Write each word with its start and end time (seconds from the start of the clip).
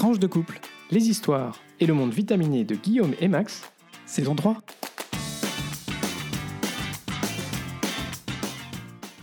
Tranche 0.00 0.18
de 0.18 0.26
couple, 0.26 0.58
les 0.90 1.10
histoires 1.10 1.60
et 1.78 1.84
le 1.84 1.92
monde 1.92 2.14
vitaminé 2.14 2.64
de 2.64 2.74
Guillaume 2.74 3.12
et 3.20 3.28
Max, 3.28 3.70
saison 4.06 4.34
3. 4.34 4.62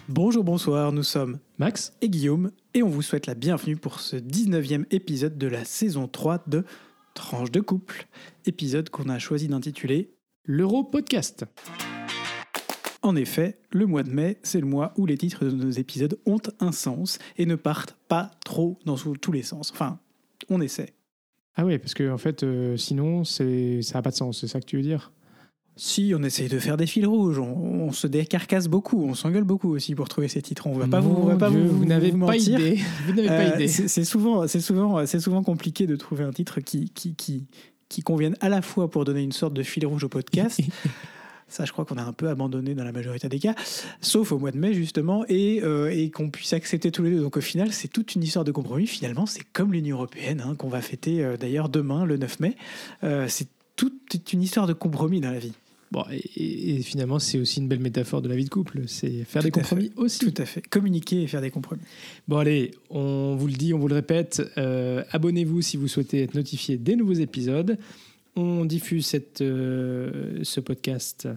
Bonjour, 0.08 0.44
bonsoir, 0.44 0.92
nous 0.92 1.02
sommes 1.02 1.40
Max 1.58 1.94
et 2.02 2.10
Guillaume 2.10 2.52
et 2.76 2.84
on 2.84 2.90
vous 2.90 3.02
souhaite 3.02 3.26
la 3.26 3.34
bienvenue 3.34 3.76
pour 3.76 4.00
ce 4.00 4.18
19e 4.18 4.86
épisode 4.92 5.40
de 5.40 5.48
la 5.48 5.66
saison 5.66 6.08
3 6.08 6.44
de 6.46 6.64
Tranche 7.16 7.50
de 7.50 7.60
couple, 7.60 8.06
épisode 8.46 8.92
qu'on 8.92 9.10
a 9.10 9.18
choisi 9.18 9.48
d'intituler 9.48 10.12
l'Euro 10.46 10.84
Podcast. 10.84 11.46
En 13.02 13.16
effet, 13.16 13.58
le 13.72 13.88
mois 13.88 14.04
de 14.04 14.12
mai, 14.12 14.38
c'est 14.44 14.60
le 14.60 14.68
mois 14.68 14.94
où 14.96 15.08
les 15.08 15.18
titres 15.18 15.44
de 15.44 15.50
nos 15.50 15.72
épisodes 15.72 16.20
ont 16.28 16.42
un 16.60 16.72
sens 16.72 17.18
et 17.38 17.48
ne 17.48 17.56
partent 17.56 17.98
pas 18.08 18.30
trop 18.46 18.78
dans 18.86 18.98
tous 18.98 19.32
les 19.32 19.42
sens. 19.42 19.72
Enfin, 19.72 20.00
on 20.50 20.62
essaie. 20.62 20.94
Ah 21.56 21.66
oui, 21.66 21.78
parce 21.80 21.94
que 21.94 22.10
en 22.12 22.18
fait, 22.18 22.44
euh, 22.44 22.78
sinon, 22.78 23.24
c'est 23.24 23.82
ça 23.82 23.98
n'a 23.98 24.02
pas 24.02 24.12
de 24.12 24.16
sens, 24.16 24.40
c'est 24.40 24.48
ça 24.48 24.60
que 24.60 24.66
tu 24.66 24.78
veux 24.78 24.84
dire? 24.84 25.12
Si, 25.76 26.12
on 26.18 26.24
essaye 26.24 26.50
de 26.50 26.58
faire 26.58 26.76
des 26.76 26.88
fils 26.88 27.06
rouges, 27.06 27.38
on, 27.38 27.46
on 27.54 27.92
se 27.92 28.08
décarcasse 28.08 28.68
beaucoup, 28.68 29.04
on 29.04 29.14
s'engueule 29.14 29.44
beaucoup 29.44 29.70
aussi 29.70 29.94
pour 29.94 30.10
trouver 30.10 30.28
ces 30.28 30.42
titres. 30.42 30.66
On 30.66 30.74
va 30.74 30.88
pas 30.88 31.00
vous, 31.00 31.12
on 31.16 31.26
va 31.26 31.34
Mon 31.34 31.38
pas 31.40 31.50
Dieu, 31.52 31.64
vous, 31.64 31.78
vous 31.78 31.86
n'avez 31.86 32.12
pas 32.12 32.36
idée. 32.36 32.80
Vous 33.06 33.14
n'avez 33.14 33.28
pas 33.28 33.34
Euh, 33.52 33.56
idée. 33.56 33.68
c'est 33.68 33.88
c'est 33.88 34.04
souvent, 34.04 34.48
c'est 34.48 34.60
souvent, 34.60 35.06
c'est 35.06 35.20
souvent 35.20 35.44
compliqué 35.44 35.86
de 35.86 35.96
trouver 35.96 36.24
un 36.24 36.32
titre 36.32 36.62
qui, 36.62 36.90
qui, 36.90 37.14
qui, 37.16 37.46
qui 37.90 38.02
convienne 38.02 38.36
à 38.42 38.50
la 38.50 38.64
fois 38.64 38.90
pour 38.90 39.06
donner 39.06 39.22
une 39.22 39.32
sorte 39.32 39.54
de 39.54 39.62
fil 39.62 39.86
rouge 39.86 40.04
au 40.04 40.10
podcast. 40.10 40.60
Ça, 41.50 41.64
je 41.66 41.72
crois 41.72 41.86
qu'on 41.86 41.98
a 41.98 42.04
un 42.04 42.12
peu 42.14 42.28
abandonné 42.28 42.76
dans 42.76 42.84
la 42.84 42.92
majorité 42.92 43.30
des 43.30 43.40
cas, 43.40 43.56
sauf 44.02 44.32
au 44.34 44.38
mois 44.38 44.52
de 44.52 44.58
mai 44.58 44.74
justement, 44.74 45.24
et, 45.30 45.62
euh, 45.64 45.90
et 45.90 46.10
qu'on 46.10 46.30
puisse 46.30 46.52
accepter 46.54 46.92
tous 46.92 47.04
les 47.04 47.12
deux. 47.12 47.22
Donc 47.22 47.38
au 47.38 47.42
final, 47.42 47.72
c'est 47.72 47.88
toute 47.88 48.16
une 48.16 48.24
histoire 48.24 48.44
de 48.46 48.52
compromis. 48.52 48.86
Finalement, 48.88 49.26
c'est 49.26 49.44
comme 49.54 49.72
l'Union 49.72 49.96
européenne 49.98 50.44
hein, 50.46 50.56
qu'on 50.56 50.68
va 50.70 50.82
fêter 50.82 51.24
euh, 51.24 51.38
d'ailleurs 51.38 51.70
demain, 51.70 52.04
le 52.06 52.18
9 52.18 52.40
mai. 52.42 52.56
Euh, 53.04 53.26
c'est 53.30 53.48
toute 53.78 54.34
une 54.34 54.42
histoire 54.44 54.68
de 54.68 54.74
compromis 54.74 55.22
dans 55.22 55.32
la 55.32 55.40
vie. 55.40 55.54
Bon, 55.90 56.04
et, 56.12 56.76
et 56.76 56.82
finalement, 56.82 57.18
c'est 57.18 57.40
aussi 57.40 57.62
une 57.62 57.70
belle 57.70 57.80
métaphore 57.80 58.22
de 58.22 58.28
la 58.28 58.36
vie 58.36 58.44
de 58.44 58.50
couple. 58.50 58.82
C'est 58.88 59.24
faire 59.24 59.42
Tout 59.42 59.48
des 59.48 59.52
fait. 59.54 59.62
compromis 59.62 59.92
aussi. 59.96 60.20
Tout 60.20 60.42
à 60.42 60.46
fait. 60.46 60.62
Communiquer 60.68 61.22
et 61.22 61.28
faire 61.28 61.40
des 61.40 61.50
compromis. 61.52 61.82
Bon, 62.28 62.38
allez, 62.40 62.72
on 62.90 63.38
vous 63.38 63.48
le 63.48 63.54
dit, 63.54 63.74
on 63.74 63.80
vous 63.80 63.88
le 63.88 63.96
répète. 63.96 64.42
euh, 64.58 65.04
Abonnez-vous 65.12 65.62
si 65.62 65.78
vous 65.78 65.88
souhaitez 65.88 66.24
être 66.24 66.34
notifié 66.36 66.76
des 66.76 66.98
nouveaux 66.98 67.14
épisodes. 67.14 67.78
On 68.38 68.66
diffuse 68.66 69.08
cette, 69.08 69.42
euh, 69.42 70.40
ce 70.44 70.60
podcast 70.60 71.28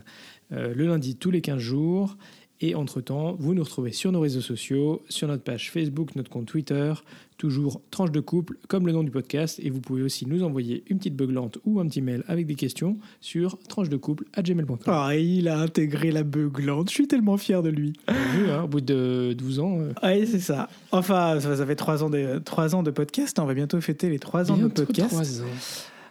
euh, 0.52 0.74
le 0.74 0.86
lundi 0.86 1.16
tous 1.16 1.30
les 1.30 1.40
15 1.40 1.58
jours. 1.58 2.16
Et 2.62 2.74
entre-temps, 2.74 3.36
vous 3.38 3.54
nous 3.54 3.64
retrouvez 3.64 3.90
sur 3.90 4.12
nos 4.12 4.20
réseaux 4.20 4.42
sociaux, 4.42 5.02
sur 5.08 5.26
notre 5.28 5.42
page 5.42 5.70
Facebook, 5.70 6.14
notre 6.14 6.28
compte 6.28 6.44
Twitter, 6.44 6.92
toujours 7.38 7.80
Tranche 7.90 8.10
de 8.10 8.20
couple, 8.20 8.58
comme 8.68 8.86
le 8.86 8.92
nom 8.92 9.02
du 9.02 9.10
podcast. 9.10 9.58
Et 9.62 9.70
vous 9.70 9.80
pouvez 9.80 10.02
aussi 10.02 10.26
nous 10.26 10.42
envoyer 10.42 10.84
une 10.90 10.98
petite 10.98 11.16
beuglante 11.16 11.56
ou 11.64 11.80
un 11.80 11.86
petit 11.86 12.02
mail 12.02 12.22
avec 12.28 12.46
des 12.46 12.56
questions 12.56 12.98
sur 13.22 13.58
tranchedecouple.gmail.com. 13.68 14.78
Ah, 14.88 15.16
il 15.16 15.48
a 15.48 15.58
intégré 15.58 16.10
la 16.10 16.22
beuglante. 16.22 16.90
Je 16.90 16.94
suis 16.94 17.08
tellement 17.08 17.38
fier 17.38 17.62
de 17.62 17.70
lui. 17.70 17.94
Vu, 18.34 18.50
hein, 18.50 18.64
au 18.64 18.68
bout 18.68 18.82
de 18.82 19.32
12 19.32 19.60
ans, 19.60 19.78
euh, 19.80 19.92
Oui, 20.02 20.26
c'est 20.26 20.40
ça. 20.40 20.68
Enfin, 20.92 21.40
ça, 21.40 21.64
fait 21.64 21.76
trois 21.76 22.04
ans, 22.04 22.10
de, 22.10 22.42
ans 22.74 22.82
de 22.82 22.90
podcast. 22.90 23.38
On 23.38 23.46
va 23.46 23.54
bientôt 23.54 23.80
fêter 23.80 24.10
les 24.10 24.18
trois 24.18 24.52
ans 24.52 24.58
de 24.58 24.68
podcast. 24.68 25.08
trois 25.08 25.40
ans. 25.40 25.46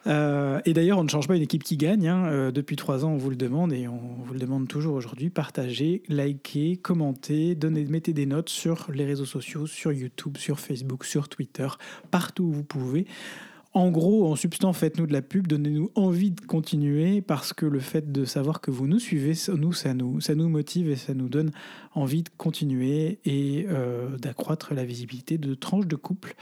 Euh, 0.07 0.59
et 0.65 0.73
d'ailleurs, 0.73 0.97
on 0.97 1.03
ne 1.03 1.09
change 1.09 1.27
pas 1.27 1.35
une 1.35 1.41
équipe 1.41 1.63
qui 1.63 1.77
gagne. 1.77 2.07
hein. 2.07 2.25
Euh, 2.27 2.51
depuis 2.51 2.75
trois 2.75 3.05
ans, 3.05 3.11
on 3.11 3.17
vous 3.17 3.29
le 3.29 3.35
demande 3.35 3.73
et 3.73 3.87
on 3.87 3.99
vous 4.23 4.33
le 4.33 4.39
demande 4.39 4.67
toujours 4.67 4.95
aujourd'hui. 4.95 5.29
Partagez, 5.29 6.03
likez, 6.07 6.77
commentez, 6.77 7.55
donnez, 7.55 7.85
mettez 7.85 8.13
des 8.13 8.25
notes 8.25 8.49
sur 8.49 8.89
les 8.93 9.05
réseaux 9.05 9.25
sociaux, 9.25 9.67
sur 9.67 9.91
YouTube, 9.91 10.37
sur 10.37 10.59
Facebook, 10.59 11.05
sur 11.05 11.29
Twitter, 11.29 11.67
partout 12.11 12.43
où 12.45 12.51
vous 12.51 12.63
pouvez. 12.63 13.05
En 13.73 13.91
gros, 13.91 14.31
en 14.31 14.35
substance, 14.35 14.77
faites-nous 14.79 15.05
de 15.05 15.13
la 15.13 15.21
pub, 15.21 15.45
donnez-nous 15.45 15.91
envie 15.93 16.31
de 16.31 16.41
continuer 16.41 17.21
parce 17.21 17.53
que 17.53 17.67
le 17.67 17.79
fait 17.79 18.11
de 18.11 18.25
savoir 18.25 18.61
que 18.61 18.71
vous 18.71 18.87
nous 18.87 18.97
suivez, 18.97 19.33
nous, 19.55 19.73
ça 19.73 19.93
nous, 19.93 20.49
motive 20.49 20.89
et 20.89 20.95
ça 20.95 21.13
nous 21.13 21.29
donne 21.29 21.51
envie 21.93 22.23
de 22.23 22.29
continuer 22.35 23.19
et 23.25 23.67
euh, 23.69 24.17
d'accroître 24.17 24.73
la 24.73 24.85
visibilité 24.85 25.37
de 25.37 25.53
tranches 25.53 25.85
de 25.85 25.95
couple. 25.95 26.35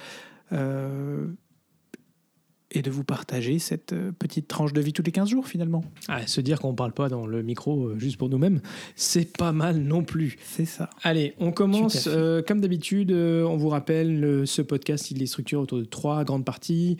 Et 2.78 2.82
de 2.84 2.92
vous 2.92 3.04
partager 3.04 3.58
cette 3.60 3.94
euh, 3.94 4.12
petite 4.12 4.48
tranche 4.48 4.72
de 4.74 4.82
vie 4.82 4.94
tous 4.94 5.02
les 5.04 5.12
15 5.12 5.30
jours 5.30 5.48
finalement. 5.48 5.84
Ah, 6.08 6.26
se 6.28 6.42
dire 6.42 6.60
qu'on 6.60 6.74
parle 6.76 6.92
pas 6.94 7.10
dans 7.10 7.26
le 7.26 7.42
micro 7.42 7.88
euh, 7.88 7.98
juste 8.00 8.18
pour 8.18 8.30
nous-mêmes, 8.30 8.62
c'est 8.96 9.36
pas 9.36 9.52
mal 9.52 9.78
non 9.78 10.04
plus. 10.04 10.38
C'est 10.44 10.66
ça. 10.66 10.90
Allez, 11.04 11.34
on 11.40 11.52
commence 11.52 12.08
euh, 12.08 12.42
comme 12.42 12.62
d'habitude. 12.62 13.12
euh, 13.12 13.44
on 13.44 13.58
vous 13.58 13.70
rappelle, 13.70 14.20
le- 14.20 14.46
ce 14.46 14.62
podcast, 14.62 15.10
il 15.12 15.22
est 15.24 15.26
structuré 15.28 15.62
autour 15.62 15.80
de 15.80 15.86
trois 15.86 16.24
grandes 16.24 16.46
parties. 16.46 16.98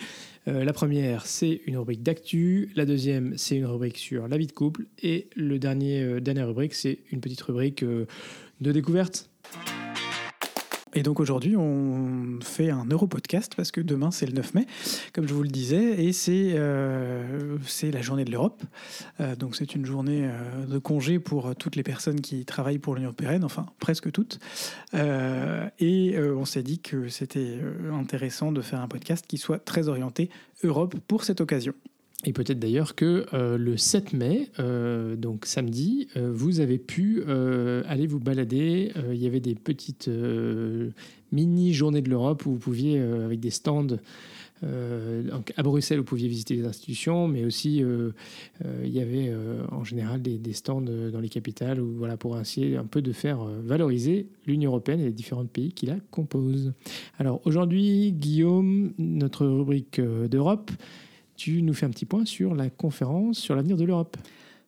La 0.48 0.72
première, 0.72 1.26
c'est 1.26 1.60
une 1.66 1.76
rubrique 1.78 2.04
d'actu. 2.04 2.72
La 2.78 2.86
deuxième, 2.86 3.34
c'est 3.38 3.58
une 3.58 3.66
rubrique 3.66 3.98
sur 3.98 4.30
la 4.30 4.38
vie 4.38 4.48
de 4.48 4.54
couple. 4.54 4.86
Et 5.04 5.28
le 5.36 5.60
dernier, 5.60 6.22
dernière 6.22 6.48
rubrique, 6.48 6.74
c'est 6.74 7.00
une 7.12 7.20
petite 7.20 7.42
rubrique 7.42 7.84
de 7.84 8.72
découverte. 8.72 9.30
Et 10.94 11.04
donc 11.04 11.20
aujourd'hui, 11.20 11.56
on 11.56 12.40
fait 12.42 12.70
un 12.70 12.86
Euro-podcast 12.86 13.54
parce 13.56 13.72
que 13.72 13.82
demain, 13.82 14.12
c'est 14.12 14.26
le 14.26 14.34
9 14.34 14.54
mai, 14.54 14.66
comme 15.14 15.28
je 15.28 15.34
vous 15.34 15.44
le 15.44 15.50
disais, 15.50 16.04
et 16.06 16.14
c'est 16.14 16.54
euh, 16.56 17.58
la 17.84 18.02
journée 18.02 18.26
de 18.26 18.32
l'Europe. 18.32 18.64
Euh, 19.20 19.36
donc 19.36 19.56
c'est 19.56 19.76
une 19.76 19.86
journée 19.86 20.26
euh, 20.26 20.66
de 20.66 20.78
congé 20.78 21.20
pour 21.20 21.56
toutes 21.56 21.76
les 21.76 21.84
personnes 21.84 22.22
qui 22.22 22.46
travaillent 22.46 22.80
pour 22.80 22.96
l'Union 22.96 23.10
européenne, 23.10 23.44
enfin 23.44 23.68
presque 23.80 24.12
toutes. 24.12 24.40
Et 24.94 26.16
on 26.18 26.46
s'est 26.46 26.64
dit 26.64 26.80
que 26.80 27.10
c'était 27.10 27.60
intéressant 27.92 28.52
de 28.52 28.62
faire 28.62 28.82
un 28.82 28.88
podcast 28.88 29.26
qui 29.28 29.38
soit 29.38 29.60
très 29.60 29.88
orienté 29.88 30.30
Europe 30.64 30.96
pour 31.08 31.24
cette 31.24 31.42
occasion. 31.42 31.74
Et 32.26 32.34
peut-être 32.34 32.58
d'ailleurs 32.58 32.96
que 32.96 33.28
euh, 33.34 33.60
le 33.60 33.78
7 33.78 34.14
mai, 34.14 34.50
euh, 34.60 35.16
donc 35.16 35.46
samedi, 35.46 36.08
euh, 36.18 36.32
vous 36.34 36.60
avez 36.62 36.80
pu 36.80 37.24
aller 37.24 38.08
vous 38.08 38.20
balader. 38.20 38.92
Il 39.12 39.22
y 39.22 39.28
avait 39.28 39.40
des 39.40 39.54
petites 39.54 40.08
euh, 40.08 40.90
mini 41.32 41.74
journées 41.74 42.02
de 42.02 42.10
l'Europe 42.10 42.46
où 42.48 42.54
vous 42.54 42.60
pouviez, 42.60 43.00
avec 43.00 43.40
des 43.40 43.52
stands, 43.52 43.98
à 44.64 45.62
Bruxelles, 45.64 46.00
vous 46.00 46.04
pouviez 46.04 46.28
visiter 46.28 46.56
les 46.56 46.66
institutions, 46.66 47.28
mais 47.28 47.46
aussi 47.46 47.84
il 48.64 48.90
y 48.90 49.00
avait 49.00 49.32
en 49.72 49.84
général 49.84 50.20
des, 50.24 50.54
stands 50.54 50.82
dans 50.82 51.20
les 51.20 51.30
capitales 51.30 51.80
où, 51.80 51.94
voilà, 51.96 52.18
pour 52.18 52.40
essayer 52.40 52.76
un 52.76 52.86
peu 52.86 53.04
de 53.04 53.12
faire 53.12 53.44
valoriser 53.44 54.26
l'Union 54.48 54.72
européenne 54.72 55.00
et 55.02 55.06
les 55.06 55.12
différents 55.12 55.46
pays 55.46 55.74
qui 55.74 55.86
la 55.86 55.98
composent. 56.10 56.74
Alors 57.20 57.40
aujourd'hui, 57.46 58.14
Guillaume, 58.14 58.94
notre 58.98 59.46
rubrique 59.46 60.02
d'Europe, 60.02 60.72
tu 61.38 61.62
nous 61.62 61.74
fais 61.74 61.86
un 61.86 61.92
petit 61.92 62.06
point 62.06 62.26
sur 62.26 62.56
la 62.56 62.70
conférence 62.70 63.38
sur 63.38 63.56
l'avenir 63.56 63.78
de 63.78 63.86
l'Europe. 63.86 64.18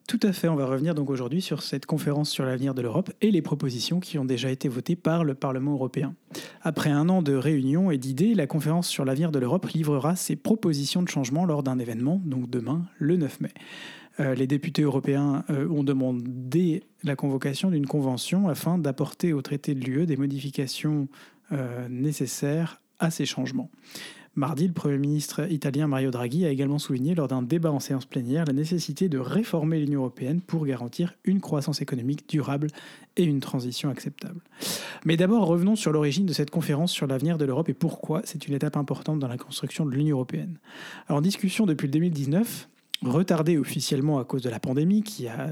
Tout 0.08 0.20
à 0.24 0.32
fait, 0.32 0.48
on 0.48 0.56
va 0.56 0.66
revenir 0.66 0.94
donc 0.94 1.08
aujourd'hui 1.08 1.40
sur 1.40 1.62
cette 1.62 1.86
conférence 1.86 2.30
sur 2.30 2.44
l'avenir 2.44 2.74
de 2.74 2.82
l'Europe 2.82 3.12
et 3.20 3.30
les 3.30 3.42
propositions 3.42 4.00
qui 4.00 4.18
ont 4.18 4.24
déjà 4.24 4.50
été 4.50 4.68
votées 4.68 4.96
par 4.96 5.22
le 5.22 5.34
Parlement 5.34 5.72
européen. 5.72 6.16
Après 6.62 6.90
un 6.90 7.08
an 7.08 7.22
de 7.22 7.34
réunions 7.34 7.92
et 7.92 7.98
d'idées, 7.98 8.34
la 8.34 8.48
conférence 8.48 8.88
sur 8.88 9.04
l'avenir 9.04 9.30
de 9.30 9.38
l'Europe 9.38 9.68
livrera 9.68 10.16
ses 10.16 10.34
propositions 10.34 11.02
de 11.02 11.08
changement 11.08 11.44
lors 11.44 11.62
d'un 11.62 11.78
événement, 11.78 12.20
donc 12.24 12.50
demain, 12.50 12.86
le 12.98 13.16
9 13.16 13.40
mai. 13.40 13.50
Euh, 14.18 14.34
les 14.34 14.48
députés 14.48 14.82
européens 14.82 15.44
euh, 15.50 15.68
ont 15.68 15.84
demandé 15.84 16.82
la 17.04 17.14
convocation 17.14 17.70
d'une 17.70 17.86
convention 17.86 18.48
afin 18.48 18.78
d'apporter 18.78 19.32
au 19.32 19.42
traité 19.42 19.74
de 19.74 19.84
l'UE 19.84 20.06
des 20.06 20.16
modifications 20.16 21.08
euh, 21.52 21.88
nécessaires 21.88 22.80
à 22.98 23.10
ces 23.10 23.26
changements. 23.26 23.70
Mardi, 24.40 24.66
le 24.66 24.72
Premier 24.72 24.96
ministre 24.96 25.52
italien 25.52 25.86
Mario 25.86 26.10
Draghi 26.10 26.46
a 26.46 26.48
également 26.48 26.78
souligné 26.78 27.14
lors 27.14 27.28
d'un 27.28 27.42
débat 27.42 27.70
en 27.70 27.78
séance 27.78 28.06
plénière 28.06 28.46
la 28.46 28.54
nécessité 28.54 29.10
de 29.10 29.18
réformer 29.18 29.78
l'Union 29.78 30.00
européenne 30.00 30.40
pour 30.40 30.64
garantir 30.64 31.12
une 31.24 31.42
croissance 31.42 31.82
économique 31.82 32.26
durable 32.26 32.68
et 33.18 33.24
une 33.24 33.40
transition 33.40 33.90
acceptable. 33.90 34.40
Mais 35.04 35.18
d'abord, 35.18 35.44
revenons 35.44 35.76
sur 35.76 35.92
l'origine 35.92 36.24
de 36.24 36.32
cette 36.32 36.50
conférence 36.50 36.90
sur 36.90 37.06
l'avenir 37.06 37.36
de 37.36 37.44
l'Europe 37.44 37.68
et 37.68 37.74
pourquoi 37.74 38.22
c'est 38.24 38.48
une 38.48 38.54
étape 38.54 38.78
importante 38.78 39.18
dans 39.18 39.28
la 39.28 39.36
construction 39.36 39.84
de 39.84 39.90
l'Union 39.90 40.16
européenne. 40.16 40.56
Alors, 41.06 41.18
en 41.18 41.22
discussion 41.22 41.66
depuis 41.66 41.88
le 41.88 41.92
2019, 41.92 42.70
retardée 43.02 43.58
officiellement 43.58 44.20
à 44.20 44.24
cause 44.24 44.40
de 44.40 44.48
la 44.48 44.58
pandémie 44.58 45.02
qui 45.02 45.28
a 45.28 45.50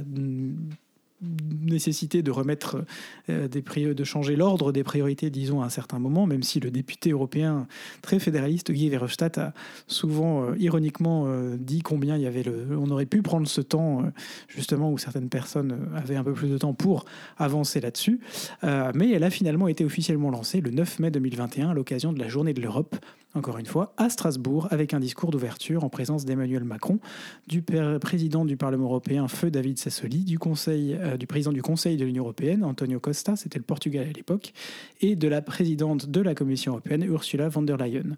nécessité 1.20 2.22
de 2.22 2.30
remettre 2.30 2.84
euh, 3.28 3.48
de 3.48 4.04
changer 4.04 4.36
l'ordre 4.36 4.72
des 4.72 4.84
priorités, 4.84 5.30
disons, 5.30 5.62
à 5.62 5.66
un 5.66 5.70
certain 5.70 5.98
moment, 5.98 6.26
même 6.26 6.42
si 6.42 6.60
le 6.60 6.70
député 6.70 7.10
européen 7.10 7.66
très 8.02 8.18
fédéraliste 8.18 8.70
Guy 8.70 8.88
Verhofstadt 8.88 9.38
a 9.38 9.52
souvent 9.86 10.44
euh, 10.44 10.56
ironiquement 10.58 11.24
euh, 11.26 11.56
dit 11.58 11.82
combien 11.82 12.16
il 12.16 12.22
y 12.22 12.26
avait 12.26 12.42
le, 12.42 12.68
on 12.78 12.90
aurait 12.90 13.06
pu 13.06 13.22
prendre 13.22 13.48
ce 13.48 13.60
temps 13.60 14.02
justement 14.48 14.92
où 14.92 14.98
certaines 14.98 15.28
personnes 15.28 15.88
avaient 15.94 16.16
un 16.16 16.24
peu 16.24 16.32
plus 16.32 16.48
de 16.48 16.58
temps 16.58 16.74
pour 16.74 17.04
avancer 17.36 17.80
là-dessus. 17.80 18.20
Mais 18.62 19.10
elle 19.10 19.24
a 19.24 19.30
finalement 19.30 19.68
été 19.68 19.84
officiellement 19.84 20.30
lancée 20.30 20.60
le 20.60 20.70
9 20.70 20.98
mai 21.00 21.10
2021 21.10 21.70
à 21.70 21.74
l'occasion 21.74 22.12
de 22.12 22.18
la 22.18 22.28
Journée 22.28 22.52
de 22.52 22.60
l'Europe, 22.60 22.96
encore 23.34 23.58
une 23.58 23.66
fois, 23.66 23.92
à 23.96 24.10
Strasbourg, 24.10 24.68
avec 24.70 24.94
un 24.94 25.00
discours 25.00 25.30
d'ouverture 25.30 25.84
en 25.84 25.88
présence 25.88 26.24
d'Emmanuel 26.24 26.64
Macron, 26.64 26.98
du 27.46 27.62
président 27.62 28.44
du 28.44 28.56
Parlement 28.56 28.86
européen, 28.86 29.28
Feu 29.28 29.50
David 29.50 29.78
Sassoli, 29.78 30.24
du 30.24 30.38
Conseil 30.38 30.98
du 31.18 31.26
président 31.26 31.52
du 31.52 31.62
Conseil 31.62 31.96
de 31.96 32.04
l'Union 32.04 32.24
européenne, 32.24 32.64
Antonio 32.64 33.00
Costa, 33.00 33.36
c'était 33.36 33.58
le 33.58 33.64
Portugal 33.64 34.06
à 34.08 34.12
l'époque, 34.12 34.52
et 35.00 35.14
de 35.14 35.28
la 35.28 35.42
présidente 35.42 36.06
de 36.06 36.20
la 36.20 36.34
Commission 36.34 36.72
européenne, 36.72 37.04
Ursula 37.04 37.48
von 37.48 37.62
der 37.62 37.76
Leyen. 37.76 38.16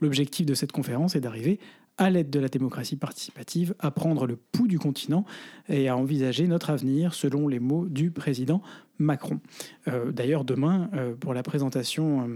L'objectif 0.00 0.46
de 0.46 0.54
cette 0.54 0.72
conférence 0.72 1.16
est 1.16 1.20
d'arriver 1.20 1.58
à 1.98 2.10
l'aide 2.10 2.30
de 2.30 2.40
la 2.40 2.48
démocratie 2.48 2.96
participative, 2.96 3.74
à 3.78 3.90
prendre 3.90 4.26
le 4.26 4.36
pouls 4.36 4.68
du 4.68 4.78
continent 4.78 5.24
et 5.68 5.88
à 5.88 5.96
envisager 5.96 6.46
notre 6.46 6.70
avenir 6.70 7.14
selon 7.14 7.48
les 7.48 7.60
mots 7.60 7.86
du 7.86 8.10
président 8.10 8.62
Macron. 8.98 9.40
Euh, 9.88 10.12
d'ailleurs, 10.12 10.44
demain, 10.44 10.88
euh, 10.94 11.14
pour 11.14 11.34
la 11.34 11.42
présentation 11.42 12.28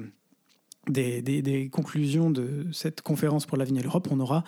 euh, 0.89 1.21
des, 1.23 1.69
conclusions 1.71 2.31
de 2.31 2.67
cette 2.73 3.03
conférence 3.03 3.47
pour 3.47 3.57
l'avenir 3.57 3.83
de 3.83 3.87
l'Europe, 3.87 4.09
on 4.11 4.21
aura 4.21 4.45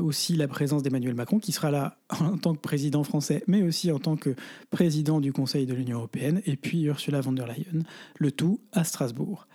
aussi 0.00 0.34
la 0.36 0.48
présence 0.48 0.82
d'Emmanuel 0.82 1.14
Macron, 1.14 1.38
qui 1.38 1.52
sera 1.52 1.70
là 1.70 1.98
en 2.20 2.36
tant 2.36 2.54
que 2.54 2.60
président 2.60 3.04
français, 3.04 3.42
mais 3.46 3.62
aussi 3.62 3.92
en 3.92 3.98
tant 3.98 4.16
que 4.16 4.34
président 4.70 5.20
du 5.20 5.32
Conseil 5.32 5.66
de 5.66 5.74
l'Union 5.74 5.98
européenne, 5.98 6.40
et 6.46 6.56
puis 6.56 6.82
Ursula 6.82 7.20
von 7.20 7.32
der 7.32 7.46
Leyen, 7.46 7.82
le 8.18 8.32
tout 8.32 8.60
à 8.72 8.84
Strasbourg. 8.84 9.46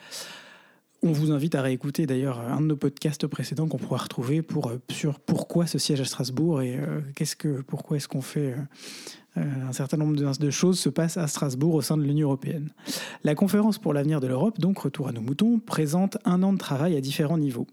On 1.05 1.11
vous 1.11 1.31
invite 1.31 1.53
à 1.55 1.61
réécouter 1.61 2.05
d'ailleurs 2.05 2.39
un 2.39 2.61
de 2.61 2.67
nos 2.67 2.77
podcasts 2.77 3.27
précédents 3.27 3.67
qu'on 3.67 3.77
pourra 3.77 3.97
retrouver 3.97 4.41
pour, 4.41 4.69
euh, 4.69 4.77
sur 4.89 5.19
pourquoi 5.19 5.67
ce 5.67 5.77
siège 5.77 5.99
à 5.99 6.05
Strasbourg 6.05 6.61
et 6.61 6.77
euh, 6.77 7.01
qu'est-ce 7.15 7.35
que, 7.35 7.61
pourquoi 7.61 7.97
est-ce 7.97 8.07
qu'on 8.07 8.21
fait 8.21 8.53
euh, 8.53 8.61
un 9.35 9.71
certain 9.71 9.97
nombre 9.97 10.15
de, 10.15 10.49
choses 10.51 10.79
se 10.79 10.89
passent 10.89 11.17
à 11.17 11.27
Strasbourg 11.27 11.73
au 11.73 11.81
sein 11.81 11.97
de 11.97 12.03
l'Union 12.03 12.27
européenne. 12.27 12.69
La 13.23 13.35
conférence 13.35 13.79
pour 13.79 13.93
l'avenir 13.93 14.19
de 14.19 14.27
l'Europe, 14.27 14.59
donc 14.59 14.77
retour 14.77 15.07
à 15.07 15.11
nos 15.11 15.21
moutons, 15.21 15.59
présente 15.59 16.17
un 16.25 16.43
an 16.43 16.53
de 16.53 16.57
travail 16.57 16.95
à 16.95 17.01
différents 17.01 17.37
niveaux. 17.37 17.67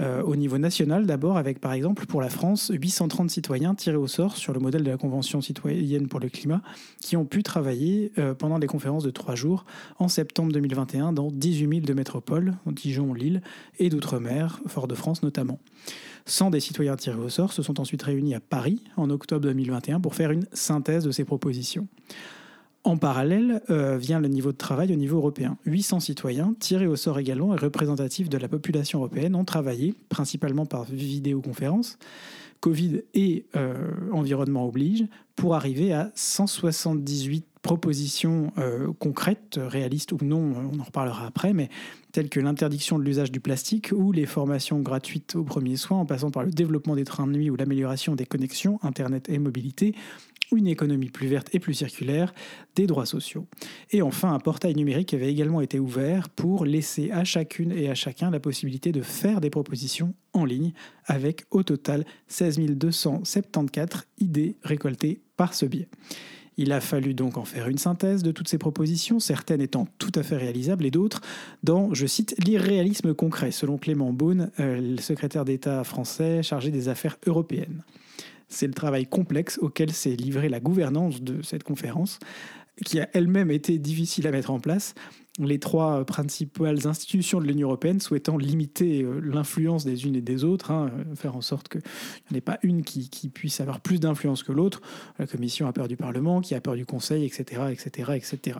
Euh, 0.00 0.22
au 0.22 0.34
niveau 0.34 0.58
national 0.58 1.06
d'abord, 1.06 1.36
avec 1.36 1.60
par 1.60 1.72
exemple 1.72 2.06
pour 2.06 2.20
la 2.20 2.28
France 2.28 2.72
830 2.74 3.30
citoyens 3.30 3.76
tirés 3.76 3.96
au 3.96 4.08
sort 4.08 4.36
sur 4.36 4.52
le 4.52 4.58
modèle 4.58 4.82
de 4.82 4.90
la 4.90 4.96
Convention 4.96 5.40
citoyenne 5.40 6.08
pour 6.08 6.18
le 6.18 6.28
climat 6.28 6.62
qui 7.00 7.16
ont 7.16 7.24
pu 7.24 7.44
travailler 7.44 8.10
euh, 8.18 8.34
pendant 8.34 8.58
les 8.58 8.66
conférences 8.66 9.04
de 9.04 9.10
trois 9.10 9.36
jours 9.36 9.64
en 10.00 10.08
septembre 10.08 10.52
2021 10.52 11.12
dans 11.12 11.30
18 11.30 11.68
000 11.68 11.80
de 11.86 11.92
métropoles, 11.92 12.54
Dijon, 12.66 13.14
Lille 13.14 13.40
et 13.78 13.88
d'outre-mer, 13.88 14.60
Fort-de-France 14.66 15.22
notamment. 15.22 15.60
100 16.26 16.50
des 16.50 16.60
citoyens 16.60 16.96
tirés 16.96 17.20
au 17.20 17.28
sort 17.28 17.52
se 17.52 17.62
sont 17.62 17.78
ensuite 17.80 18.02
réunis 18.02 18.34
à 18.34 18.40
Paris 18.40 18.82
en 18.96 19.10
octobre 19.10 19.42
2021 19.42 20.00
pour 20.00 20.16
faire 20.16 20.32
une 20.32 20.46
synthèse 20.52 21.04
de 21.04 21.12
ces 21.12 21.24
propositions. 21.24 21.86
En 22.84 22.98
parallèle 22.98 23.62
euh, 23.70 23.96
vient 23.96 24.20
le 24.20 24.28
niveau 24.28 24.52
de 24.52 24.58
travail 24.58 24.92
au 24.92 24.96
niveau 24.96 25.16
européen. 25.16 25.56
800 25.64 26.00
citoyens, 26.00 26.54
tirés 26.60 26.86
au 26.86 26.96
sort 26.96 27.18
également 27.18 27.54
et 27.54 27.56
représentatifs 27.58 28.28
de 28.28 28.36
la 28.36 28.46
population 28.46 28.98
européenne, 28.98 29.34
ont 29.34 29.44
travaillé, 29.46 29.94
principalement 30.10 30.66
par 30.66 30.84
vidéoconférence, 30.84 31.98
Covid 32.60 33.02
et 33.14 33.46
euh, 33.56 33.90
environnement 34.12 34.66
oblige, 34.66 35.06
pour 35.34 35.54
arriver 35.54 35.94
à 35.94 36.10
178 36.14 37.46
propositions 37.64 38.52
euh, 38.58 38.92
concrètes, 38.98 39.58
réalistes 39.58 40.12
ou 40.12 40.18
non, 40.22 40.70
on 40.72 40.78
en 40.78 40.82
reparlera 40.82 41.26
après, 41.26 41.54
mais 41.54 41.70
telles 42.12 42.28
que 42.28 42.38
l'interdiction 42.38 42.98
de 42.98 43.04
l'usage 43.04 43.32
du 43.32 43.40
plastique 43.40 43.90
ou 43.96 44.12
les 44.12 44.26
formations 44.26 44.80
gratuites 44.80 45.34
aux 45.34 45.44
premiers 45.44 45.76
soins, 45.76 45.98
en 45.98 46.06
passant 46.06 46.30
par 46.30 46.44
le 46.44 46.50
développement 46.50 46.94
des 46.94 47.04
trains 47.04 47.26
de 47.26 47.32
nuit 47.32 47.48
ou 47.48 47.56
l'amélioration 47.56 48.14
des 48.14 48.26
connexions 48.26 48.78
Internet 48.82 49.30
et 49.30 49.38
mobilité, 49.38 49.94
une 50.52 50.66
économie 50.66 51.10
plus 51.10 51.28
verte 51.28 51.48
et 51.52 51.58
plus 51.58 51.74
circulaire, 51.74 52.34
des 52.74 52.86
droits 52.86 53.06
sociaux. 53.06 53.46
Et 53.90 54.02
enfin, 54.02 54.32
un 54.32 54.38
portail 54.38 54.74
numérique 54.74 55.14
avait 55.14 55.30
également 55.30 55.60
été 55.60 55.78
ouvert 55.78 56.28
pour 56.28 56.64
laisser 56.64 57.10
à 57.10 57.24
chacune 57.24 57.72
et 57.72 57.88
à 57.88 57.94
chacun 57.94 58.30
la 58.30 58.40
possibilité 58.40 58.92
de 58.92 59.02
faire 59.02 59.40
des 59.40 59.50
propositions 59.50 60.14
en 60.32 60.44
ligne, 60.44 60.72
avec 61.06 61.44
au 61.50 61.62
total 61.62 62.04
16 62.28 62.58
274 62.58 64.04
idées 64.18 64.56
récoltées 64.62 65.20
par 65.36 65.54
ce 65.54 65.66
biais. 65.66 65.88
Il 66.56 66.72
a 66.72 66.80
fallu 66.80 67.14
donc 67.14 67.36
en 67.36 67.44
faire 67.44 67.68
une 67.68 67.78
synthèse 67.78 68.22
de 68.22 68.30
toutes 68.30 68.48
ces 68.48 68.58
propositions, 68.58 69.18
certaines 69.18 69.60
étant 69.60 69.88
tout 69.98 70.12
à 70.14 70.22
fait 70.22 70.36
réalisables 70.36 70.86
et 70.86 70.90
d'autres 70.90 71.20
dans, 71.62 71.92
je 71.94 72.06
cite, 72.06 72.34
l'irréalisme 72.44 73.12
concret, 73.12 73.50
selon 73.50 73.76
Clément 73.76 74.12
Beaune, 74.12 74.50
euh, 74.60 74.80
le 74.80 75.00
secrétaire 75.00 75.44
d'État 75.44 75.82
français 75.82 76.42
chargé 76.42 76.70
des 76.70 76.88
affaires 76.88 77.16
européennes. 77.26 77.82
C'est 78.54 78.68
le 78.68 78.72
travail 78.72 79.04
complexe 79.04 79.58
auquel 79.60 79.92
s'est 79.92 80.14
livrée 80.14 80.48
la 80.48 80.60
gouvernance 80.60 81.20
de 81.20 81.42
cette 81.42 81.64
conférence, 81.64 82.20
qui 82.84 83.00
a 83.00 83.08
elle-même 83.12 83.50
été 83.50 83.78
difficile 83.78 84.28
à 84.28 84.30
mettre 84.30 84.50
en 84.50 84.60
place, 84.60 84.94
les 85.40 85.58
trois 85.58 86.04
principales 86.04 86.86
institutions 86.86 87.40
de 87.40 87.46
l'Union 87.46 87.68
européenne 87.68 87.98
souhaitant 87.98 88.36
limiter 88.36 89.02
euh, 89.02 89.20
l'influence 89.20 89.84
des 89.84 90.06
unes 90.06 90.14
et 90.14 90.20
des 90.20 90.44
autres, 90.44 90.70
hein, 90.70 90.92
euh, 90.96 91.16
faire 91.16 91.34
en 91.34 91.40
sorte 91.40 91.68
qu'il 91.68 91.80
n'y 92.30 92.36
en 92.36 92.38
ait 92.38 92.40
pas 92.40 92.58
une 92.62 92.84
qui, 92.84 93.08
puisse 93.34 93.60
avoir 93.60 93.80
plus 93.80 93.98
d'influence 93.98 94.44
que 94.44 94.52
l'autre. 94.52 94.80
La 95.18 95.26
Commission 95.26 95.66
a 95.66 95.72
peur 95.72 95.88
du 95.88 95.96
Parlement, 95.96 96.40
qui 96.40 96.54
a 96.54 96.60
peur 96.60 96.76
du 96.76 96.86
Conseil, 96.86 97.24
etc., 97.24 97.62
etc., 97.72 98.12
etc. 98.14 98.58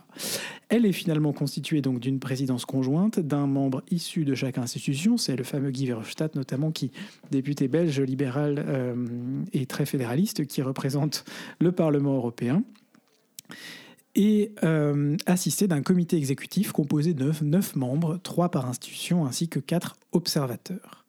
Elle 0.69 0.85
est 0.85 0.93
finalement 0.93 1.33
constituée 1.33 1.81
d'une 1.81 2.19
présidence 2.19 2.65
conjointe, 2.65 3.21
d'un 3.21 3.47
membre 3.47 3.83
issu 3.91 4.25
de 4.25 4.35
chaque 4.35 4.59
institution, 4.59 5.17
c'est 5.17 5.37
le 5.37 5.45
fameux 5.45 5.71
Guy 5.71 5.87
Verhofstadt 5.87 6.35
notamment, 6.35 6.73
qui, 6.73 6.91
député 7.31 7.69
belge, 7.69 8.01
libéral 8.01 8.65
euh, 8.67 8.95
et 9.53 9.67
très 9.67 9.87
fédéraliste, 9.87 10.47
qui 10.47 10.63
représente 10.63 11.25
le 11.61 11.71
Parlement 11.71 12.17
européen 12.17 12.65
et 14.15 14.53
euh, 14.63 15.17
assisté 15.27 15.67
d'un 15.67 15.83
comité 15.83 16.17
exécutif 16.17 16.73
composé 16.73 17.15
de 17.15 17.33
neuf 17.43 17.77
membres, 17.77 18.19
trois 18.23 18.51
par 18.51 18.67
institution, 18.69 19.27
ainsi 19.27 19.49
que 19.49 19.59
quatre 19.59 19.97
observateurs. 20.13 21.05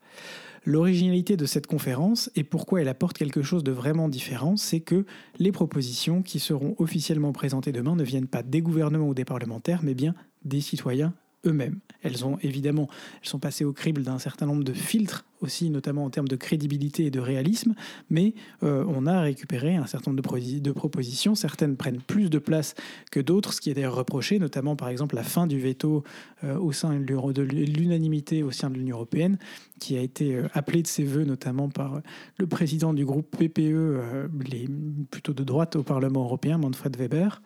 L'originalité 0.66 1.38
de 1.38 1.46
cette 1.46 1.68
conférence 1.68 2.31
et 2.36 2.44
pourquoi 2.44 2.81
elle 2.81 2.88
apporte 2.88 3.18
quelque 3.18 3.44
chose 3.44 3.63
de 3.63 3.72
vraiment 3.72 4.10
différent, 4.10 4.57
c'est 4.57 4.80
que 4.80 5.06
les 5.38 5.52
propositions 5.52 6.24
qui 6.24 6.40
seront 6.40 6.75
officiellement 6.80 7.34
présentées 7.34 7.72
demain 7.72 7.96
ne 7.96 8.04
viennent 8.04 8.28
pas 8.28 8.42
des 8.42 8.62
gouvernements 8.62 9.10
ou 9.10 9.13
des 9.13 9.25
parlementaires, 9.25 9.81
mais 9.84 9.94
bien 9.94 10.16
des 10.44 10.62
citoyens 10.62 11.13
eux-mêmes. 11.45 11.80
Elles 12.01 12.25
ont 12.25 12.38
évidemment, 12.42 12.88
elles 13.21 13.30
sont 13.30 13.39
passées 13.39 13.65
au 13.65 13.74
crible 13.74 14.03
d'un 14.03 14.19
certain 14.19 14.45
nombre 14.45 14.63
de 14.63 14.74
filtres 14.74 15.25
aussi, 15.42 15.69
notamment 15.69 16.06
en 16.06 16.09
termes 16.09 16.27
de 16.27 16.36
crédibilité 16.36 17.06
et 17.06 17.12
de 17.12 17.19
réalisme, 17.19 17.75
mais 18.09 18.33
euh, 18.63 18.86
on 18.88 19.06
a 19.06 19.21
récupéré 19.21 19.75
un 19.75 19.86
certain 19.86 20.12
nombre 20.12 20.21
de, 20.21 20.71
propositions. 20.71 21.36
Certaines 21.36 21.77
prennent 21.77 22.01
plus 22.01 22.30
de 22.30 22.39
place 22.39 22.75
que 23.12 23.19
d'autres, 23.19 23.53
ce 23.53 23.62
qui 23.62 23.69
est 23.69 23.74
d'ailleurs 23.74 23.95
reproché, 23.95 24.39
notamment 24.39 24.75
par 24.75 24.89
exemple 24.89 25.15
la 25.15 25.24
fin 25.24 25.47
du 25.47 25.59
veto 25.59 26.03
euh, 26.44 26.57
au 26.57 26.71
sein 26.71 27.00
de 27.00 27.42
l'unanimité 27.42 28.44
au 28.44 28.51
sein 28.51 28.69
de 28.69 28.75
l'Union 28.75 28.97
européenne, 28.97 29.38
qui 29.80 29.97
a 29.97 30.01
été 30.01 30.36
euh, 30.36 30.47
appelée 30.53 30.81
de 30.81 30.88
ses 30.88 31.03
voeux 31.03 31.25
notamment 31.25 31.69
par 31.69 32.01
le 32.38 32.47
président 32.47 32.94
du 32.94 33.06
groupe 33.06 33.36
PPE, 33.36 34.30
les, 34.50 34.68
plutôt 35.12 35.33
de 35.33 35.44
droite 35.44 35.75
au 35.75 35.83
Parlement 35.83 36.24
européen, 36.24 36.57
Manfred 36.57 36.95
Weber. 36.97 37.42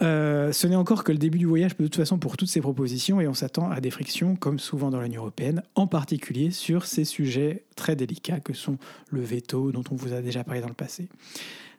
Euh, 0.00 0.52
ce 0.52 0.66
n'est 0.66 0.76
encore 0.76 1.02
que 1.02 1.10
le 1.10 1.18
début 1.18 1.38
du 1.38 1.46
voyage 1.46 1.76
de 1.76 1.82
toute 1.82 1.96
façon 1.96 2.18
pour 2.18 2.36
toutes 2.36 2.48
ces 2.48 2.60
propositions 2.60 3.20
et 3.20 3.26
on 3.26 3.34
s'attend 3.34 3.70
à 3.70 3.80
des 3.80 3.90
frictions 3.90 4.36
comme 4.36 4.58
souvent 4.58 4.90
dans 4.90 5.00
l'Union 5.00 5.22
européenne, 5.22 5.62
en 5.74 5.86
particulier 5.86 6.50
sur 6.50 6.86
ces 6.86 7.04
sujets 7.04 7.64
très 7.74 7.96
délicats 7.96 8.40
que 8.40 8.52
sont 8.52 8.78
le 9.10 9.22
veto 9.22 9.72
dont 9.72 9.82
on 9.90 9.96
vous 9.96 10.12
a 10.12 10.20
déjà 10.20 10.44
parlé 10.44 10.60
dans 10.60 10.68
le 10.68 10.74
passé. 10.74 11.08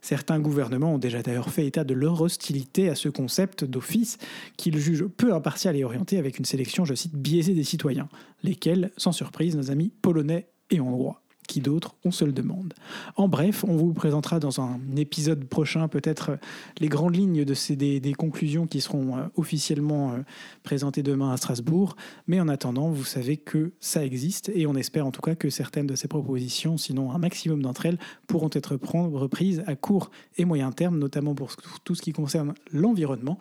Certains 0.01 0.39
gouvernements 0.39 0.93
ont 0.93 0.97
déjà 0.97 1.21
d'ailleurs 1.21 1.49
fait 1.49 1.65
état 1.65 1.83
de 1.83 1.93
leur 1.93 2.21
hostilité 2.21 2.89
à 2.89 2.95
ce 2.95 3.09
concept 3.09 3.63
d'office 3.63 4.17
qu'ils 4.57 4.77
jugent 4.77 5.07
peu 5.07 5.33
impartial 5.33 5.75
et 5.75 5.83
orienté 5.83 6.17
avec 6.17 6.39
une 6.39 6.45
sélection, 6.45 6.85
je 6.85 6.93
cite, 6.93 7.15
biaisée 7.15 7.53
des 7.53 7.65
citoyens, 7.65 8.07
lesquels, 8.43 8.91
sans 8.97 9.11
surprise, 9.11 9.55
nos 9.55 9.71
amis 9.71 9.91
polonais 10.01 10.47
et 10.71 10.79
hongrois 10.79 11.21
qui 11.49 11.61
d'autres, 11.61 11.95
on 12.05 12.11
se 12.11 12.23
le 12.23 12.31
demande. 12.31 12.75
En 13.15 13.27
bref, 13.27 13.65
on 13.67 13.75
vous 13.75 13.91
présentera 13.91 14.39
dans 14.39 14.61
un 14.61 14.79
épisode 14.95 15.43
prochain 15.45 15.87
peut-être 15.87 16.37
les 16.77 16.87
grandes 16.87 17.15
lignes 17.15 17.43
de 17.43 17.53
ces, 17.55 17.75
des, 17.75 18.13
conclusions 18.13 18.67
qui 18.67 18.81
seront 18.81 19.17
euh, 19.17 19.23
officiellement 19.35 20.11
euh, 20.11 20.17
présentées 20.61 21.01
demain 21.01 21.31
à 21.31 21.37
Strasbourg. 21.37 21.95
Mais 22.27 22.39
en 22.39 22.47
attendant, 22.47 22.89
vous 22.89 23.03
savez 23.03 23.35
que 23.35 23.71
ça 23.79 24.05
existe 24.05 24.51
et 24.53 24.67
on 24.67 24.75
espère 24.75 25.07
en 25.07 25.11
tout 25.11 25.21
cas 25.21 25.33
que 25.33 25.49
certaines 25.49 25.87
de 25.87 25.95
ces 25.95 26.07
propositions, 26.07 26.77
sinon 26.77 27.11
un 27.11 27.17
maximum 27.17 27.63
d'entre 27.63 27.87
elles, 27.87 27.97
pourront 28.27 28.51
être 28.53 28.75
reprises 28.75 29.63
à 29.65 29.75
court 29.75 30.11
et 30.37 30.45
moyen 30.45 30.71
terme, 30.71 30.99
notamment 30.99 31.33
pour 31.33 31.55
tout 31.83 31.95
ce 31.95 32.01
qui 32.03 32.13
concerne 32.13 32.53
l'environnement, 32.71 33.39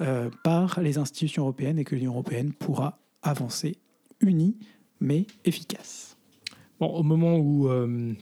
euh, 0.00 0.30
par 0.42 0.80
les 0.80 0.96
institutions 0.96 1.42
européennes 1.42 1.78
et 1.78 1.84
que 1.84 1.94
l'Union 1.94 2.12
européenne 2.12 2.54
pourra 2.54 2.98
avancer 3.22 3.76
unie 4.20 4.56
mais 4.98 5.26
efficace 5.44 6.16
au 6.86 7.02
moment 7.02 7.36
où, 7.36 7.68
euh, 7.68 8.14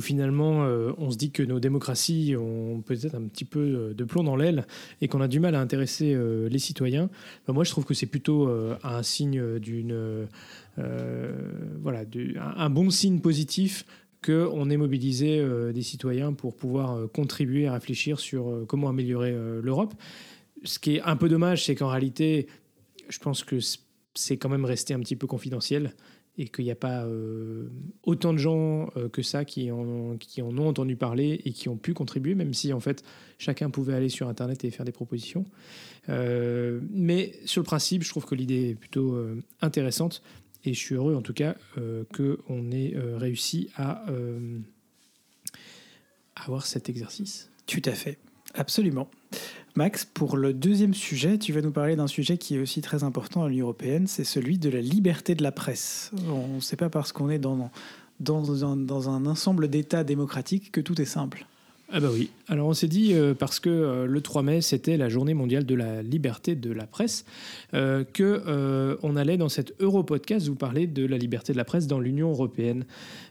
finalement 0.00 0.64
euh, 0.64 0.92
on 0.96 1.10
se 1.10 1.18
dit 1.18 1.30
que 1.30 1.42
nos 1.42 1.60
démocraties 1.60 2.36
ont 2.36 2.80
peut-être 2.80 3.14
un 3.14 3.22
petit 3.22 3.44
peu 3.44 3.60
euh, 3.60 3.94
de 3.94 4.04
plomb 4.04 4.24
dans 4.24 4.36
l'aile 4.36 4.66
et 5.02 5.08
qu'on 5.08 5.20
a 5.20 5.28
du 5.28 5.40
mal 5.40 5.54
à 5.54 5.60
intéresser 5.60 6.16
les 6.50 6.58
citoyens, 6.58 7.10
bah, 7.46 7.52
moi 7.52 7.64
je 7.64 7.70
trouve 7.70 7.84
que 7.84 7.94
c'est 7.94 8.06
plutôt 8.06 8.48
un 8.82 9.02
signe 9.02 9.58
d'une. 9.58 10.26
voilà, 10.76 12.04
un 12.56 12.70
bon 12.70 12.90
signe 12.90 13.20
positif 13.20 13.84
qu'on 14.24 14.70
ait 14.70 14.78
mobilisé 14.78 15.44
des 15.74 15.82
citoyens 15.82 16.32
pour 16.32 16.54
pouvoir 16.56 17.10
contribuer 17.12 17.66
à 17.66 17.74
réfléchir 17.74 18.18
sur 18.18 18.64
comment 18.66 18.88
améliorer 18.88 19.36
l'Europe. 19.62 19.94
Ce 20.64 20.78
qui 20.78 20.96
est 20.96 21.02
un 21.02 21.16
peu 21.16 21.28
dommage, 21.28 21.66
c'est 21.66 21.74
qu'en 21.74 21.88
réalité, 21.88 22.46
je 23.10 23.18
pense 23.18 23.44
que 23.44 23.58
c'est 24.14 24.36
quand 24.38 24.48
même 24.48 24.64
resté 24.64 24.94
un 24.94 25.00
petit 25.00 25.16
peu 25.16 25.26
confidentiel 25.26 25.92
et 26.36 26.48
qu'il 26.48 26.64
n'y 26.64 26.70
a 26.70 26.76
pas 26.76 27.06
autant 28.02 28.32
de 28.32 28.38
gens 28.38 28.90
que 29.12 29.22
ça 29.22 29.44
qui 29.44 29.70
en, 29.70 30.16
qui 30.16 30.42
en 30.42 30.56
ont 30.58 30.68
entendu 30.68 30.96
parler 30.96 31.40
et 31.44 31.52
qui 31.52 31.68
ont 31.68 31.76
pu 31.76 31.94
contribuer, 31.94 32.34
même 32.34 32.54
si 32.54 32.72
en 32.72 32.80
fait 32.80 33.04
chacun 33.38 33.70
pouvait 33.70 33.94
aller 33.94 34.08
sur 34.08 34.28
Internet 34.28 34.64
et 34.64 34.70
faire 34.70 34.84
des 34.84 34.92
propositions. 34.92 35.44
mais 36.08 37.32
sur 37.44 37.60
le 37.60 37.66
principe, 37.66 38.02
je 38.02 38.08
trouve 38.08 38.24
que 38.24 38.34
l'idée 38.34 38.70
est 38.70 38.74
plutôt 38.74 39.16
intéressante 39.60 40.22
et 40.64 40.74
je 40.74 40.78
suis 40.78 40.96
heureux 40.96 41.14
en 41.14 41.22
tout 41.22 41.34
cas 41.34 41.54
qu'on 42.12 42.70
ait 42.72 42.94
réussi 43.16 43.68
à 43.76 44.04
avoir 46.36 46.66
cet 46.66 46.88
exercice. 46.88 47.50
Tout 47.66 47.82
à 47.84 47.92
fait, 47.92 48.18
absolument. 48.54 49.08
Max, 49.76 50.04
pour 50.04 50.36
le 50.36 50.52
deuxième 50.52 50.94
sujet, 50.94 51.36
tu 51.36 51.52
vas 51.52 51.60
nous 51.60 51.72
parler 51.72 51.96
d'un 51.96 52.06
sujet 52.06 52.38
qui 52.38 52.54
est 52.54 52.60
aussi 52.60 52.80
très 52.80 53.02
important 53.02 53.42
à 53.42 53.48
l'Union 53.48 53.64
européenne, 53.64 54.06
c'est 54.06 54.22
celui 54.22 54.56
de 54.56 54.70
la 54.70 54.80
liberté 54.80 55.34
de 55.34 55.42
la 55.42 55.50
presse. 55.50 56.12
On 56.28 56.56
ne 56.56 56.60
sait 56.60 56.76
pas 56.76 56.88
parce 56.88 57.10
qu'on 57.10 57.28
est 57.28 57.40
dans, 57.40 57.70
un 58.30 59.26
ensemble 59.26 59.66
d'États 59.66 60.04
démocratiques 60.04 60.70
que 60.70 60.80
tout 60.80 61.00
est 61.00 61.06
simple. 61.06 61.46
Ah 61.92 62.00
bah 62.00 62.08
oui. 62.12 62.30
Alors 62.48 62.68
on 62.68 62.72
s'est 62.72 62.88
dit 62.88 63.12
euh, 63.12 63.34
parce 63.34 63.60
que 63.60 63.68
euh, 63.68 64.06
le 64.06 64.20
3 64.20 64.42
mai 64.42 64.60
c'était 64.62 64.96
la 64.96 65.08
journée 65.08 65.34
mondiale 65.34 65.66
de 65.66 65.74
la 65.74 66.02
liberté 66.02 66.56
de 66.56 66.72
la 66.72 66.86
presse 66.86 67.24
euh, 67.74 68.04
que 68.04 68.98
on 69.02 69.16
allait 69.16 69.36
dans 69.36 69.50
cet 69.50 69.74
Europodcast 69.80 70.48
vous 70.48 70.54
parler 70.54 70.86
de 70.86 71.06
la 71.06 71.18
liberté 71.18 71.52
de 71.52 71.58
la 71.58 71.64
presse 71.64 71.86
dans 71.86 72.00
l'Union 72.00 72.30
européenne. 72.30 72.84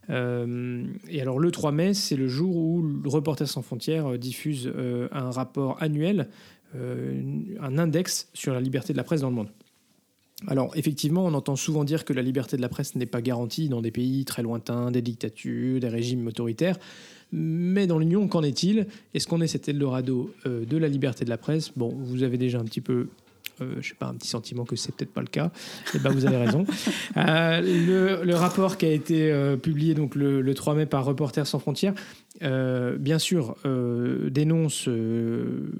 et 0.10 1.22
alors 1.22 1.40
le 1.40 1.52
3 1.52 1.72
mai 1.72 1.94
c'est 1.94 2.16
le 2.16 2.28
jour 2.28 2.56
où 2.56 2.86
Reporters 3.06 3.48
sans 3.48 3.62
frontières 3.62 4.18
diffuse 4.18 4.72
un 5.12 5.32
rapport 5.32 5.82
annuel, 5.82 6.28
un 6.76 7.78
index 7.78 8.30
sur 8.34 8.54
la 8.54 8.62
liberté 8.62 8.94
de 8.94 8.98
la 8.98 9.04
presse 9.04 9.22
dans 9.22 9.30
le 9.30 9.36
monde. 9.36 9.50
Alors 10.48 10.76
effectivement, 10.76 11.26
on 11.26 11.34
entend 11.34 11.56
souvent 11.56 11.84
dire 11.84 12.04
que 12.04 12.12
la 12.12 12.22
liberté 12.22 12.58
de 12.58 12.62
la 12.62 12.70
presse 12.70 12.96
n'est 12.96 13.06
pas 13.06 13.22
garantie 13.22 13.70
dans 13.70 13.82
des 13.82 13.92
pays 13.92 14.26
très 14.26 14.44
lointains, 14.44 14.92
des 14.92 15.02
dictatures, 15.02 15.80
des 15.80 15.88
régimes 15.88 16.28
autoritaires. 16.28 16.78
Mais 17.36 17.88
dans 17.88 17.98
l'Union, 17.98 18.28
qu'en 18.28 18.44
est-il? 18.44 18.86
Est-ce 19.16 19.28
qu'on 19.28 19.42
est 19.42 19.48
cet 19.48 19.68
Eldorado 19.68 20.32
euh, 20.46 20.66
de 20.66 20.78
la 20.78 20.88
liberté 20.88 21.26
de 21.26 21.32
la 21.32 21.40
presse? 21.40 21.72
Bon, 21.76 21.90
vous 21.90 22.22
avez 22.22 22.38
déjà 22.38 22.60
un 22.60 22.64
petit 22.64 22.80
peu 22.80 23.08
euh, 23.62 23.76
je 23.82 23.90
sais 23.90 23.96
pas, 23.96 24.06
un 24.06 24.14
petit 24.14 24.28
sentiment 24.28 24.66
que 24.66 24.76
c'est 24.76 24.96
peut-être 24.96 25.14
pas 25.14 25.22
le 25.22 25.28
cas, 25.28 25.48
et 25.48 25.98
eh 25.98 26.00
ben 26.00 26.12
vous 26.12 26.26
avez 26.26 26.38
raison. 26.38 26.66
Euh, 27.18 28.24
le, 28.24 28.34
rapport 28.34 28.78
qui 28.78 28.88
a 28.88 28.92
été 28.92 29.32
publié 29.62 29.94
donc 29.94 30.16
le, 30.16 30.52
3 30.54 30.74
mai 30.74 30.86
par 30.88 31.06
Reporters 31.06 31.46
sans 31.46 31.60
frontières, 31.60 31.94
bien 32.42 33.20
sûr, 33.20 33.56
dénonce 34.32 34.90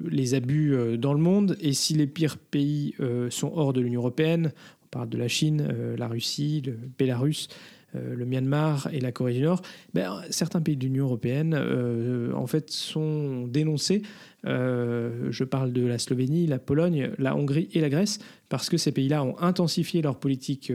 les 0.08 0.34
abus 0.34 0.96
dans 0.96 1.12
le 1.12 1.18
monde, 1.18 1.56
et 1.60 1.72
si 1.72 1.94
les 1.94 2.06
pires 2.06 2.36
pays 2.36 2.94
sont 3.30 3.50
hors 3.56 3.72
de 3.72 3.80
l'Union 3.80 4.00
européenne, 4.00 4.52
on 4.84 4.86
parle 4.90 5.08
de 5.08 5.18
la 5.18 5.28
Chine, 5.28 5.66
la 5.98 6.06
Russie, 6.06 6.62
le 6.64 6.78
Bélarus, 6.96 7.48
euh, 7.48 7.83
le 7.94 8.24
Myanmar 8.24 8.88
et 8.92 9.00
la 9.00 9.12
Corée 9.12 9.34
du 9.34 9.42
Nord, 9.42 9.62
ben, 9.92 10.20
certains 10.30 10.60
pays 10.60 10.76
de 10.76 10.84
l'Union 10.84 11.04
européenne 11.04 11.54
euh, 11.56 12.32
en 12.34 12.46
fait 12.46 12.70
sont 12.70 13.46
dénoncés. 13.46 14.02
Euh, 14.46 15.28
je 15.30 15.44
parle 15.44 15.72
de 15.72 15.86
la 15.86 15.98
Slovénie, 15.98 16.46
la 16.46 16.58
Pologne, 16.58 17.10
la 17.18 17.36
Hongrie 17.36 17.68
et 17.72 17.80
la 17.80 17.88
Grèce, 17.88 18.18
parce 18.48 18.68
que 18.68 18.76
ces 18.76 18.92
pays-là 18.92 19.24
ont 19.24 19.38
intensifié 19.40 20.02
leur 20.02 20.16
politique 20.16 20.70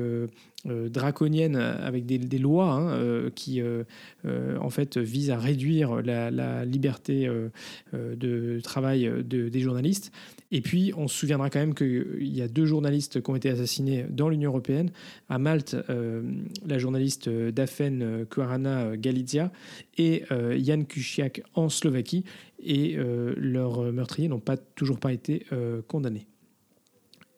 euh, 0.67 0.89
draconienne 0.89 1.55
avec 1.55 2.05
des, 2.05 2.37
lois 2.37 2.73
hein, 2.73 2.89
euh, 2.89 3.29
qui 3.33 3.61
euh, 3.61 3.85
en 4.59 4.69
fait 4.69 4.97
visent 4.97 5.31
à 5.31 5.37
réduire 5.37 6.01
la, 6.01 6.65
liberté 6.65 7.29
de 7.93 8.59
travail 8.61 9.09
des 9.23 9.59
journalistes. 9.61 10.11
Et 10.51 10.59
puis 10.59 10.91
on 10.97 11.07
se 11.07 11.17
souviendra 11.17 11.49
quand 11.49 11.59
même 11.59 11.75
qu'il 11.75 12.35
y 12.35 12.41
a 12.41 12.49
deux 12.49 12.65
journalistes 12.65 13.21
qui 13.21 13.29
ont 13.29 13.37
été 13.37 13.49
assassinés 13.49 14.05
dans 14.09 14.27
l'Union 14.27 14.49
européenne. 14.49 14.91
À 15.29 15.37
Malte, 15.37 15.77
la 16.67 16.77
journaliste 16.77 17.29
Daphne 17.29 18.25
Caruana 18.29 18.97
Galizia 18.97 19.51
et 19.97 20.23
Jan 20.57 20.83
Kuciak 20.83 21.41
en 21.53 21.69
Slovaquie. 21.69 22.25
Et 22.61 22.97
leurs 22.97 23.91
meurtriers 23.93 24.27
n'ont 24.27 24.39
pas, 24.39 24.57
toujours 24.57 24.99
pas 24.99 25.13
été 25.13 25.45
condamnés. 25.87 26.27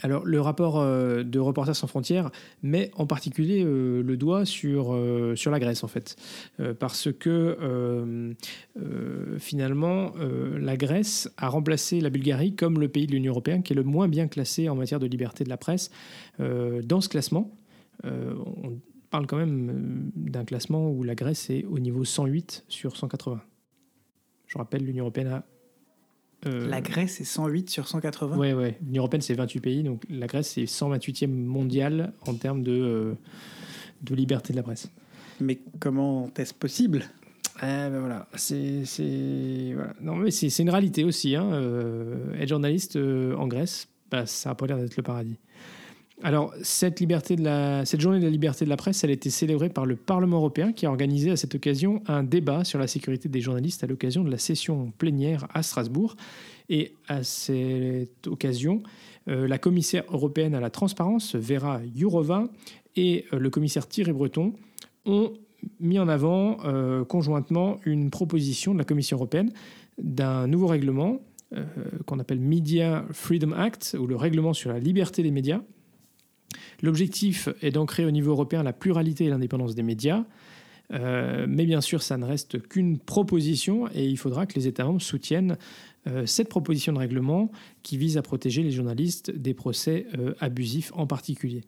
Alors, 0.04 0.26
le 0.26 0.42
rapport 0.42 0.80
euh, 0.80 1.24
de 1.24 1.40
Reporters 1.40 1.76
sans 1.76 1.88
frontières 1.88 2.32
met 2.64 2.92
en 2.96 3.06
particulier 3.06 3.64
euh, 3.64 4.02
le 4.02 4.18
doigt 4.18 4.46
sur, 4.46 4.94
euh, 4.94 5.36
sur 5.36 5.52
la 5.52 5.60
Grèce, 5.60 5.84
en 5.84 5.88
fait. 5.88 6.16
parce 6.80 7.12
que 7.12 7.58
finalement, 9.40 10.14
la 10.60 10.78
Grèce 10.78 11.32
a 11.38 11.50
remplacé 11.50 12.02
la 12.02 12.10
Bulgarie 12.10 12.56
comme 12.56 12.80
le 12.80 12.88
pays 12.88 13.08
de 13.08 13.12
l'Union 13.12 13.32
européenne 13.32 13.64
qui 13.64 13.74
est 13.74 13.76
le 13.76 13.84
moins 13.84 14.08
bien 14.08 14.28
classé 14.28 14.70
en 14.70 14.76
matière 14.76 15.00
de 15.00 15.08
liberté 15.08 15.44
de 15.44 15.50
la 15.50 15.58
presse 15.58 15.92
dans 16.40 17.02
ce 17.02 17.10
classement. 17.10 17.52
on 18.04 18.80
parle 19.10 19.28
quand 19.28 19.38
même 19.38 20.12
d'un 20.16 20.46
classement 20.46 20.90
où 20.90 21.04
la 21.04 21.16
Grèce 21.16 21.50
est 21.50 21.66
au 21.66 21.80
niveau 21.80 22.04
108 22.04 22.66
sur 22.68 22.96
180. 22.98 23.42
Je 24.52 24.58
rappelle, 24.58 24.84
l'Union 24.84 25.06
européenne 25.06 25.28
a 25.28 25.44
euh, 26.48 26.68
la 26.68 26.82
Grèce 26.82 27.22
est 27.22 27.26
108 27.26 27.70
sur 27.70 27.88
180 27.88 28.36
Oui, 28.36 28.52
ouais. 28.54 28.78
L'Union 28.84 29.02
européenne, 29.02 29.22
c'est 29.22 29.36
28 29.36 29.60
pays. 29.60 29.84
Donc 29.84 30.04
la 30.10 30.26
Grèce, 30.28 30.50
c'est 30.54 30.64
128e 30.64 31.28
mondial 31.28 32.14
en 32.26 32.34
termes 32.34 32.64
de, 32.64 32.72
euh, 32.72 33.14
de 34.02 34.16
liberté 34.16 34.52
de 34.52 34.58
la 34.58 34.64
presse. 34.64 34.90
Mais 35.40 35.60
comment 35.80 36.32
est-ce 36.36 36.54
possible? 36.54 37.04
Eh 37.58 37.66
ben 37.66 38.00
voilà, 38.00 38.28
c'est 38.36 38.84
voilà. 39.76 39.94
non 40.02 40.16
mais 40.16 40.32
c'est 40.32 40.58
une 40.60 40.70
réalité 40.70 41.04
aussi. 41.04 41.36
Hein. 41.36 41.48
Euh, 41.54 42.34
être 42.40 42.50
journaliste 42.50 42.98
en 42.98 43.48
Grèce, 43.48 43.88
bah, 44.10 44.26
ça 44.26 44.50
n'a 44.50 44.56
pas 44.56 44.66
l'air 44.66 44.78
d'être 44.78 44.98
le 44.98 45.04
paradis. 45.04 45.38
Alors, 46.24 46.54
cette, 46.62 47.00
journée 47.00 48.20
de 48.20 48.24
la 48.24 48.30
liberté 48.30 48.64
de 48.64 48.70
la 48.70 48.78
presse, 48.78 49.04
elle 49.04 49.10
a 49.10 49.14
été 49.14 49.32
célébrée 49.32 49.70
par 49.70 49.88
le 49.88 49.96
Parlement 49.96 50.38
européen 50.38 50.72
qui 50.72 50.86
a 50.86 50.90
organisé 50.90 51.32
à 51.32 51.36
cette 51.36 51.56
occasion 51.56 52.04
un 52.08 52.24
débat 52.24 52.64
sur 52.64 52.78
la 52.78 52.86
sécurité 52.86 53.28
des 53.28 53.42
journalistes 53.42 53.84
à 53.84 53.88
l'occasion 53.88 54.24
de 54.24 54.30
la 54.30 54.38
session 54.38 54.92
plénière 54.98 55.48
à 55.54 55.64
Strasbourg. 55.64 56.16
Et 56.70 56.94
à 57.08 57.24
cette 57.24 58.28
occasion, 58.28 58.84
euh, 59.30 59.48
la 59.48 59.58
commissaire 59.58 60.04
européenne 60.10 60.54
à 60.54 60.60
la 60.60 60.70
transparence, 60.70 61.36
Vera 61.36 61.82
Jourova, 61.96 62.48
et 62.96 63.26
euh, 63.34 63.40
le 63.40 63.50
commissaire 63.50 63.88
Thierry 63.88 64.14
Breton 64.14 64.54
ont 65.06 65.34
mis 65.80 65.98
en 65.98 66.08
avant 66.08 66.58
euh, 66.66 67.04
conjointement 67.04 67.78
une 67.86 68.12
proposition 68.12 68.74
de 68.74 68.78
la 68.78 68.86
Commission 68.86 69.18
européenne 69.18 69.52
d'un 69.98 70.48
nouveau 70.48 70.68
règlement 70.68 71.20
qu'on 72.06 72.18
appelle 72.18 72.40
Media 72.40 73.04
Freedom 73.12 73.52
Act, 73.52 73.98
ou 74.00 74.08
le 74.08 74.16
règlement 74.16 74.54
sur 74.54 74.72
la 74.72 74.80
liberté 74.80 75.22
des 75.22 75.32
médias, 75.32 75.60
L'objectif 76.82 77.50
est 77.62 77.72
d'ancrer 77.72 78.06
au 78.06 78.12
niveau 78.12 78.32
européen 78.32 78.64
la 78.64 78.74
pluralité 78.74 79.26
et 79.26 79.30
l'indépendance 79.30 79.76
des 79.76 79.84
médias. 79.84 80.26
Euh, 80.94 81.46
mais 81.48 81.66
bien 81.66 81.82
sûr, 81.82 82.02
ça 82.02 82.18
ne 82.18 82.26
reste 82.26 82.68
qu'une 82.68 83.00
proposition 83.00 83.88
et 83.94 84.06
il 84.06 84.18
faudra 84.18 84.46
que 84.46 84.56
les 84.56 84.68
États 84.68 84.84
membres 84.84 85.02
soutiennent 85.02 85.58
euh, 86.08 86.26
cette 86.26 86.50
proposition 86.50 86.92
de 86.94 86.98
règlement 86.98 87.52
qui 87.84 87.98
vise 87.98 88.18
à 88.18 88.22
protéger 88.22 88.64
les 88.64 88.72
journalistes 88.72 89.32
des 89.32 89.54
procès 89.54 90.08
euh, 90.18 90.34
abusifs 90.40 90.92
en 90.96 91.08
particulier. 91.08 91.64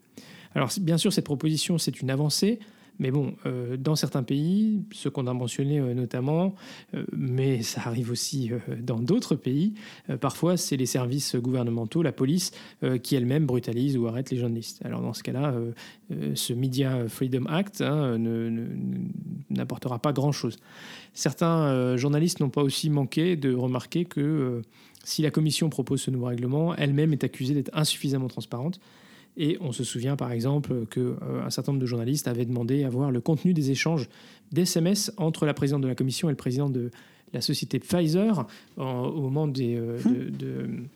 Alors 0.55 0.72
bien 0.82 0.98
sûr, 0.98 1.13
cette 1.13 1.25
proposition, 1.25 1.77
c'est 1.77 2.01
une 2.01 2.10
avancée. 2.10 2.60
Mais 3.00 3.12
bon, 3.12 3.36
euh, 3.46 3.76
dans 3.76 3.96
certains 3.96 4.24
pays, 4.24 4.84
ceux 4.92 5.10
qu'on 5.10 5.28
a 5.28 5.34
mentionnés 5.34 5.80
euh, 5.80 5.94
notamment, 5.94 6.54
euh, 6.94 7.06
mais 7.12 7.64
ça 7.64 7.82
arrive 7.86 8.12
aussi 8.12 8.52
dans 8.80 9.00
d'autres 9.00 9.36
pays, 9.36 9.74
parfois 10.22 10.58
c'est 10.58 10.78
les 10.78 10.86
services 10.86 11.36
gouvernementaux, 11.36 12.02
la 12.02 12.12
police, 12.12 12.52
qui 13.02 13.16
elle-même 13.16 13.46
brutalise 13.46 13.98
ou 13.98 14.08
arrête 14.08 14.30
les 14.32 14.38
journalistes. 14.38 14.82
Alors 14.86 15.02
dans 15.02 15.14
ce 15.14 15.24
cas-là, 15.24 15.56
ce 16.36 16.54
Media 16.54 17.08
Freedom 17.08 17.46
Act 17.48 17.82
hein, 17.82 18.18
n'apportera 19.50 20.00
pas 20.00 20.14
grand-chose. 20.14 20.58
Certains 21.14 21.96
journalistes 21.98 22.40
n'ont 22.40 22.50
pas 22.50 22.64
aussi 22.64 22.90
manqué 22.90 23.36
de 23.36 23.54
remarquer 23.54 24.06
que 24.06 24.62
si 25.04 25.22
la 25.22 25.32
Commission 25.32 25.70
propose 25.70 26.02
ce 26.02 26.12
nouveau 26.12 26.26
règlement, 26.26 26.76
elle-même 26.76 27.14
est 27.14 27.24
accusée 27.24 27.54
d'être 27.54 27.72
insuffisamment 27.74 28.28
transparente. 28.28 28.80
Et 29.38 29.58
on 29.62 29.72
se 29.72 29.84
souvient 29.84 30.16
par 30.16 30.32
exemple 30.32 30.86
qu'un 30.86 31.02
euh, 31.02 31.50
certain 31.50 31.72
nombre 31.72 31.82
de 31.82 31.88
journalistes 31.88 32.28
avaient 32.28 32.46
demandé 32.46 32.84
à 32.84 32.90
voir 32.90 33.12
le 33.12 33.22
contenu 33.22 33.54
des 33.54 33.72
échanges 33.72 34.08
d'SMS 34.52 35.12
entre 35.18 35.46
la 35.46 35.54
présidente 35.54 35.82
de 35.82 35.88
la 35.88 35.96
commission 35.96 36.30
et 36.30 36.32
le 36.32 36.38
président 36.38 36.70
de 36.70 36.92
la 37.34 37.42
société 37.42 37.80
Pfizer 37.80 38.46
au 38.78 39.22
moment 39.22 39.48
des, 39.48 39.75
euh, 39.75 39.98
hum. 40.06 40.88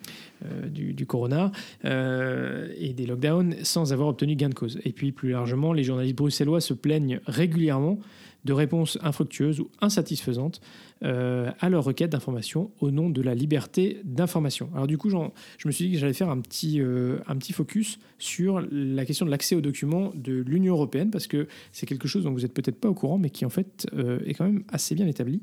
euh, 0.46 0.68
du, 0.68 1.06
corona 1.08 1.52
et 1.84 2.94
des 2.94 3.06
lockdowns 3.08 3.56
sans 3.64 3.92
avoir 3.92 4.10
obtenu 4.10 4.36
gain 4.36 4.50
de 4.50 4.54
cause. 4.54 4.80
Et 4.86 4.92
puis 4.92 5.12
plus 5.12 5.32
largement, 5.32 5.74
les 5.74 5.84
journalistes 5.84 6.16
bruxellois 6.16 6.62
se 6.62 6.76
plaignent 6.76 7.20
régulièrement 7.26 7.98
de 8.48 8.54
réponses 8.54 8.98
infructueuses 9.04 9.60
ou 9.60 9.70
insatisfaisantes 9.82 10.62
euh, 11.04 11.52
à 11.60 11.70
leurs 11.70 11.84
requêtes 11.84 12.12
d'information 12.12 12.72
au 12.80 12.90
nom 12.92 13.10
de 13.10 13.22
la 13.22 13.36
liberté 13.36 14.00
d'information. 14.06 14.70
Alors 14.74 14.88
du 14.88 14.98
coup, 14.98 15.10
je 15.10 15.68
me 15.68 15.72
suis 15.72 15.88
dit 15.88 15.94
que 15.94 16.00
j'allais 16.00 16.14
faire 16.14 16.30
un 16.30 16.40
petit, 16.40 16.82
euh, 16.82 17.20
un 17.28 17.36
petit 17.36 17.54
focus 17.54 18.00
sur 18.18 18.66
la 18.72 19.06
question 19.06 19.26
de 19.26 19.32
l'accès 19.32 19.54
aux 19.54 19.62
documents 19.62 20.12
de 20.16 20.34
l'Union 20.48 20.74
européenne, 20.74 21.12
parce 21.12 21.28
que 21.28 21.48
c'est 21.74 21.86
quelque 21.86 22.08
chose 22.08 22.24
dont 22.24 22.32
vous 22.32 22.40
n'êtes 22.40 22.54
peut-être 22.54 22.80
pas 22.80 22.90
au 22.90 22.94
courant, 22.94 23.18
mais 23.18 23.30
qui 23.30 23.46
en 23.46 23.50
fait 23.50 23.86
euh, 23.94 24.20
est 24.26 24.34
quand 24.34 24.46
même 24.46 24.64
assez 24.70 24.96
bien 24.96 25.08
établi. 25.08 25.42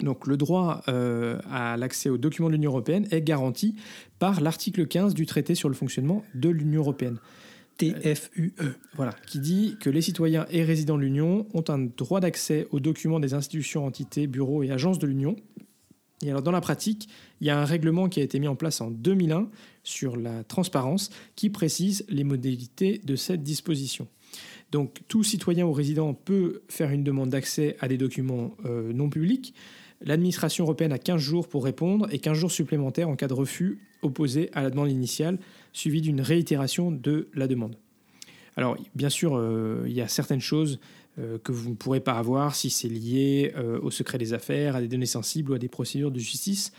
Donc 0.00 0.26
le 0.26 0.36
droit 0.36 0.82
à 0.86 1.76
l'accès 1.78 2.10
aux 2.10 2.18
documents 2.18 2.48
de 2.48 2.52
l'Union 2.52 2.70
européenne 2.70 3.06
est 3.10 3.22
garanti 3.22 3.76
par 4.18 4.42
l'article 4.42 4.86
15 4.86 5.14
du 5.14 5.24
traité 5.24 5.54
sur 5.54 5.70
le 5.70 5.74
fonctionnement 5.74 6.22
de 6.34 6.50
l'Union 6.50 6.82
européenne. 6.82 7.18
TFUE. 7.76 8.54
Voilà, 8.94 9.14
qui 9.26 9.38
dit 9.38 9.76
que 9.80 9.90
les 9.90 10.02
citoyens 10.02 10.46
et 10.50 10.64
résidents 10.64 10.96
de 10.96 11.02
l'Union 11.02 11.46
ont 11.54 11.64
un 11.68 11.78
droit 11.78 12.20
d'accès 12.20 12.66
aux 12.70 12.80
documents 12.80 13.20
des 13.20 13.34
institutions, 13.34 13.86
entités, 13.86 14.26
bureaux 14.26 14.62
et 14.62 14.70
agences 14.70 14.98
de 14.98 15.06
l'Union. 15.06 15.36
Et 16.22 16.30
dans 16.30 16.50
la 16.50 16.62
pratique, 16.62 17.08
il 17.40 17.46
y 17.46 17.50
a 17.50 17.60
un 17.60 17.66
règlement 17.66 18.08
qui 18.08 18.20
a 18.20 18.22
été 18.22 18.38
mis 18.38 18.48
en 18.48 18.56
place 18.56 18.80
en 18.80 18.90
2001 18.90 19.50
sur 19.84 20.16
la 20.16 20.44
transparence 20.44 21.10
qui 21.34 21.50
précise 21.50 22.06
les 22.08 22.24
modalités 22.24 23.00
de 23.04 23.16
cette 23.16 23.42
disposition. 23.42 24.08
Donc 24.72 25.00
tout 25.08 25.22
citoyen 25.22 25.66
ou 25.66 25.72
résident 25.72 26.14
peut 26.14 26.62
faire 26.68 26.90
une 26.90 27.04
demande 27.04 27.30
d'accès 27.30 27.76
à 27.80 27.88
des 27.88 27.98
documents 27.98 28.56
euh, 28.64 28.92
non 28.92 29.10
publics. 29.10 29.54
L'administration 30.00 30.64
européenne 30.64 30.92
a 30.92 30.98
15 30.98 31.20
jours 31.20 31.48
pour 31.48 31.64
répondre 31.64 32.08
et 32.10 32.18
15 32.18 32.36
jours 32.36 32.50
supplémentaires 32.50 33.08
en 33.08 33.16
cas 33.16 33.28
de 33.28 33.34
refus 33.34 33.78
opposé 34.02 34.50
à 34.52 34.62
la 34.62 34.70
demande 34.70 34.90
initiale, 34.90 35.38
suivi 35.76 36.00
d'une 36.00 36.20
réitération 36.20 36.90
de 36.90 37.28
la 37.34 37.46
demande. 37.46 37.76
Alors 38.56 38.76
bien 38.94 39.10
sûr, 39.10 39.36
euh, 39.36 39.84
il 39.86 39.92
y 39.92 40.00
a 40.00 40.08
certaines 40.08 40.40
choses 40.40 40.80
euh, 41.18 41.38
que 41.38 41.52
vous 41.52 41.70
ne 41.70 41.74
pourrez 41.74 42.00
pas 42.00 42.14
avoir 42.14 42.54
si 42.54 42.70
c'est 42.70 42.88
lié 42.88 43.52
au 43.82 43.90
secret 43.90 44.18
des 44.18 44.32
affaires, 44.32 44.76
à 44.76 44.80
des 44.80 44.88
données 44.88 45.06
sensibles 45.06 45.52
ou 45.52 45.54
à 45.54 45.58
des 45.58 45.68
procédures 45.68 46.10
de 46.10 46.18
justice. 46.18 46.72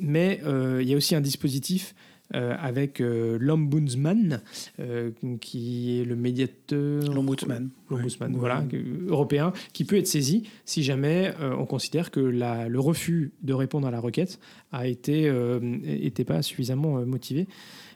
mais 0.00 0.40
il 0.80 0.88
y 0.88 0.94
a 0.94 0.96
aussi 0.96 1.14
un 1.14 1.20
dispositif 1.20 1.94
euh, 2.34 2.54
avec 2.60 3.00
euh, 3.00 3.38
l'ombudsman, 3.40 4.42
euh, 4.80 5.12
qui 5.40 5.98
est 5.98 6.04
le 6.04 6.14
médiateur. 6.14 7.02
L'ombudsman. 7.10 7.70
L'ombudsman, 7.88 8.36
voilà, 8.36 8.62
européen, 9.06 9.54
qui 9.72 9.84
peut 9.84 9.96
être 9.96 10.06
saisi 10.06 10.42
si 10.66 10.82
jamais 10.82 11.32
on 11.40 11.64
considère 11.64 12.10
que 12.10 12.20
la, 12.20 12.68
le 12.68 12.80
refus 12.80 13.32
de 13.42 13.54
répondre 13.54 13.88
à 13.88 13.90
la 13.90 13.98
requête 13.98 14.40
a 14.72 14.86
été 14.86 15.32
était 15.86 16.24
pas 16.24 16.42
suffisamment 16.42 17.00
motivé. 17.06 17.46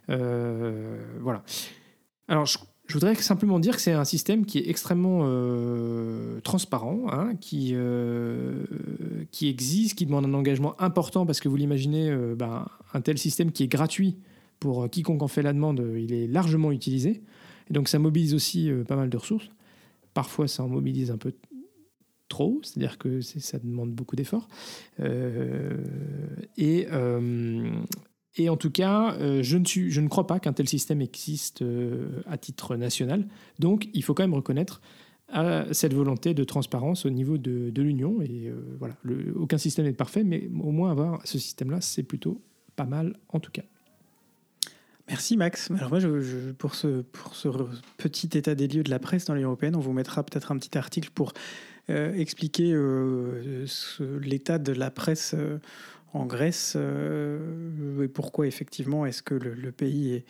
Voilà. 0.09 1.43
Alors, 2.29 2.47
je, 2.47 2.59
voudrais 2.93 3.15
simplement 3.15 3.59
dire 3.59 3.77
que 3.77 3.83
c'est 3.83 3.93
un 3.93 4.05
système 4.05 4.45
qui 4.47 4.59
est 4.59 4.69
extrêmement 4.69 5.27
transparent, 6.43 7.07
hein, 7.11 7.35
qui, 7.41 7.75
qui 9.31 9.49
existe, 9.49 9.97
qui 9.97 10.07
demande 10.07 10.27
un 10.27 10.35
engagement 10.35 10.81
important 10.81 11.27
parce 11.27 11.41
que 11.41 11.49
vous 11.49 11.57
l'imaginez, 11.57 12.15
ben, 12.37 12.67
un 12.95 13.01
tel 13.01 13.19
système 13.19 13.53
qui 13.53 13.65
est 13.65 13.69
gratuit 13.69 14.19
pour 14.61 14.89
quiconque 14.89 15.23
en 15.23 15.29
fait 15.29 15.43
la 15.43 15.53
demande, 15.53 15.85
il 15.97 16.13
est 16.13 16.27
largement 16.27 16.71
utilisé. 16.71 17.23
Et 17.71 17.73
donc 17.73 17.89
ça 17.89 17.99
mobilise 17.99 18.35
aussi 18.35 18.71
euh, 18.71 18.85
pas 18.85 18.97
mal 18.97 19.11
de 19.11 19.17
ressources. 19.17 19.51
Parfois 20.15 20.49
ça 20.49 20.63
en 20.63 20.69
mobilise 20.69 21.11
un 21.11 21.19
peu 21.19 21.33
trop, 22.29 22.61
c'est-à-dire 22.63 22.99
que 22.99 23.21
ça 23.21 23.59
demande 23.59 23.93
beaucoup 23.93 24.17
d'efforts. 24.17 24.49
Euh, 25.01 25.77
et, 26.57 26.87
euh, 26.93 27.71
et 28.37 28.49
en 28.49 28.57
tout 28.57 28.71
cas, 28.71 29.17
je, 29.43 29.57
ne 29.57 29.65
suis, 29.65 29.91
je 29.91 30.01
ne 30.01 30.09
crois 30.09 30.27
pas 30.27 30.41
qu'un 30.41 30.53
tel 30.53 30.69
système 30.69 31.01
existe 31.03 31.63
à 32.27 32.39
titre 32.39 32.77
national. 32.77 33.27
Donc 33.59 33.89
il 33.93 34.03
faut 34.03 34.15
quand 34.15 34.23
même 34.23 34.35
reconnaître 34.35 34.81
cette 35.73 35.93
volonté 35.93 36.33
de 36.33 36.45
transparence 36.45 37.05
au 37.05 37.11
niveau 37.11 37.37
de, 37.37 37.71
de 37.71 37.83
l'Union. 37.83 38.23
Et 38.23 38.51
voilà, 38.79 38.95
aucun 39.37 39.59
système 39.59 39.85
n'est 39.85 39.93
parfait, 39.93 40.25
mais 40.25 40.49
au 40.63 40.71
moins 40.71 40.91
avoir 40.91 41.21
ce 41.27 41.39
système-là, 41.39 41.83
c'est 41.83 42.03
plutôt 42.03 42.41
pas 42.75 42.87
mal 42.87 43.17
en 43.29 43.39
tout 43.39 43.51
cas. 43.51 43.65
Merci 45.09 45.37
Max. 45.37 45.71
Alors 45.73 45.91
moi, 45.91 45.99
pour, 46.59 46.75
ce, 46.75 47.03
pour 47.03 47.35
ce 47.35 47.49
petit 47.99 48.31
état 48.39 48.55
des 48.55 48.69
lieux 48.69 48.83
de 48.83 48.91
la 48.91 48.99
presse 48.99 49.27
dans 49.27 49.35
l'Union 49.35 49.49
européenne, 49.49 49.77
on 49.77 49.81
vous 49.81 49.93
mettra 49.93 50.23
peut-être 50.23 50.53
un 50.53 50.57
petit 50.57 50.79
article 50.79 51.11
pour 51.15 51.33
euh, 51.91 52.15
expliquer 52.15 52.73
euh, 52.73 53.67
l'état 54.21 54.59
de 54.59 54.73
la 54.73 54.91
presse 54.91 55.35
euh, 55.37 55.59
en 56.15 56.27
Grèce 56.27 56.77
et 56.77 58.09
pourquoi 58.09 58.47
effectivement 58.47 59.07
est-ce 59.07 59.23
que 59.23 59.35
le 59.35 59.73
pays 59.73 60.15
est, 60.15 60.25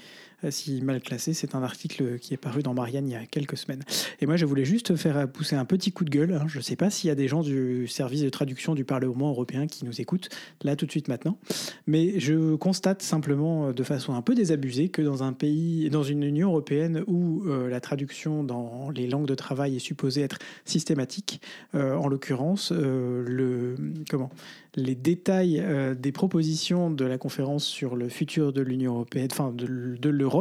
si 0.51 0.83
mal 0.83 1.01
classé. 1.01 1.35
C'est 1.35 1.55
un 1.55 1.63
article 1.63 2.19
qui 2.19 2.35
est 2.35 2.39
paru 2.39 2.63
dans 2.63 2.75
Marianne 2.75 3.09
il 3.09 3.13
y 3.13 3.17
a 3.17 3.27
quelques 3.27 3.57
semaines. 3.57 3.83
Et 4.21 4.27
moi, 4.27 4.37
je 4.37 4.47
voulais 4.47 4.65
juste 4.65 4.97
faire 4.97 5.31
pousser 5.31 5.57
un 5.57 5.65
petit 5.65 5.93
coup 5.93 6.05
de 6.05 6.11
gueule. 6.11 6.33
Hein. 6.33 6.47
Je 6.49 6.59
ne 6.59 6.63
sais 6.63 6.77
pas 6.77 6.91
s'il 6.91 7.09
y 7.09 7.11
a 7.11 7.15
des 7.15 7.29
gens 7.29 7.43
du 7.43 7.87
service 7.89 8.23
de 8.23 8.29
traduction 8.29 8.75
du 8.75 8.85
Parlement 8.85 9.31
européen 9.31 9.67
qui 9.67 9.85
nous 9.85 10.01
écoutent 10.01 10.29
là 10.63 10.77
tout 10.77 10.87
de 10.87 10.91
suite 10.91 11.09
maintenant, 11.09 11.39
mais 11.87 12.19
je 12.19 12.55
constate 12.57 13.03
simplement 13.03 13.69
euh, 13.69 13.73
de 13.73 13.83
façon 13.83 14.15
un 14.15 14.23
peu 14.23 14.35
désabusée 14.35 14.89
que 14.89 15.03
dans 15.03 15.23
un 15.23 15.33
pays, 15.33 15.89
dans 15.91 16.03
une 16.03 16.23
Union 16.23 16.49
européenne 16.49 17.03
où 17.07 17.43
euh, 17.47 17.69
la 17.69 17.81
traduction 17.81 18.45
dans 18.45 18.91
les 18.91 19.07
langues 19.07 19.27
de 19.27 19.35
travail 19.35 19.77
est 19.77 19.81
supposée 19.81 20.23
être 20.23 20.39
systématique, 20.65 21.41
euh, 21.75 21.95
en 21.95 22.09
l'occurrence, 22.09 22.73
le 22.73 23.75
comment 24.09 24.31
les 24.75 24.95
détails 24.95 25.63
des 25.99 26.13
propositions 26.13 26.91
de 26.91 27.05
la 27.05 27.19
conférence 27.19 27.65
sur 27.65 27.95
le 27.95 28.09
futur 28.09 28.55
de 28.55 28.63
l'Union 28.63 28.95
européenne, 28.95 29.29
enfin 29.31 29.53
de 29.53 30.09
l'Europe 30.09 30.32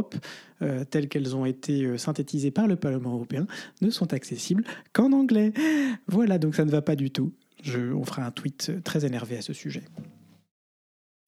euh, 0.62 0.84
telles 0.84 1.08
qu'elles 1.08 1.36
ont 1.36 1.46
été 1.46 1.84
euh, 1.84 1.98
synthétisées 1.98 2.52
par 2.52 2.68
le 2.68 2.76
Parlement 2.76 3.14
européen, 3.14 3.48
ne 3.82 3.90
sont 3.90 4.14
accessibles 4.14 4.64
qu'en 4.94 5.12
anglais. 5.12 5.54
Voilà, 6.08 6.38
donc 6.38 6.56
ça 6.56 6.66
ne 6.66 6.72
va 6.72 6.82
pas 6.82 6.96
du 6.96 7.12
tout. 7.12 7.34
Je, 7.64 7.94
on 7.94 8.04
fera 8.04 8.26
un 8.26 8.32
tweet 8.32 8.72
très 8.84 9.06
énervé 9.06 9.38
à 9.38 9.42
ce 9.42 9.54
sujet. 9.54 9.84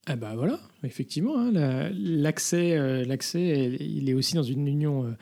Ah 0.05 0.17
bah 0.17 0.33
voilà, 0.35 0.59
effectivement, 0.83 1.37
hein, 1.37 1.51
l'accès, 1.93 2.77
euh, 2.77 3.05
l'accès, 3.05 3.77
il 3.79 4.09
est 4.09 4.13
aussi 4.13 4.35
dans 4.35 4.43
une 4.43 4.67
union 4.67 5.15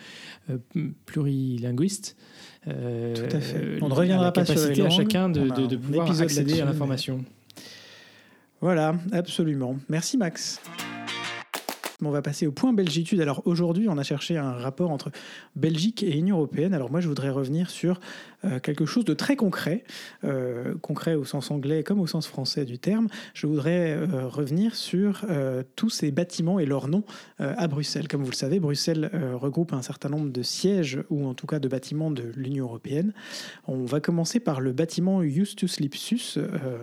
plurilinguiste. 1.06 2.17
Tout 2.63 2.71
à 2.71 3.39
fait. 3.39 3.77
On 3.82 3.89
ne 3.89 3.93
reviendra 3.93 4.32
pas 4.32 4.45
sur 4.45 4.67
les 4.67 4.82
à 4.82 4.89
chacun 4.89 5.30
de, 5.30 5.49
de, 5.49 5.67
de 5.67 5.77
pouvoir 5.77 6.19
accéder 6.21 6.62
à 6.62 6.65
l'information. 6.65 7.23
Voilà, 8.62 8.95
absolument. 9.12 9.77
Merci 9.89 10.17
Max 10.17 10.62
on 12.10 12.12
va 12.12 12.22
passer 12.22 12.48
au 12.48 12.52
point 12.52 12.74
Belgitude. 12.74 13.22
Alors 13.22 13.42
aujourd'hui, 13.46 13.88
on 13.90 13.98
a 13.98 14.04
cherché 14.04 14.38
un 14.38 14.54
rapport 14.54 14.92
entre 14.92 15.12
Belgique 15.56 16.04
et 16.04 16.18
Union 16.18 16.38
européenne. 16.38 16.74
Alors 16.74 16.92
moi, 16.92 17.02
je 17.02 17.08
voudrais 17.08 17.30
revenir 17.30 17.70
sur 17.70 18.00
euh, 18.44 18.60
quelque 18.60 18.86
chose 18.86 19.06
de 19.06 19.14
très 19.14 19.36
concret, 19.36 19.84
euh, 20.24 20.76
concret 20.82 21.16
au 21.16 21.26
sens 21.26 21.52
anglais 21.52 21.84
comme 21.84 22.00
au 22.00 22.08
sens 22.08 22.28
français 22.28 22.66
du 22.66 22.80
terme. 22.80 23.08
Je 23.34 23.48
voudrais 23.48 23.92
euh, 23.92 24.28
revenir 24.28 24.76
sur 24.76 25.26
tous 25.76 25.90
ces 25.90 26.12
bâtiments 26.12 26.60
et 26.60 26.66
leurs 26.66 26.88
noms 26.88 27.04
à 27.40 27.68
Bruxelles. 27.68 28.08
Comme 28.08 28.24
vous 28.24 28.32
le 28.32 28.36
savez, 28.36 28.60
Bruxelles 28.60 29.10
regroupe 29.34 29.74
un 29.74 29.82
certain 29.82 30.10
nombre 30.10 30.32
de 30.32 30.42
sièges 30.44 31.00
ou 31.10 31.26
en 31.26 31.34
tout 31.34 31.48
cas 31.48 31.60
de 31.60 31.68
bâtiments 31.68 32.12
de 32.12 32.32
l'Union 32.36 32.66
européenne. 32.66 33.14
On 33.68 33.86
va 33.86 34.00
commencer 34.00 34.40
par 34.40 34.62
le 34.62 34.74
bâtiment 34.74 35.24
Justus 35.24 35.80
Lipsus 35.80 36.38
euh, 36.38 36.78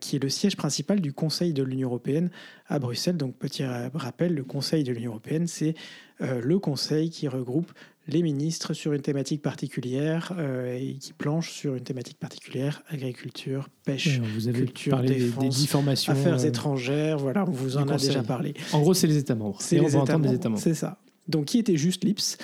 qui 0.00 0.16
est 0.16 0.22
le 0.22 0.28
siège 0.28 0.56
principal 0.56 1.00
du 1.00 1.12
Conseil 1.12 1.52
de 1.52 1.62
l'Union 1.62 1.88
européenne 1.88 2.30
à 2.68 2.78
Bruxelles. 2.78 3.16
Donc, 3.16 3.36
petit 3.36 3.64
rappel, 3.64 4.34
le 4.34 4.44
Conseil 4.44 4.84
de 4.84 4.92
l'Union 4.92 5.10
européenne, 5.10 5.46
c'est 5.46 5.74
euh, 6.20 6.40
le 6.40 6.60
conseil 6.60 7.10
qui 7.10 7.26
regroupe 7.26 7.72
les 8.06 8.22
ministres 8.22 8.72
sur 8.72 8.92
une 8.92 9.00
thématique 9.02 9.42
particulière 9.42 10.32
euh, 10.38 10.76
et 10.76 10.94
qui 10.94 11.12
planche 11.12 11.50
sur 11.50 11.74
une 11.74 11.82
thématique 11.82 12.18
particulière 12.18 12.82
agriculture, 12.88 13.68
pêche, 13.84 14.20
vous 14.20 14.46
avez 14.46 14.58
culture, 14.58 15.00
défense, 15.00 16.08
affaires 16.08 16.44
étrangères. 16.44 17.18
Voilà, 17.18 17.44
on 17.48 17.50
vous 17.50 17.76
en 17.78 17.88
a 17.88 17.96
déjà 17.96 18.22
parlé. 18.22 18.54
En 18.72 18.80
gros, 18.80 18.94
c'est 18.94 19.08
les 19.08 19.16
États 19.16 19.34
membres. 19.34 19.60
C'est 19.60 19.80
les 19.80 19.96
États 19.96 20.18
membres. 20.18 20.60
C'est 20.60 20.74
ça. 20.74 20.98
Donc, 21.26 21.46
qui 21.46 21.58
était 21.58 21.76
juste 21.76 22.04
Lips 22.04 22.36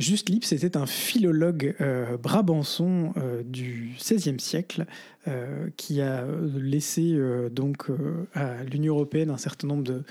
Juste 0.00 0.30
Lips 0.30 0.52
était 0.52 0.78
un 0.78 0.86
philologue 0.86 1.74
euh, 1.82 2.16
brabançon 2.16 3.12
euh, 3.18 3.42
du 3.44 3.94
XVIe 3.98 4.40
siècle 4.40 4.86
euh, 5.28 5.68
qui 5.76 6.00
a 6.00 6.24
laissé 6.56 7.18
donc 7.52 7.88
à 8.32 8.64
l'Union 8.64 8.94
européenne 8.94 9.28
un 9.28 9.36
certain 9.36 9.68
nombre 9.68 9.84
de, 9.84 10.02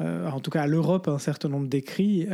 en 0.00 0.40
tout 0.40 0.50
cas 0.50 0.62
à 0.62 0.66
l'Europe 0.66 1.08
un 1.08 1.18
certain 1.18 1.50
nombre 1.50 1.68
d'écrits. 1.68 2.26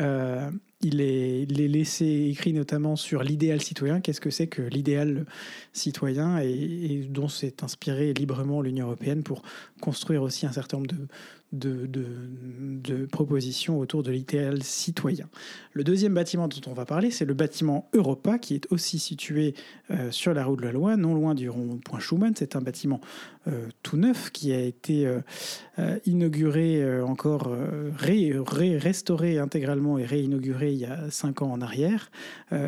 il 0.83 1.01
est 1.01 1.69
laissé 1.69 2.29
écrit 2.31 2.53
notamment 2.53 2.95
sur 2.95 3.25
l'idéal 3.25 3.61
citoyen. 3.61 4.01
Qu'est-ce 4.01 4.21
que 4.21 4.31
c'est 4.31 4.47
que 4.47 4.63
l'idéal 4.63 5.27
citoyen 5.73 6.39
et, 6.39 6.49
et 6.49 6.99
dont 7.09 7.29
s'est 7.29 7.65
inspirée 7.65 8.15
librement 8.15 8.63
l'Union 8.63 8.87
européenne 8.87 9.25
pour 9.25 9.43
construire 9.81 10.23
aussi 10.23 10.47
un 10.47 10.53
certain 10.53 10.77
nombre 10.77 10.91
de, 10.91 11.09
de, 11.53 11.87
de, 11.87 13.07
propositions 13.07 13.79
autour 13.79 14.03
de 14.03 14.13
l'idéal 14.13 14.63
citoyen. 14.63 15.29
Le 15.73 15.83
deuxième 15.83 16.15
bâtiment 16.15 16.47
dont 16.47 16.61
on 16.71 16.73
va 16.73 16.85
parler, 16.85 17.11
c'est 17.11 17.25
le 17.25 17.35
bâtiment 17.35 17.89
Europa, 17.93 18.39
qui 18.39 18.55
est 18.55 18.71
aussi 18.71 18.99
situé 18.99 19.55
euh, 19.91 20.11
sur 20.11 20.33
la 20.33 20.45
route 20.45 20.61
de 20.61 20.65
la 20.65 20.73
Loi, 20.73 20.97
non 20.97 21.15
loin 21.15 21.35
du 21.35 21.49
rond-point 21.49 21.99
Schumann. 21.99 22.35
C'est 22.37 22.55
un 22.55 22.61
bâtiment 22.61 23.01
euh, 23.49 23.67
tout 23.83 23.97
neuf 23.97 24.31
qui 24.31 24.53
a 24.53 24.61
été 24.61 25.07
euh, 25.07 25.99
inauguré 26.07 27.01
encore, 27.03 27.53
restauré 27.99 29.39
intégralement 29.39 29.99
et 29.99 30.05
réinauguré 30.05 30.73
il 30.73 30.79
y 30.79 30.85
a 30.85 31.11
cinq 31.11 31.43
ans 31.43 31.51
en 31.51 31.61
arrière, 31.61 32.11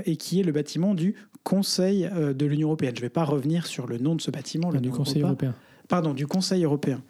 et 0.04 0.16
qui 0.16 0.40
est 0.40 0.42
le 0.42 0.52
bâtiment 0.52 0.94
du 0.94 1.14
Conseil 1.44 2.08
de 2.14 2.46
l'Union 2.46 2.68
européenne. 2.68 2.94
Je 2.94 3.00
ne 3.00 3.06
vais 3.06 3.10
pas 3.10 3.24
revenir 3.24 3.66
sur 3.66 3.86
le 3.86 3.98
nom 3.98 4.14
de 4.14 4.20
ce 4.20 4.30
bâtiment. 4.30 4.70
Le 4.70 4.80
du 4.80 4.90
Conseil 4.90 5.22
européen. 5.22 5.54
Pardon, 5.88 6.14
du 6.14 6.26
Conseil 6.26 6.64
européen. 6.64 7.02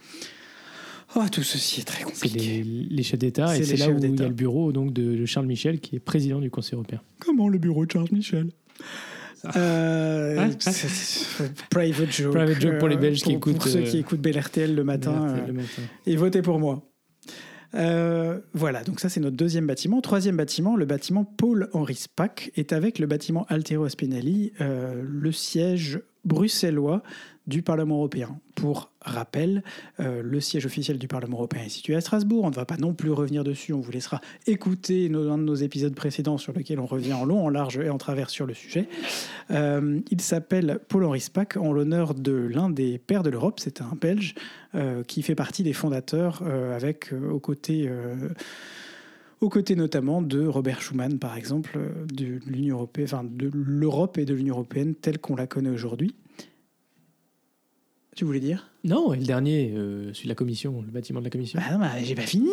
Oh, 1.14 1.24
tout 1.30 1.42
ceci 1.42 1.80
est 1.80 1.84
très 1.84 2.04
compliqué. 2.04 2.38
C'est 2.38 2.94
les, 2.94 3.02
chefs 3.02 3.18
d'État 3.18 3.56
et 3.56 3.64
c'est 3.64 3.76
là 3.76 3.88
où 3.88 3.98
il 3.98 4.18
y 4.18 4.22
a 4.22 4.28
le 4.28 4.34
bureau 4.34 4.72
donc, 4.72 4.92
de, 4.92 5.24
Charles 5.26 5.46
Michel 5.46 5.80
qui 5.80 5.96
est 5.96 6.00
président 6.00 6.40
du 6.40 6.50
Conseil 6.50 6.74
européen. 6.74 7.00
Comment 7.20 7.48
le 7.48 7.58
bureau 7.58 7.84
de 7.84 7.90
Charles 7.90 8.08
Michel? 8.12 8.48
Euh, 9.56 10.38
hein 10.38 10.50
private 11.68 12.12
joke. 12.12 12.32
Private 12.32 12.60
joke 12.60 12.78
pour 12.78 12.88
les 12.88 12.96
Belges 12.96 13.22
qui 13.22 13.32
écoutent. 13.32 13.58
Pour 13.58 13.68
ceux 13.68 13.82
qui 13.82 13.96
euh, 13.96 14.00
écoutent 14.00 14.20
BLRTL 14.20 14.74
le 14.74 14.84
matin, 14.84 15.34
le 15.36 15.50
euh, 15.50 15.52
matin. 15.52 15.82
Et 16.06 16.16
votez 16.16 16.42
pour 16.42 16.60
moi. 16.60 16.82
Euh, 17.74 18.40
voilà, 18.52 18.84
donc 18.84 19.00
ça 19.00 19.08
c'est 19.08 19.20
notre 19.20 19.36
deuxième 19.36 19.66
bâtiment. 19.66 20.00
Troisième 20.00 20.36
bâtiment, 20.36 20.76
le 20.76 20.84
bâtiment 20.84 21.24
Paul-Henri 21.24 21.94
Spack 21.94 22.52
est 22.56 22.72
avec 22.72 22.98
le 22.98 23.06
bâtiment 23.06 23.46
Altero 23.48 23.88
Spinelli, 23.88 24.52
euh, 24.60 25.02
le 25.04 25.32
siège 25.32 26.00
bruxellois 26.24 27.02
du 27.46 27.62
Parlement 27.62 27.96
européen. 27.96 28.38
Pour 28.54 28.90
rappel, 29.00 29.64
euh, 29.98 30.22
le 30.22 30.40
siège 30.40 30.66
officiel 30.66 30.98
du 30.98 31.08
Parlement 31.08 31.38
européen 31.38 31.62
est 31.64 31.68
situé 31.68 31.96
à 31.96 32.00
Strasbourg. 32.00 32.44
On 32.44 32.50
ne 32.50 32.54
va 32.54 32.64
pas 32.64 32.76
non 32.76 32.94
plus 32.94 33.10
revenir 33.10 33.42
dessus. 33.42 33.72
On 33.72 33.80
vous 33.80 33.90
laissera 33.90 34.20
écouter 34.46 35.08
nos, 35.08 35.30
un 35.30 35.38
de 35.38 35.42
nos 35.42 35.54
épisodes 35.54 35.94
précédents 35.94 36.38
sur 36.38 36.52
lequel 36.52 36.78
on 36.78 36.86
revient 36.86 37.14
en 37.14 37.24
long, 37.24 37.44
en 37.44 37.48
large 37.48 37.78
et 37.78 37.90
en 37.90 37.98
travers 37.98 38.30
sur 38.30 38.46
le 38.46 38.54
sujet. 38.54 38.88
Euh, 39.50 40.00
il 40.10 40.20
s'appelle 40.20 40.78
Paul-Henri 40.88 41.20
Spack 41.20 41.56
en 41.56 41.72
l'honneur 41.72 42.14
de 42.14 42.32
l'un 42.32 42.70
des 42.70 42.98
pères 42.98 43.22
de 43.22 43.30
l'Europe. 43.30 43.58
C'est 43.58 43.80
un 43.80 43.96
Belge 44.00 44.34
euh, 44.74 45.02
qui 45.02 45.22
fait 45.22 45.34
partie 45.34 45.62
des 45.62 45.72
fondateurs 45.72 46.42
avec 46.42 47.12
aux 47.12 47.40
côtés 47.40 47.90
aux 49.40 49.48
côtés 49.48 49.74
notamment 49.74 50.22
de 50.22 50.46
Robert 50.46 50.80
Schuman, 50.80 51.18
par 51.18 51.36
exemple, 51.36 51.76
de 52.12 52.38
l'Union 52.46 52.88
enfin 53.02 53.24
de 53.24 53.50
l'Europe 53.52 54.16
et 54.18 54.24
de 54.24 54.34
l'Union 54.34 54.54
européenne 54.54 54.94
telle 54.94 55.18
qu'on 55.18 55.34
la 55.34 55.48
connaît 55.48 55.70
aujourd'hui. 55.70 56.14
Tu 58.14 58.26
voulais 58.26 58.40
dire? 58.40 58.68
Non, 58.84 59.14
et 59.14 59.18
le 59.18 59.24
dernier, 59.24 59.72
euh, 59.74 60.12
celui 60.12 60.24
de 60.24 60.28
la 60.28 60.34
commission, 60.34 60.82
le 60.82 60.90
bâtiment 60.90 61.20
de 61.20 61.24
la 61.24 61.30
commission. 61.30 61.58
Ah 61.64 61.72
non, 61.72 61.78
mais 61.78 62.04
j'ai 62.04 62.14
pas 62.14 62.20
fini 62.22 62.50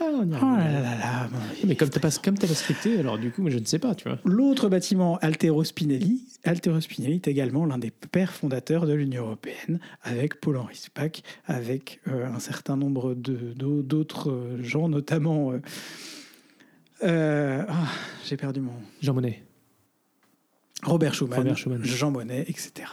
Ah, 0.00 0.04
Oh 0.10 0.22
là 0.22 0.24
là 0.24 0.80
là 0.80 0.96
là 0.98 1.28
Mais 1.66 1.76
comme 1.76 1.90
tu 1.90 2.00
pas, 2.00 2.10
comme 2.10 2.38
t'as 2.38 2.46
respecté, 2.46 2.98
alors 3.00 3.18
du 3.18 3.30
coup, 3.30 3.42
moi, 3.42 3.50
je 3.50 3.58
ne 3.58 3.66
sais 3.66 3.78
pas, 3.78 3.94
tu 3.94 4.08
vois. 4.08 4.18
L'autre 4.24 4.70
bâtiment, 4.70 5.18
Altero 5.18 5.62
Spinelli, 5.62 6.22
Altero 6.44 6.80
Spinelli 6.80 7.16
est 7.16 7.28
également 7.28 7.66
l'un 7.66 7.76
des 7.76 7.90
pères 7.90 8.32
fondateurs 8.32 8.86
de 8.86 8.94
l'Union 8.94 9.24
européenne, 9.26 9.78
avec 10.04 10.40
Paul-Henri 10.40 10.76
Spack, 10.76 11.22
avec 11.44 12.00
euh, 12.08 12.26
un 12.26 12.38
certain 12.38 12.78
nombre 12.78 13.14
de- 13.14 13.52
d'au- 13.54 13.82
d'autres 13.82 14.30
euh, 14.30 14.62
gens, 14.62 14.88
notamment... 14.88 15.52
euh, 17.02 17.62
ah, 17.68 17.88
j'ai 18.24 18.38
perdu 18.38 18.60
mon... 18.60 18.72
Jean 19.02 19.12
Monnet. 19.12 19.42
Robert 20.82 21.14
Schuman, 21.14 21.38
Robert 21.40 21.58
Schuman. 21.58 21.84
Jean 21.84 22.10
Monnet, 22.10 22.42
etc. 22.48 22.88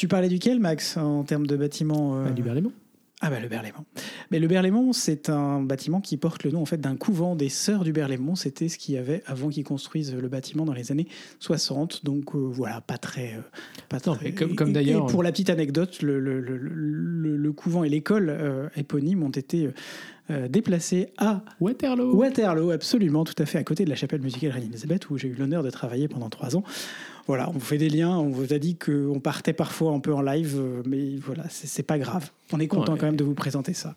Tu 0.00 0.08
parlais 0.08 0.30
duquel, 0.30 0.60
Max, 0.60 0.96
en 0.96 1.24
termes 1.24 1.46
de 1.46 1.56
bâtiment 1.58 2.16
euh, 2.16 2.24
Ah, 2.28 2.30
du 2.30 2.40
Berlaymont. 2.42 2.72
Ah 3.20 3.28
bah 3.28 3.38
le 3.38 3.48
Berlaymont. 3.48 3.84
Mais 4.30 4.38
le 4.38 4.48
Berlaymont, 4.48 4.94
c'est 4.94 5.28
un 5.28 5.60
bâtiment 5.60 6.00
qui 6.00 6.16
porte 6.16 6.42
le 6.42 6.52
nom 6.52 6.62
en 6.62 6.64
fait 6.64 6.80
d'un 6.80 6.96
couvent 6.96 7.36
des 7.36 7.50
sœurs 7.50 7.84
du 7.84 7.92
Berlaymont. 7.92 8.34
C'était 8.34 8.70
ce 8.70 8.78
qu'il 8.78 8.94
y 8.94 8.96
avait 8.98 9.22
avant 9.26 9.50
qu'ils 9.50 9.62
construisent 9.62 10.14
le 10.14 10.26
bâtiment 10.28 10.64
dans 10.64 10.72
les 10.72 10.90
années 10.90 11.06
60. 11.40 12.02
Donc 12.06 12.34
euh, 12.34 12.38
voilà, 12.38 12.80
pas 12.80 12.96
très, 12.96 13.34
euh, 13.34 13.40
pas 13.90 13.98
Non, 14.06 14.14
très- 14.14 14.32
comme- 14.32 14.54
comme 14.54 14.72
d'ailleurs- 14.72 15.04
pour 15.04 15.22
la 15.22 15.32
petite 15.32 15.50
anecdote, 15.50 16.00
le, 16.00 16.18
le- 16.18 16.40
le- 16.40 16.56
le- 16.56 17.36
le 17.36 17.52
couvent 17.52 17.84
et 17.84 17.90
l'école 17.90 18.30
euh, 18.30 18.68
éponyme 18.76 19.22
ont 19.22 19.28
été 19.28 19.68
euh, 20.30 20.48
déplacés 20.48 21.08
à 21.18 21.44
Waterloo. 21.60 22.14
Waterloo, 22.16 22.70
absolument, 22.70 23.24
tout 23.24 23.34
à 23.36 23.44
fait, 23.44 23.58
à 23.58 23.64
côté 23.64 23.84
de 23.84 23.90
la 23.90 23.96
chapelle 23.96 24.22
musicale 24.22 24.52
Reine-Elisabeth, 24.52 25.10
où 25.10 25.18
j'ai 25.18 25.28
eu 25.28 25.34
l'honneur 25.34 25.62
de 25.62 25.68
travailler 25.68 26.08
pendant 26.08 26.30
trois 26.30 26.56
ans. 26.56 26.62
Voilà, 27.26 27.48
on 27.48 27.52
vous 27.52 27.60
fait 27.60 27.78
des 27.78 27.88
liens, 27.90 28.16
on 28.16 28.30
vous 28.30 28.52
a 28.52 28.58
dit 28.58 28.76
qu'on 28.76 29.20
partait 29.20 29.52
parfois 29.52 29.92
un 29.92 30.00
peu 30.00 30.12
en 30.12 30.22
live, 30.22 30.56
euh, 30.58 30.82
mais 30.86 31.16
voilà, 31.16 31.44
c'est 31.48 31.66
c'est 31.66 31.82
pas 31.84 31.98
grave. 31.98 32.30
On 32.52 32.58
est 32.60 32.66
content 32.68 32.92
Ouais. 32.94 32.98
quand 32.98 33.06
même 33.06 33.16
de 33.16 33.24
vous 33.24 33.34
présenter 33.34 33.72
ça. 33.74 33.94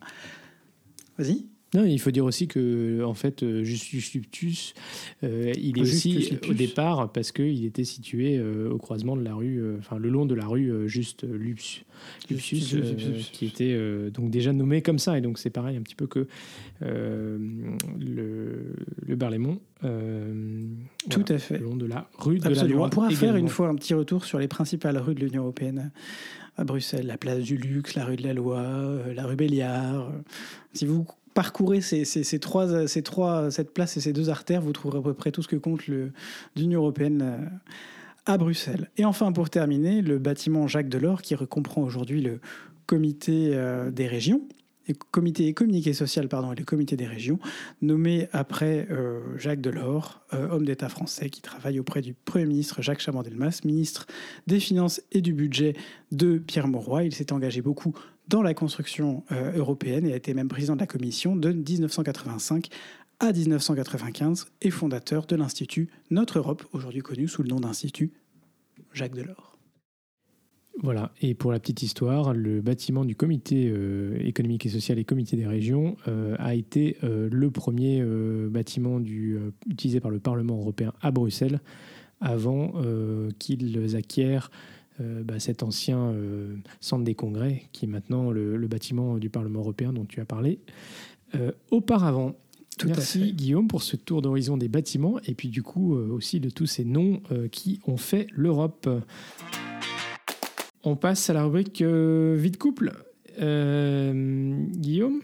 Vas-y. 1.18 1.44
Non, 1.74 1.84
il 1.84 1.98
faut 1.98 2.12
dire 2.12 2.24
aussi 2.24 2.46
que, 2.46 3.02
en 3.04 3.14
fait, 3.14 3.42
euh, 3.42 3.64
Justus 3.64 4.14
Luptus, 4.14 4.74
euh, 5.24 5.52
il 5.56 5.78
est 5.78 5.84
Justus 5.84 6.16
aussi 6.16 6.30
Lupus. 6.34 6.50
au 6.50 6.54
départ 6.54 7.12
parce 7.12 7.32
qu'il 7.32 7.64
était 7.64 7.84
situé 7.84 8.38
euh, 8.38 8.70
au 8.70 8.78
croisement 8.78 9.16
de 9.16 9.22
la 9.24 9.34
rue, 9.34 9.58
euh, 9.60 9.76
enfin 9.80 9.98
le 9.98 10.08
long 10.08 10.24
de 10.24 10.34
la 10.34 10.46
rue 10.46 10.70
euh, 10.70 10.86
juste 10.86 11.24
Lupus, 11.24 11.84
euh, 12.30 13.20
qui 13.32 13.46
était 13.46 13.72
euh, 13.74 14.10
donc 14.10 14.30
déjà 14.30 14.52
nommé 14.52 14.82
comme 14.82 15.00
ça. 15.00 15.18
Et 15.18 15.20
donc 15.20 15.38
c'est 15.38 15.50
pareil 15.50 15.76
un 15.76 15.82
petit 15.82 15.96
peu 15.96 16.06
que 16.06 16.28
euh, 16.82 17.38
le, 17.98 18.74
le 19.06 19.18
euh, 19.84 20.62
Tout 21.10 21.20
voilà, 21.20 21.34
à 21.34 21.38
fait. 21.38 21.58
Le 21.58 21.64
long 21.64 21.76
de 21.76 21.86
la 21.86 22.08
rue 22.18 22.38
de 22.38 22.48
la 22.48 22.64
loi. 22.64 22.86
On 22.86 22.90
pourra 22.90 23.10
faire 23.10 23.36
une 23.36 23.48
fois 23.48 23.68
un 23.68 23.74
petit 23.74 23.94
retour 23.94 24.24
sur 24.24 24.38
les 24.38 24.48
principales 24.48 24.96
rues 24.98 25.14
de 25.14 25.20
l'Union 25.20 25.42
européenne 25.42 25.90
à 26.56 26.64
Bruxelles, 26.64 27.06
la 27.06 27.18
place 27.18 27.40
du 27.40 27.56
Luxe, 27.56 27.94
la 27.94 28.04
rue 28.04 28.16
de 28.16 28.22
la 28.22 28.32
Loi, 28.32 28.60
euh, 28.60 29.12
la 29.14 29.26
rue 29.26 29.34
Béliard. 29.36 30.10
Euh, 30.10 30.18
Si 30.72 30.86
vous 30.86 31.04
parcourez 31.34 31.80
ces, 31.80 32.38
trois, 32.38 32.88
cette 32.88 33.74
place 33.74 33.96
et 33.96 34.00
ces 34.00 34.12
deux 34.12 34.30
artères, 34.30 34.62
vous 34.62 34.72
trouverez 34.72 35.00
à 35.00 35.02
peu 35.02 35.14
près 35.14 35.32
tout 35.32 35.42
ce 35.42 35.48
que 35.48 35.56
compte 35.56 35.82
l'Union 36.56 36.80
européenne 36.80 37.22
euh, 37.22 37.46
à 38.24 38.38
Bruxelles. 38.38 38.88
Et 38.96 39.04
enfin, 39.04 39.32
pour 39.32 39.50
terminer, 39.50 40.00
le 40.00 40.18
bâtiment 40.18 40.66
Jacques 40.68 40.88
Delors, 40.88 41.22
qui 41.22 41.34
comprend 41.48 41.82
aujourd'hui 41.82 42.22
le 42.22 42.40
comité 42.86 43.50
euh, 43.52 43.90
des 43.90 44.06
régions, 44.06 44.42
comité 45.10 45.46
économique 45.48 45.86
et 45.86 45.94
social, 45.94 46.28
pardon, 46.28 46.52
et 46.52 46.56
le 46.56 46.64
comité 46.64 46.94
des 46.94 47.06
régions, 47.06 47.38
nommé 47.80 48.28
après 48.32 48.86
euh, 48.90 49.20
Jacques 49.38 49.62
Delors, 49.62 50.20
homme 50.32 50.66
d'État 50.66 50.90
français 50.90 51.30
qui 51.30 51.40
travaille 51.40 51.80
auprès 51.80 52.02
du 52.02 52.12
Premier 52.12 52.44
ministre 52.44 52.82
Jacques 52.82 53.00
Chaban-Delmas, 53.00 53.62
ministre 53.64 54.06
des 54.46 54.60
Finances 54.60 55.00
et 55.10 55.22
du 55.22 55.32
Budget 55.32 55.74
de 56.12 56.36
Pierre 56.38 56.68
Mauroy. 56.68 57.04
Il 57.04 57.14
s'est 57.14 57.32
engagé 57.32 57.62
beaucoup 57.62 57.94
dans 58.28 58.42
la 58.42 58.54
construction 58.54 59.24
euh, 59.32 59.52
européenne 59.56 60.06
et 60.06 60.12
a 60.12 60.16
été 60.16 60.34
même 60.34 60.48
président 60.48 60.74
de 60.74 60.80
la 60.80 60.86
Commission 60.86 61.36
de 61.36 61.52
1985 61.52 62.68
à 63.20 63.32
1995 63.32 64.46
et 64.62 64.70
fondateur 64.70 65.26
de 65.26 65.36
l'Institut 65.36 65.88
Notre 66.10 66.38
Europe, 66.38 66.64
aujourd'hui 66.72 67.00
connu 67.00 67.28
sous 67.28 67.42
le 67.42 67.48
nom 67.48 67.60
d'Institut 67.60 68.12
Jacques 68.92 69.14
Delors. 69.14 69.56
Voilà, 70.82 71.12
et 71.22 71.34
pour 71.34 71.52
la 71.52 71.60
petite 71.60 71.82
histoire, 71.82 72.34
le 72.34 72.60
bâtiment 72.60 73.04
du 73.04 73.14
comité 73.14 73.70
euh, 73.70 74.18
économique 74.18 74.66
et 74.66 74.68
social 74.68 74.98
et 74.98 75.04
comité 75.04 75.36
des 75.36 75.46
régions 75.46 75.96
euh, 76.08 76.34
a 76.40 76.56
été 76.56 76.98
le 77.02 77.50
premier 77.50 78.04
bâtiment 78.50 78.98
utilisé 79.00 80.00
par 80.00 80.10
le 80.10 80.18
Parlement 80.18 80.56
européen 80.56 80.92
à 81.00 81.10
Bruxelles 81.12 81.60
avant 82.20 82.72
qu'ils 83.38 83.96
acquièrent 83.96 84.50
euh, 85.00 85.22
bah, 85.22 85.40
cet 85.40 85.62
ancien 85.62 85.98
euh, 85.98 86.56
centre 86.80 87.04
des 87.04 87.14
congrès 87.14 87.64
qui 87.72 87.84
est 87.84 87.88
maintenant 87.88 88.30
le, 88.30 88.56
le 88.56 88.68
bâtiment 88.68 89.18
du 89.18 89.28
Parlement 89.28 89.60
européen 89.60 89.92
dont 89.92 90.04
tu 90.04 90.20
as 90.20 90.24
parlé 90.24 90.60
euh, 91.34 91.52
auparavant. 91.70 92.34
Tout 92.78 92.88
Merci. 92.88 93.32
Guillaume 93.32 93.68
pour 93.68 93.82
ce 93.82 93.96
tour 93.96 94.22
d'horizon 94.22 94.56
des 94.56 94.68
bâtiments 94.68 95.20
et 95.26 95.34
puis 95.34 95.48
du 95.48 95.62
coup 95.62 95.94
aussi 95.94 96.40
de 96.40 96.50
tous 96.50 96.66
ces 96.66 96.84
noms 96.84 97.22
qui 97.52 97.78
ont 97.86 97.96
fait 97.96 98.26
l'Europe. 98.32 98.88
On 100.82 100.96
passe 100.96 101.30
à 101.30 101.34
la 101.34 101.44
rubrique 101.44 101.82
vie 101.82 102.50
de 102.50 102.56
couple. 102.56 102.92
Guillaume? 103.38 105.22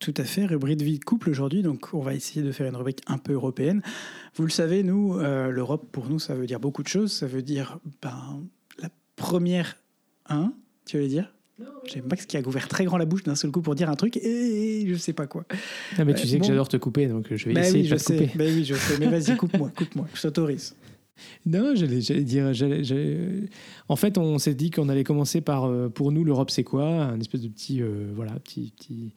Tout 0.00 0.14
à 0.16 0.24
fait, 0.24 0.46
rubrique 0.46 0.80
vie 0.80 0.98
de 0.98 1.04
couple 1.04 1.28
aujourd'hui, 1.28 1.62
donc 1.62 1.90
on 1.92 2.00
va 2.00 2.14
essayer 2.14 2.42
de 2.42 2.52
faire 2.52 2.66
une 2.66 2.74
rubrique 2.74 3.02
un 3.06 3.18
peu 3.18 3.34
européenne. 3.34 3.82
Vous 4.34 4.44
le 4.44 4.50
savez, 4.50 4.82
nous, 4.82 5.18
euh, 5.18 5.50
l'Europe, 5.50 5.90
pour 5.92 6.08
nous, 6.08 6.18
ça 6.18 6.34
veut 6.34 6.46
dire 6.46 6.58
beaucoup 6.58 6.82
de 6.82 6.88
choses. 6.88 7.12
Ça 7.12 7.26
veut 7.26 7.42
dire 7.42 7.78
ben, 8.00 8.42
première... 9.20 9.76
Hein 10.28 10.52
Tu 10.86 10.96
allais 10.96 11.08
dire? 11.08 11.32
J'ai 11.84 12.00
Max 12.00 12.24
qui 12.24 12.36
a 12.38 12.40
ouvert 12.40 12.68
très 12.68 12.84
grand 12.86 12.96
la 12.96 13.04
bouche 13.04 13.22
d'un 13.22 13.34
seul 13.34 13.50
coup 13.50 13.60
pour 13.60 13.74
dire 13.74 13.90
un 13.90 13.94
truc 13.94 14.16
et 14.16 14.84
je 14.86 14.94
sais 14.94 15.12
pas 15.12 15.26
quoi. 15.26 15.44
Ah, 15.98 16.04
mais 16.06 16.14
tu 16.14 16.20
Ouais, 16.22 16.26
sais 16.26 16.36
que 16.36 16.42
bon. 16.42 16.48
j'adore 16.48 16.68
te 16.68 16.78
couper, 16.78 17.06
donc 17.06 17.26
je 17.34 17.46
vais 17.46 17.52
Bah 17.52 17.60
essayer 17.60 17.82
oui, 17.82 17.82
de 17.82 17.88
je 17.88 17.94
te 17.96 18.00
sais. 18.00 18.16
couper. 18.16 18.38
Bah 18.38 18.44
oui, 18.46 18.64
je 18.64 18.74
sais. 18.74 18.96
Mais 18.98 19.08
vas-y, 19.18 19.36
coupe-moi, 19.36 19.70
coupe-moi. 19.76 20.08
Je 20.14 20.22
t'autorise. 20.22 20.74
Non, 21.44 21.74
j'allais 21.74 21.98
dire. 22.24 22.50
En 23.88 23.96
fait, 23.96 24.16
on 24.16 24.38
s'est 24.38 24.54
dit 24.54 24.70
qu'on 24.70 24.88
allait 24.88 25.04
commencer 25.04 25.42
par, 25.42 25.64
euh, 25.64 25.90
pour 25.90 26.12
nous, 26.12 26.24
l'Europe, 26.24 26.50
c'est 26.50 26.64
quoi? 26.64 26.86
Un 26.86 27.20
espèce 27.20 27.42
de 27.42 27.48
petit, 27.48 27.82
euh, 27.82 28.10
voilà, 28.14 28.32
petit, 28.40 28.72
petit, 28.78 29.12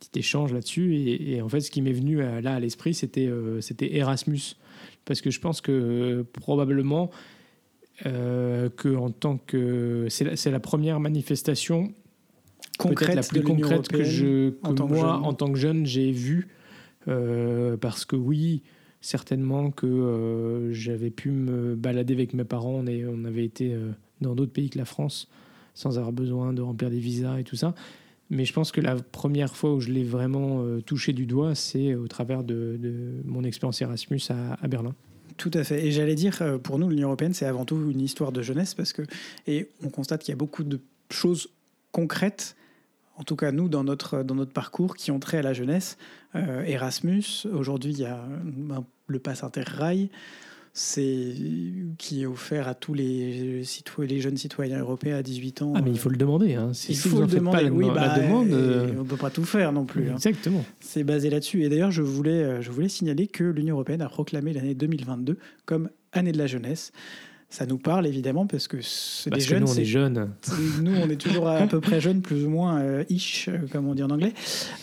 petit 0.00 0.18
échange 0.18 0.52
là-dessus. 0.52 0.96
Et, 0.96 1.34
et 1.36 1.42
en 1.42 1.48
fait, 1.48 1.60
ce 1.60 1.70
qui 1.70 1.80
m'est 1.80 1.92
venu 1.92 2.16
là 2.16 2.54
à 2.54 2.58
l'esprit, 2.60 2.92
c'était 2.94 3.26
euh, 3.28 3.60
c'était 3.60 3.94
Erasmus. 3.96 4.56
Parce 5.04 5.20
que 5.20 5.30
je 5.30 5.38
pense 5.38 5.60
que 5.60 5.70
euh, 5.70 6.24
probablement 6.40 7.10
euh, 8.06 8.68
que 8.70 8.94
en 8.94 9.10
tant 9.10 9.38
que. 9.38 10.06
C'est 10.08 10.50
la, 10.50 10.60
première 10.60 11.00
manifestation 11.00 11.92
Concrète 12.78 13.14
la 13.14 13.22
plus 13.22 13.42
concrète 13.42 13.86
que, 13.88 14.02
je, 14.02 14.50
que 14.50 14.56
en 14.82 14.88
moi, 14.88 14.96
jeune. 14.98 15.06
en 15.24 15.32
tant 15.32 15.52
que 15.52 15.58
jeune, 15.58 15.86
j'ai 15.86 16.10
vue. 16.10 16.48
Euh, 17.06 17.76
parce 17.76 18.04
que 18.04 18.16
oui, 18.16 18.62
certainement 19.00 19.70
que 19.70 19.86
euh, 19.86 20.72
j'avais 20.72 21.10
pu 21.10 21.30
me 21.30 21.74
balader 21.76 22.14
avec 22.14 22.34
mes 22.34 22.44
parents. 22.44 22.74
On, 22.74 22.86
est- 22.86 23.04
on 23.06 23.24
avait 23.24 23.44
été 23.44 23.76
dans 24.20 24.34
d'autres 24.34 24.52
pays 24.52 24.70
que 24.70 24.78
la 24.78 24.86
France 24.86 25.28
sans 25.74 25.98
avoir 25.98 26.12
besoin 26.12 26.52
de 26.52 26.62
remplir 26.62 26.88
des 26.90 26.98
visas 27.00 27.38
et 27.38 27.44
tout 27.44 27.56
ça. 27.56 27.74
Mais 28.30 28.44
je 28.44 28.52
pense 28.52 28.72
que 28.72 28.80
la 28.80 28.96
première 28.96 29.54
fois 29.54 29.74
où 29.74 29.80
je 29.80 29.90
l'ai 29.90 30.04
vraiment 30.04 30.64
touché 30.86 31.12
du 31.12 31.26
doigt, 31.26 31.54
c'est 31.54 31.94
au 31.94 32.06
travers 32.08 32.42
de, 32.42 32.76
de 32.80 32.92
mon 33.24 33.44
expérience 33.44 33.82
Erasmus 33.82 34.20
à, 34.30 34.54
à 34.54 34.66
Berlin. 34.68 34.94
Tout 35.36 35.50
à 35.54 35.64
fait. 35.64 35.84
Et 35.84 35.90
j'allais 35.90 36.14
dire, 36.14 36.38
euh, 36.42 36.58
pour 36.58 36.78
nous, 36.78 36.88
l'Union 36.88 37.08
européenne, 37.08 37.34
c'est 37.34 37.46
avant 37.46 37.64
tout 37.64 37.90
une 37.90 38.00
histoire 38.00 38.32
de 38.32 38.42
jeunesse 38.42 38.74
parce 38.74 38.92
que, 38.92 39.02
et 39.46 39.68
on 39.82 39.88
constate 39.88 40.22
qu'il 40.22 40.32
y 40.32 40.34
a 40.34 40.36
beaucoup 40.36 40.62
de 40.62 40.80
choses 41.10 41.48
concrètes, 41.92 42.56
en 43.16 43.24
tout 43.24 43.36
cas 43.36 43.52
nous, 43.52 43.68
dans 43.68 43.84
notre, 43.84 44.22
dans 44.22 44.34
notre 44.34 44.52
parcours, 44.52 44.96
qui 44.96 45.10
ont 45.10 45.18
trait 45.18 45.38
à 45.38 45.42
la 45.42 45.52
jeunesse. 45.52 45.96
Euh, 46.34 46.62
Erasmus, 46.64 47.46
aujourd'hui, 47.52 47.92
il 47.92 48.00
y 48.00 48.04
a 48.04 48.18
euh, 48.18 48.80
le 49.06 49.18
pass 49.18 49.44
interrail. 49.44 50.10
C'est 50.76 51.34
qui 51.98 52.22
est 52.22 52.26
offert 52.26 52.66
à 52.66 52.74
tous 52.74 52.94
les, 52.94 53.62
citoyens, 53.62 54.12
les 54.12 54.20
jeunes 54.20 54.36
citoyens 54.36 54.80
européens 54.80 55.16
à 55.18 55.22
18 55.22 55.62
ans. 55.62 55.72
Ah, 55.76 55.80
mais 55.80 55.92
il 55.92 55.98
faut 55.98 56.08
le 56.08 56.16
demander. 56.16 56.54
Hein. 56.54 56.72
Si, 56.74 56.92
il 56.92 56.96
si 56.96 57.08
faut 57.08 57.16
vous 57.16 57.22
le 57.22 57.28
demander. 57.28 57.58
pas 57.58 57.62
la, 57.62 57.70
oui, 57.70 57.86
la 57.86 57.94
bah, 57.94 58.18
demande. 58.18 58.48
et 58.48 58.54
euh, 58.54 58.88
on 59.00 59.04
peut 59.04 59.16
pas 59.16 59.30
tout 59.30 59.44
faire 59.44 59.72
non 59.72 59.84
plus. 59.84 60.10
hein. 60.10 60.14
Exactement. 60.16 60.64
C'est 60.80 61.04
basé 61.04 61.30
là-dessus. 61.30 61.62
Et 61.62 61.68
d'ailleurs, 61.68 61.92
je 61.92 62.02
voulais, 62.02 62.42
euh, 62.42 62.60
je 62.60 62.72
voulais 62.72 62.88
signaler 62.88 63.28
que 63.28 63.44
l'Union 63.44 63.76
européenne 63.76 64.02
a 64.02 64.08
proclamé 64.08 64.52
l'année 64.52 64.74
2022 64.74 65.38
comme 65.64 65.90
année 66.12 66.32
de 66.32 66.38
la 66.38 66.48
jeunesse. 66.48 66.90
Ça 67.54 67.66
nous 67.66 67.78
parle 67.78 68.04
évidemment 68.08 68.48
parce 68.48 68.66
que 68.66 68.78
c'est 68.82 69.30
des 69.30 69.38
que 69.38 69.44
jeunes. 69.44 69.60
nous, 69.62 69.70
on 69.70 69.74
c'est- 69.74 69.82
est 69.82 69.84
jeunes. 69.84 70.32
nous, 70.82 70.92
on 70.96 71.08
est 71.08 71.16
toujours 71.20 71.46
à, 71.46 71.58
à 71.58 71.66
peu 71.68 71.80
près 71.80 72.00
jeunes, 72.00 72.20
plus 72.20 72.44
ou 72.44 72.50
moins 72.50 72.80
euh, 72.80 73.04
ish, 73.10 73.46
euh, 73.48 73.58
comme 73.70 73.86
on 73.86 73.94
dit 73.94 74.02
en 74.02 74.10
anglais. 74.10 74.32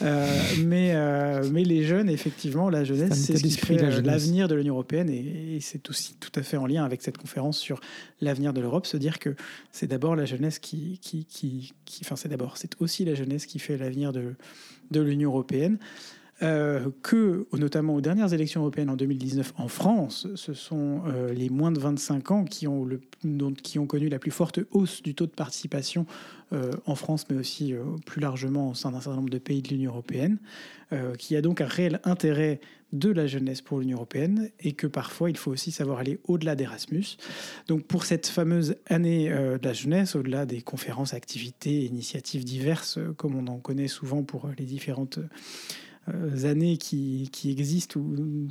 Euh, 0.01 0.25
mais, 0.63 0.93
euh, 0.95 1.43
mais 1.51 1.65
les 1.65 1.84
jeunes, 1.84 2.10
effectivement, 2.10 2.69
la 2.69 2.86
jeunesse, 2.86 3.12
C'est 3.19 3.36
ce 3.36 3.43
qui 3.43 3.51
fait 3.51 3.75
la 3.75 3.99
l'avenir 3.99 4.47
de 4.47 4.55
l'Union 4.55 4.75
européenne 4.75 5.10
et, 5.10 5.57
et 5.57 5.60
c'est 5.60 5.89
aussi 5.89 6.15
tout 6.17 6.31
à 6.39 6.43
fait 6.43 6.55
en 6.55 6.65
lien 6.65 6.86
avec 6.86 7.01
cette 7.01 7.17
conférence 7.17 7.57
sur 7.60 7.81
l'avenir 8.21 8.53
de 8.53 8.62
l'Europe, 8.62 8.86
se 8.86 8.95
dire 8.95 9.19
que 9.19 9.36
c'est 9.73 9.88
d'abord 9.88 10.15
la 10.15 10.23
jeunesse 10.23 10.57
qui, 10.60 10.97
qui, 11.01 11.25
qui, 11.25 11.73
qui- 11.84 12.01
enfin 12.05 12.15
c'est 12.15 12.29
d'abord, 12.29 12.55
c'est 12.55 12.75
aussi 12.79 13.03
la 13.03 13.15
jeunesse 13.15 13.47
qui 13.47 13.60
fait 13.60 13.75
l'avenir 13.77 14.13
de, 14.13 14.36
de 14.91 15.01
l'Union 15.01 15.29
européenne. 15.31 15.77
Euh, 16.43 16.89
que, 17.04 17.45
notamment 17.54 17.93
aux 17.93 18.01
dernières 18.01 18.34
élections 18.34 18.62
européennes 18.62 18.89
en 18.89 18.95
2019 18.95 19.54
en 19.58 19.67
France, 19.67 20.27
ce 20.34 20.54
sont 20.54 21.04
euh, 21.06 21.32
les 21.34 21.49
moins 21.49 21.71
de 21.71 21.80
25 21.80 22.32
ans 22.32 22.45
qui 22.45 22.67
ont, 22.67 22.88
connu 23.88 24.10
la 24.10 24.17
plus 24.17 24.32
forte 24.32 24.60
hausse 24.71 25.04
du 25.04 25.13
taux 25.13 25.27
de 25.27 25.32
participation 25.32 26.08
euh, 26.51 26.71
en 26.88 26.95
France, 26.95 27.27
mais 27.30 27.38
aussi 27.38 27.75
plus 28.06 28.21
largement 28.21 28.71
au 28.71 28.73
sein 28.73 28.91
d'un 28.91 29.01
certain 29.01 29.17
nombre 29.17 29.30
de 29.30 29.38
pays 29.38 29.62
de 29.62 29.69
l'Union 29.69 29.91
européenne, 29.91 30.39
euh, 30.93 31.13
qui 31.13 31.36
a 31.36 31.41
donc 31.41 31.62
un 31.62 31.67
réel 31.67 31.99
intérêt 32.06 32.60
de 32.91 33.10
la 33.10 33.27
jeunesse 33.27 33.62
pour 33.62 33.80
l'Union 33.80 33.97
européenne 33.97 34.49
et 34.60 34.73
que 34.73 34.88
parfois 34.88 35.30
il 35.30 35.38
faut 35.38 35.51
aussi 35.51 35.71
savoir 35.71 35.99
aller 35.99 36.19
au-delà 36.25 36.56
d'Erasmus. 36.56 37.17
Donc 37.67 37.86
pour 37.86 38.04
cette 38.04 38.27
fameuse 38.27 38.75
année 38.88 39.30
de 39.30 39.63
la 39.63 39.71
jeunesse, 39.71 40.15
au-delà 40.15 40.45
des 40.45 40.62
conférences, 40.62 41.13
activités, 41.13 41.86
initiatives 41.86 42.43
diverses, 42.43 42.99
comme 43.15 43.36
on 43.36 43.47
en 43.47 43.60
connaît 43.60 43.88
souvent 43.88 44.23
pour 44.23 44.49
les 44.58 44.65
différentes 44.65 45.19
années 46.43 46.77
qui, 46.77 47.29
qui 47.31 47.51
existent 47.51 47.99
ou 47.99 48.47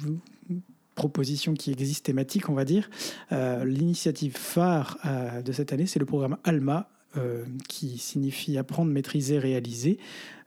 propositions 0.94 1.54
qui 1.54 1.70
existent 1.70 2.04
thématiques, 2.04 2.50
on 2.50 2.54
va 2.54 2.66
dire, 2.66 2.90
euh, 3.32 3.64
l'initiative 3.64 4.36
phare 4.36 4.98
euh, 5.06 5.40
de 5.40 5.50
cette 5.52 5.72
année, 5.72 5.86
c'est 5.86 5.98
le 5.98 6.04
programme 6.04 6.36
ALMA, 6.44 6.90
euh, 7.16 7.44
qui 7.68 7.98
signifie 7.98 8.56
apprendre, 8.58 8.92
maîtriser, 8.92 9.38
réaliser, 9.38 9.98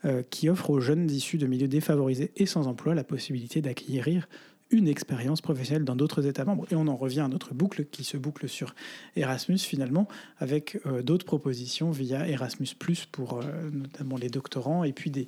euh, 0.06 0.24
qui 0.30 0.48
offre 0.48 0.70
aux 0.70 0.80
jeunes 0.80 1.10
issus 1.12 1.38
de 1.38 1.48
milieux 1.48 1.68
défavorisés 1.68 2.32
et 2.38 2.46
sans 2.46 2.68
emploi 2.68 2.96
la 2.96 3.04
possibilité 3.04 3.62
d'acquérir 3.62 4.30
une 4.74 4.88
expérience 4.88 5.42
professionnelle 5.42 5.86
dans 5.86 5.96
d'autres 5.96 6.26
États 6.26 6.46
membres. 6.46 6.66
Et 6.72 6.76
on 6.76 6.88
en 6.88 6.96
revient 6.96 7.22
à 7.22 7.28
notre 7.28 7.54
boucle 7.54 7.86
qui 7.86 8.04
se 8.04 8.18
boucle 8.18 8.50
sur 8.50 8.76
Erasmus 9.16 9.60
finalement, 9.60 10.08
avec 10.40 10.80
euh, 10.86 11.04
d'autres 11.04 11.26
propositions 11.26 11.92
via 11.92 12.28
Erasmus⁇ 12.28 12.66
pour 13.12 13.40
euh, 13.40 13.70
notamment 13.72 14.18
les 14.18 14.30
doctorants, 14.30 14.84
et 14.84 14.92
puis 14.92 15.12
des, 15.12 15.28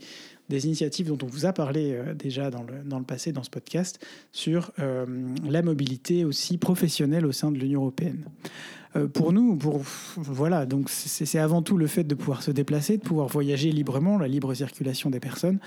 initiatives 0.49 1.07
dont 1.07 1.17
on 1.23 1.27
vous 1.27 1.45
a 1.45 1.53
parlé 1.53 1.93
euh, 1.93 2.13
déjà 2.13 2.49
dans 2.49 2.63
le, 2.63 2.83
dans 2.83 2.97
le 2.99 3.05
passé 3.05 3.31
dans 3.31 3.43
ce 3.43 3.49
podcast, 3.49 4.03
sur 4.31 4.71
la 4.77 5.61
mobilité 5.61 6.25
aussi 6.25 6.57
professionnelle 6.57 7.25
au 7.25 7.31
sein 7.31 7.51
de 7.51 7.57
l'Union 7.57 7.81
européenne. 7.81 8.25
Pour 9.13 9.33
nous, 9.33 9.55
pour, 9.55 9.81
voilà, 10.15 10.65
donc 10.65 10.89
c'est 10.89 11.39
avant 11.39 11.61
tout 11.61 11.77
le 11.77 11.87
fait 11.87 12.03
de 12.03 12.15
pouvoir 12.15 12.41
se 12.41 12.51
déplacer, 12.51 12.97
de 12.97 13.03
pouvoir 13.03 13.27
voyager 13.27 13.71
librement, 13.71 14.17
la 14.17 14.27
libre 14.27 14.53
circulation 14.53 15.09
des 15.09 15.19
personnes, 15.19 15.59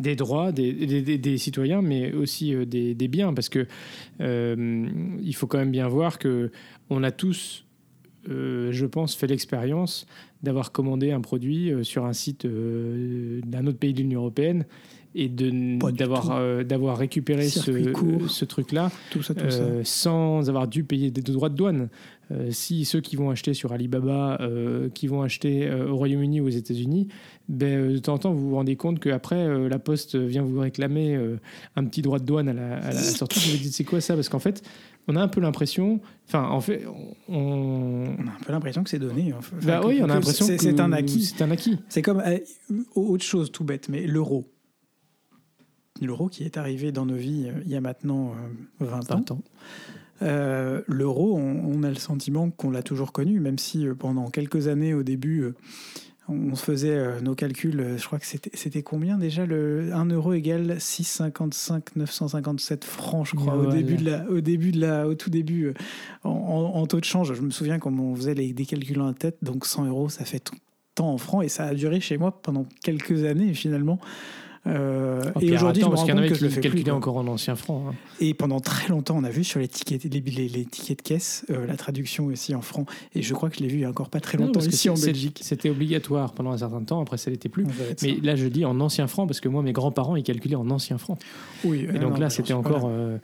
des 0.00 0.16
droits 0.16 0.50
des, 0.52 0.72
des- 0.72 1.02
des- 1.02 1.18
des 1.18 1.38
citoyens, 1.38 1.82
mais 1.82 2.12
aussi 2.12 2.54
euh, 2.54 2.64
des, 2.66 2.94
des 2.94 3.08
biens, 3.08 3.32
parce 3.34 3.48
que 3.48 3.66
euh, 4.20 4.86
il 5.22 5.34
faut 5.34 5.46
quand 5.46 5.58
même 5.58 5.70
bien 5.70 5.88
voir 5.88 6.18
que 6.18 6.50
on 6.88 7.02
a 7.02 7.10
tous, 7.10 7.64
euh, 8.28 8.70
je 8.72 8.86
pense, 8.86 9.14
fait 9.14 9.26
l'expérience 9.26 10.06
d'avoir 10.42 10.72
commandé 10.72 11.10
un 11.12 11.20
produit 11.20 11.70
sur 11.82 12.04
un 12.06 12.12
site 12.12 12.44
euh, 12.44 13.40
d'un 13.46 13.66
autre 13.66 13.78
pays 13.78 13.92
de 13.94 14.00
l'Union 14.00 14.20
européenne 14.20 14.64
et 15.14 15.28
de 15.28 15.50
d'avoir 15.92 16.30
euh, 16.32 16.62
d'avoir 16.62 16.96
récupéré 16.96 17.48
ce, 17.48 17.90
court. 17.92 18.30
ce 18.30 18.44
truc-là 18.44 18.90
tout 19.10 19.22
ça, 19.22 19.34
tout 19.34 19.50
ça. 19.50 19.60
euh, 19.62 19.80
sans 19.84 20.48
avoir 20.48 20.68
dû 20.68 20.84
payer 20.84 21.10
des 21.10 21.20
droits 21.22 21.48
de 21.48 21.56
douane. 21.56 21.88
Euh, 22.30 22.50
si 22.50 22.84
ceux 22.84 23.00
qui 23.00 23.16
vont 23.16 23.30
acheter 23.30 23.54
sur 23.54 23.72
Alibaba, 23.72 24.38
euh, 24.40 24.88
qui 24.90 25.06
vont 25.06 25.22
acheter 25.22 25.66
euh, 25.66 25.88
au 25.88 25.96
Royaume-Uni 25.96 26.40
ou 26.40 26.46
aux 26.46 26.50
États-Unis, 26.50 27.08
ben, 27.48 27.92
de 27.92 27.98
temps 27.98 28.14
en 28.14 28.18
temps, 28.18 28.32
vous 28.32 28.50
vous 28.50 28.54
rendez 28.54 28.76
compte 28.76 29.00
qu'après, 29.00 29.68
la 29.68 29.78
Poste 29.78 30.16
vient 30.16 30.42
vous 30.42 30.60
réclamer 30.60 31.18
un 31.74 31.84
petit 31.84 32.02
droit 32.02 32.20
de 32.20 32.24
douane 32.24 32.48
à 32.48 32.52
la, 32.52 32.76
à 32.76 32.92
la 32.92 33.02
sortie. 33.02 33.50
Vous 33.50 33.56
vous 33.56 33.62
dites, 33.64 33.74
c'est 33.74 33.84
quoi 33.84 34.00
ça? 34.00 34.14
Parce 34.14 34.28
qu'en 34.28 34.38
fait, 34.38 34.62
on 35.08 35.16
a 35.16 35.22
un 35.22 35.28
peu 35.28 35.40
l'impression. 35.40 36.00
Enfin, 36.28 36.44
en 36.44 36.60
fait, 36.60 36.84
on. 37.28 38.14
On 38.18 38.26
a 38.26 38.30
un 38.30 38.44
peu 38.44 38.52
l'impression 38.52 38.84
que 38.84 38.90
c'est 38.90 38.98
donné. 38.98 39.32
enfin, 39.32 39.56
Bah 39.62 39.80
oui, 39.84 40.00
on 40.00 40.04
a 40.04 40.14
l'impression 40.14 40.46
que 40.46 40.58
c'est 40.58 40.80
un 40.80 40.92
acquis. 40.92 41.24
C'est 41.24 41.42
un 41.42 41.50
acquis. 41.50 41.78
C'est 41.88 42.02
comme 42.02 42.20
euh, 42.24 42.38
autre 42.94 43.24
chose 43.24 43.50
tout 43.50 43.64
bête, 43.64 43.88
mais 43.88 44.06
l'euro. 44.06 44.46
L'euro 46.00 46.28
qui 46.28 46.44
est 46.44 46.56
arrivé 46.56 46.92
dans 46.92 47.04
nos 47.04 47.16
vies 47.16 47.48
euh, 47.48 47.60
il 47.64 47.70
y 47.70 47.76
a 47.76 47.80
maintenant 47.80 48.32
euh, 48.80 48.84
20 48.84 49.12
ans. 49.12 49.18
Attends. 49.18 49.42
Euh, 50.22 50.82
L'euro, 50.86 51.36
on, 51.36 51.62
on 51.64 51.82
a 51.82 51.88
le 51.88 51.94
sentiment 51.96 52.50
qu'on 52.50 52.70
l'a 52.70 52.82
toujours 52.82 53.12
connu, 53.12 53.40
même 53.40 53.58
si 53.58 53.86
euh, 53.86 53.94
pendant 53.94 54.28
quelques 54.30 54.68
années 54.68 54.94
au 54.94 55.02
début, 55.02 55.40
euh, 55.42 55.54
on 56.28 56.54
se 56.54 56.62
faisait 56.64 57.20
nos 57.22 57.34
calculs. 57.34 57.94
je 57.96 58.06
crois 58.06 58.20
que 58.20 58.26
c'était 58.26 58.82
combien 58.84 59.18
déjà 59.18 59.46
le 59.46 59.92
1 59.92 60.06
euro 60.10 60.32
égale 60.32 60.76
6,55 60.78 61.82
957 61.96 62.84
francs, 62.84 63.26
je 63.26 63.34
crois, 63.34 63.54
au 63.56 63.62
Voilà. 63.64 63.74
début 63.74 63.96
de 63.96 64.04
la, 64.08 64.30
au 64.30 64.40
début 64.40 64.70
de 64.70 64.80
la, 64.80 65.08
au 65.08 65.14
tout 65.14 65.30
début 65.30 65.72
en, 66.22 66.30
en- 66.30 66.76
en 66.80 66.86
taux 66.86 67.00
de 67.00 67.04
change. 67.04 67.34
Je 67.34 67.42
me 67.42 67.50
souviens 67.50 67.80
quand 67.80 67.92
on 67.98 68.14
faisait 68.14 68.34
les, 68.34 68.52
des 68.52 68.64
calculs 68.64 69.00
en 69.00 69.12
tête, 69.12 69.38
donc 69.42 69.66
100 69.66 69.86
euros, 69.86 70.08
ça 70.08 70.24
fait 70.24 70.38
tout- 70.38 70.54
tant 70.94 71.12
en 71.12 71.18
francs 71.18 71.42
et 71.44 71.48
ça 71.48 71.64
a 71.64 71.74
duré 71.74 71.98
chez 72.00 72.16
moi 72.16 72.40
pendant 72.42 72.64
quelques 72.84 73.24
années 73.24 73.52
finalement. 73.54 73.98
Euh, 74.66 75.22
Oh, 75.34 75.38
et 75.40 75.52
aujourd'hui, 75.54 75.82
je 75.82 75.86
me 75.88 75.94
rends 75.94 76.02
en 76.02 76.06
compte 76.06 76.28
que 76.28 76.34
je 76.34 76.44
le 76.44 76.50
fais 76.50 76.60
plus. 76.60 76.90
encore 76.90 77.16
en 77.16 77.26
ancien 77.28 77.54
franc. 77.56 77.86
hein. 77.90 77.94
Et 78.20 78.34
pendant 78.34 78.60
très 78.60 78.88
longtemps, 78.88 79.16
on 79.16 79.24
a 79.24 79.30
vu 79.30 79.42
sur 79.44 79.58
les 79.60 79.68
tickets, 79.68 80.04
les, 80.04 80.20
les- 80.20 80.48
les 80.48 80.64
tickets 80.64 80.98
de 80.98 81.02
caisse 81.02 81.46
euh, 81.50 81.66
la 81.66 81.76
traduction 81.76 82.26
aussi 82.26 82.54
en 82.54 82.60
francs. 82.60 82.86
Et 83.14 83.22
je 83.22 83.32
crois 83.32 83.48
que 83.48 83.56
je 83.56 83.60
l'ai 83.62 83.68
vu 83.68 83.78
il 83.78 83.80
y 83.80 83.84
a 83.84 83.88
encore 83.90 84.08
pas 84.10 84.20
très 84.20 84.36
Non, 84.38 84.46
longtemps 84.46 84.60
parce 84.60 84.68
que 84.68 84.72
ici 84.74 84.90
en 84.90 84.96
c'est- 84.96 85.06
Belgique. 85.06 85.40
C'était 85.42 85.70
obligatoire 85.70 86.32
pendant 86.32 86.50
un 86.50 86.58
certain 86.58 86.82
temps. 86.82 87.00
Après, 87.00 87.16
ça 87.16 87.30
l'était 87.30 87.48
plus. 87.48 87.64
Mais 88.02 88.16
là, 88.22 88.36
je 88.36 88.46
dis 88.48 88.64
en 88.64 88.78
ancien 88.80 89.06
franc 89.06 89.26
parce 89.26 89.40
que 89.40 89.48
moi, 89.48 89.62
mes 89.62 89.72
grands-parents, 89.72 90.16
ils 90.16 90.22
calculaient 90.24 90.56
en 90.56 90.68
ancien 90.70 90.98
franc. 90.98 91.18
oui, 91.64 91.80
Et 91.84 91.88
euh, 91.96 91.98
donc 91.98 92.14
non, 92.14 92.18
là, 92.20 92.30
c'était 92.30 92.52
encore. 92.52 92.86
euh, 92.90 93.16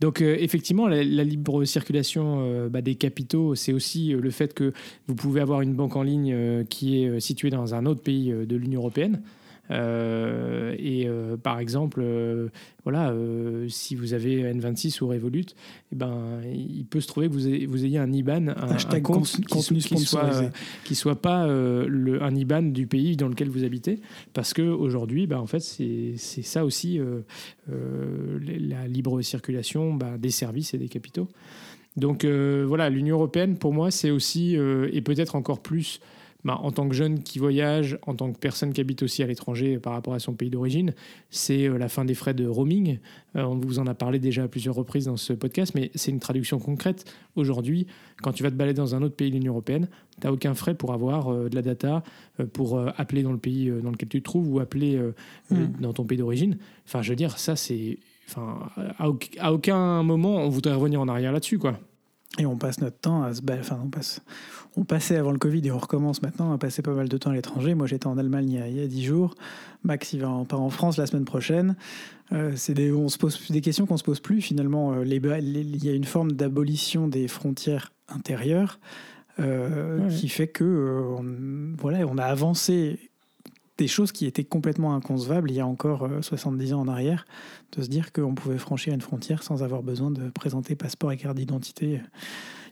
Donc 0.00 0.20
effectivement, 0.20 0.86
la, 0.86 1.02
la 1.02 1.24
libre 1.24 1.64
circulation 1.64 2.68
bah, 2.68 2.82
des 2.82 2.94
capitaux, 2.94 3.54
c'est 3.54 3.72
aussi 3.72 4.08
le 4.12 4.30
fait 4.30 4.54
que 4.54 4.72
vous 5.08 5.14
pouvez 5.14 5.40
avoir 5.40 5.60
une 5.60 5.74
banque 5.74 5.96
en 5.96 6.02
ligne 6.02 6.64
qui 6.68 7.02
est 7.02 7.20
située 7.20 7.50
dans 7.50 7.74
un 7.74 7.86
autre 7.86 8.02
pays 8.02 8.30
de 8.32 8.56
l'Union 8.56 8.80
européenne. 8.80 9.22
Euh, 9.70 10.74
et 10.78 11.06
euh, 11.06 11.36
par 11.36 11.58
exemple, 11.58 12.00
euh, 12.02 12.48
voilà, 12.84 13.14
si 13.68 13.94
vous 13.94 14.12
avez 14.12 14.52
N26 14.52 15.02
ou 15.02 15.08
Revolut, 15.08 15.46
eh 15.92 15.96
ben, 15.96 16.40
il 16.44 16.84
peut 16.84 17.00
se 17.00 17.08
trouver 17.08 17.28
que 17.28 17.32
vous 17.32 17.48
ayez, 17.48 17.66
vous 17.66 17.84
ayez 17.84 17.98
un 17.98 18.12
IBAN, 18.12 18.48
un, 18.48 18.76
un 18.90 19.00
compte 19.00 19.26
qui, 19.26 19.78
qui 19.78 19.98
soit, 19.98 20.50
qui 20.84 20.94
soit 20.94 21.20
pas 21.20 21.46
le, 21.46 22.22
un 22.22 22.34
IBAN 22.34 22.62
du 22.62 22.86
pays 22.86 23.16
dans 23.16 23.28
lequel 23.28 23.48
vous 23.48 23.64
habitez, 23.64 24.00
parce 24.34 24.52
que 24.52 24.62
aujourd'hui, 24.62 25.26
bah, 25.26 25.40
en 25.40 25.46
fait, 25.46 25.60
c'est 25.60 26.14
c'est 26.16 26.42
ça 26.42 26.64
aussi 26.64 27.00
la 27.68 28.86
libre 28.86 29.22
circulation 29.22 29.94
bah, 29.94 30.18
des 30.18 30.30
services 30.30 30.74
et 30.74 30.78
des 30.78 30.88
capitaux. 30.88 31.28
Donc 31.96 32.26
voilà, 32.26 32.90
l'Union 32.90 33.16
européenne, 33.16 33.56
pour 33.56 33.72
moi, 33.72 33.90
c'est 33.90 34.10
aussi, 34.10 34.56
et 34.56 35.00
peut-être 35.00 35.36
encore 35.36 35.60
plus, 35.60 36.00
bah, 36.44 36.58
en 36.62 36.70
tant 36.72 36.88
que 36.88 36.94
jeune 36.94 37.22
qui 37.22 37.38
voyage, 37.38 37.98
en 38.06 38.14
tant 38.14 38.32
que 38.32 38.38
personne 38.38 38.72
qui 38.72 38.80
habite 38.80 39.02
aussi 39.02 39.22
à 39.22 39.26
l'étranger 39.26 39.78
par 39.78 39.92
rapport 39.92 40.14
à 40.14 40.18
son 40.18 40.34
pays 40.34 40.50
d'origine, 40.50 40.94
c'est 41.30 41.68
euh, 41.68 41.78
la 41.78 41.88
fin 41.88 42.04
des 42.04 42.14
frais 42.14 42.34
de 42.34 42.46
roaming. 42.46 42.98
Euh, 43.36 43.42
on 43.44 43.56
vous 43.56 43.78
en 43.78 43.86
a 43.86 43.94
parlé 43.94 44.18
déjà 44.18 44.44
à 44.44 44.48
plusieurs 44.48 44.74
reprises 44.74 45.06
dans 45.06 45.16
ce 45.16 45.32
podcast, 45.32 45.72
mais 45.74 45.90
c'est 45.94 46.10
une 46.10 46.20
traduction 46.20 46.58
concrète. 46.58 47.04
Aujourd'hui, 47.36 47.86
quand 48.22 48.32
tu 48.32 48.42
vas 48.42 48.50
te 48.50 48.56
balader 48.56 48.76
dans 48.76 48.94
un 48.94 49.02
autre 49.02 49.16
pays 49.16 49.30
de 49.30 49.36
l'Union 49.36 49.52
européenne, 49.52 49.88
tu 50.20 50.26
n'as 50.26 50.32
aucun 50.32 50.54
frais 50.54 50.74
pour 50.74 50.92
avoir 50.92 51.32
euh, 51.32 51.48
de 51.48 51.54
la 51.54 51.62
data, 51.62 52.02
euh, 52.40 52.46
pour 52.46 52.78
appeler 52.96 53.22
dans 53.22 53.32
le 53.32 53.38
pays 53.38 53.70
dans 53.82 53.90
lequel 53.90 54.08
tu 54.08 54.20
te 54.20 54.24
trouves 54.24 54.52
ou 54.52 54.60
appeler 54.60 55.00
Mm. 55.50 55.80
dans 55.80 55.92
ton 55.92 56.04
pays 56.04 56.18
d'origine. 56.18 56.56
Enfin, 56.86 57.02
je 57.02 57.10
veux 57.10 57.16
dire, 57.16 57.38
ça, 57.38 57.56
c'est. 57.56 57.98
Enfin, 58.28 58.70
à, 58.98 59.08
à 59.38 59.52
aucun 59.52 60.02
moment 60.02 60.36
on 60.36 60.48
voudrait 60.48 60.74
revenir 60.74 61.00
en 61.00 61.08
arrière 61.08 61.32
là-dessus, 61.32 61.58
quoi. 61.58 61.78
Et 62.38 62.46
on 62.46 62.56
passe 62.56 62.80
notre 62.80 62.98
temps 62.98 63.22
à 63.22 63.32
se 63.32 63.42
balader. 63.42 63.64
Enfin, 63.68 63.80
on 63.84 63.88
passe. 63.88 64.20
On 64.76 64.82
passait 64.84 65.16
avant 65.16 65.30
le 65.30 65.38
Covid 65.38 65.64
et 65.66 65.70
on 65.70 65.78
recommence 65.78 66.20
maintenant 66.20 66.52
à 66.52 66.58
passer 66.58 66.82
pas 66.82 66.92
mal 66.92 67.08
de 67.08 67.16
temps 67.16 67.30
à 67.30 67.34
l'étranger. 67.34 67.74
Moi, 67.74 67.86
j'étais 67.86 68.08
en 68.08 68.18
Allemagne 68.18 68.50
il 68.50 68.58
y 68.58 68.60
a- 68.60 68.68
il 68.68 68.76
y 68.76 68.82
a 68.82 68.86
dix 68.88 69.04
jours. 69.04 69.34
Max, 69.84 70.12
il 70.14 70.20
va 70.20 70.30
en, 70.30 70.44
part 70.44 70.60
en 70.60 70.70
France 70.70 70.96
la 70.96 71.06
semaine 71.06 71.24
prochaine. 71.24 71.76
Euh, 72.32 72.52
c'est 72.56 72.74
des, 72.74 72.90
on 72.90 73.08
se 73.08 73.18
pose 73.18 73.40
des 73.52 73.60
questions 73.60 73.86
qu'on 73.86 73.96
se 73.98 74.02
pose 74.02 74.18
plus. 74.18 74.40
Finalement, 74.40 74.92
euh, 74.94 75.04
les, 75.04 75.20
ba- 75.20 75.38
les- 75.38 75.60
il 75.60 75.84
y 75.84 75.88
a 75.90 75.92
une 75.92 76.04
forme 76.04 76.32
d'abolition 76.32 77.06
des 77.06 77.28
frontières 77.28 77.92
intérieures 78.08 78.80
euh, 79.38 80.00
Ouais. 80.00 80.08
qui 80.14 80.28
fait 80.28 80.48
que 80.48 80.64
euh, 80.64 81.16
on, 81.18 81.76
voilà, 81.80 82.04
on 82.06 82.18
a 82.18 82.24
avancé 82.24 82.98
des 83.78 83.88
choses 83.88 84.12
qui 84.12 84.26
étaient 84.26 84.44
complètement 84.44 84.94
inconcevables 84.94 85.50
il 85.50 85.56
y 85.56 85.60
a 85.60 85.66
encore 85.66 86.08
70 86.20 86.74
ans 86.74 86.80
en 86.80 86.88
arrière, 86.88 87.26
de 87.76 87.82
se 87.82 87.88
dire 87.88 88.12
qu'on 88.12 88.34
pouvait 88.34 88.58
franchir 88.58 88.94
une 88.94 89.00
frontière 89.00 89.42
sans 89.42 89.62
avoir 89.62 89.82
besoin 89.82 90.10
de 90.10 90.28
présenter 90.30 90.76
passeport 90.76 91.10
et 91.12 91.16
carte 91.16 91.36
d'identité. 91.36 92.00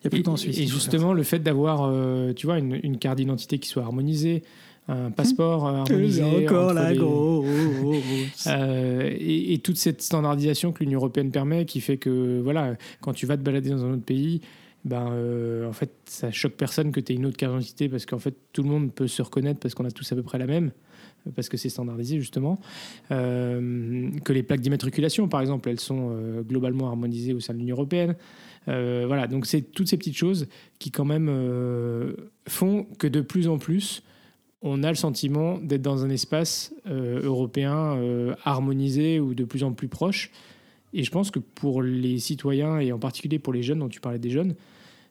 Il 0.01 0.05
y 0.05 0.07
a 0.07 0.11
plus 0.11 0.23
qu'en 0.23 0.37
Suisse. 0.37 0.59
Et 0.59 0.67
justement, 0.67 1.13
le 1.13 1.23
fait 1.23 1.41
d'avoir, 1.41 1.93
tu 2.35 2.47
vois, 2.47 2.59
une, 2.59 2.79
une 2.83 2.99
carte 2.99 3.19
d'identité 3.19 3.59
qui 3.59 3.69
soit 3.69 3.83
harmonisée, 3.83 4.45
un 4.89 5.11
passeport 5.11 5.67
euh, 5.67 5.73
harmonisé. 5.81 6.25
encore 6.25 6.73
la 6.73 6.95
grosse. 6.95 7.47
Euh, 8.47 9.15
et, 9.19 9.59
toute 9.59 9.77
cette 9.77 10.03
standardisation 10.03 10.73
que 10.73 10.83
l'Union 10.83 10.99
européenne 10.99 11.31
permet, 11.31 11.65
qui 11.67 11.81
fait 11.81 11.99
que 11.99 12.41
voilà, 12.41 12.77
quand 13.01 13.13
tu 13.13 13.27
vas 13.27 13.37
te 13.37 13.43
balader 13.43 13.71
dans 13.71 13.85
un 13.85 13.93
autre 13.93 14.05
pays, 14.05 14.41
ben, 14.85 15.11
euh, 15.13 15.69
en 15.69 15.73
fait, 15.73 15.91
ça 16.07 16.33
choque 16.33 16.55
personne 16.55 16.91
que 16.91 17.01
tu 17.01 17.13
aies 17.13 17.17
une 17.17 17.27
autre 17.27 17.37
carte 17.37 17.53
d'identité 17.53 17.89
parce 17.89 18.07
qu'en 18.07 18.19
fait, 18.19 18.35
tout 18.53 18.63
le 18.63 18.69
monde 18.69 18.93
peut 18.93 19.07
se 19.07 19.23
reconnaître 19.23 19.61
parce 19.61 19.75
qu'on 19.75 19.85
a 19.85 19.91
tous 19.91 20.11
à 20.11 20.17
peu 20.17 20.23
près 20.23 20.39
la 20.39 20.47
même, 20.47 20.73
parce 21.35 21.49
que 21.49 21.57
c'est 21.57 21.69
standardisé 21.69 22.19
justement. 22.19 22.61
que 23.09 24.33
les 24.33 24.43
plaques 24.43 24.61
d'immatriculation, 24.61 25.29
par 25.29 25.41
exemple, 25.41 25.69
elles 25.69 25.81
sont 25.81 26.43
globalement 26.47 26.89
harmonisées 26.89 27.33
au 27.33 27.41
sein 27.41 27.55
de 27.55 27.59
l'Union 27.59 27.77
européenne. 27.77 28.17
voilà, 28.67 29.27
donc 29.27 29.47
c'est 29.47 29.63
toutes 29.63 29.89
ces 29.89 29.97
petites 29.97 30.17
choses 30.17 30.49
qui 30.79 30.91
quand 30.91 31.05
même 31.05 31.31
font 32.49 32.87
que 32.99 33.07
de 33.07 33.21
plus 33.21 33.49
en 33.49 33.59
plus, 33.59 34.03
on 34.63 34.83
a 34.83 34.89
le 34.89 34.95
sentiment 34.97 35.59
d'être 35.59 35.83
dans 35.83 36.05
un 36.05 36.11
espace 36.11 36.73
euh, 36.87 37.21
européen 37.23 37.97
euh, 37.97 38.35
harmonisé 38.45 39.19
ou 39.21 39.35
de 39.35 39.45
plus 39.45 39.65
en 39.65 39.73
plus 39.73 39.89
proche. 39.89 40.31
Et 40.93 41.03
je 41.05 41.11
pense 41.11 41.31
que 41.31 41.39
pour 41.39 41.83
les 41.83 42.19
citoyens, 42.19 42.79
et 42.79 42.93
en 42.93 42.99
particulier 42.99 43.39
pour 43.39 43.53
les 43.53 43.63
jeunes 43.63 43.81
dont 43.81 43.89
tu 43.89 44.01
parlais 44.01 44.19
des 44.19 44.31
jeunes, 44.31 44.55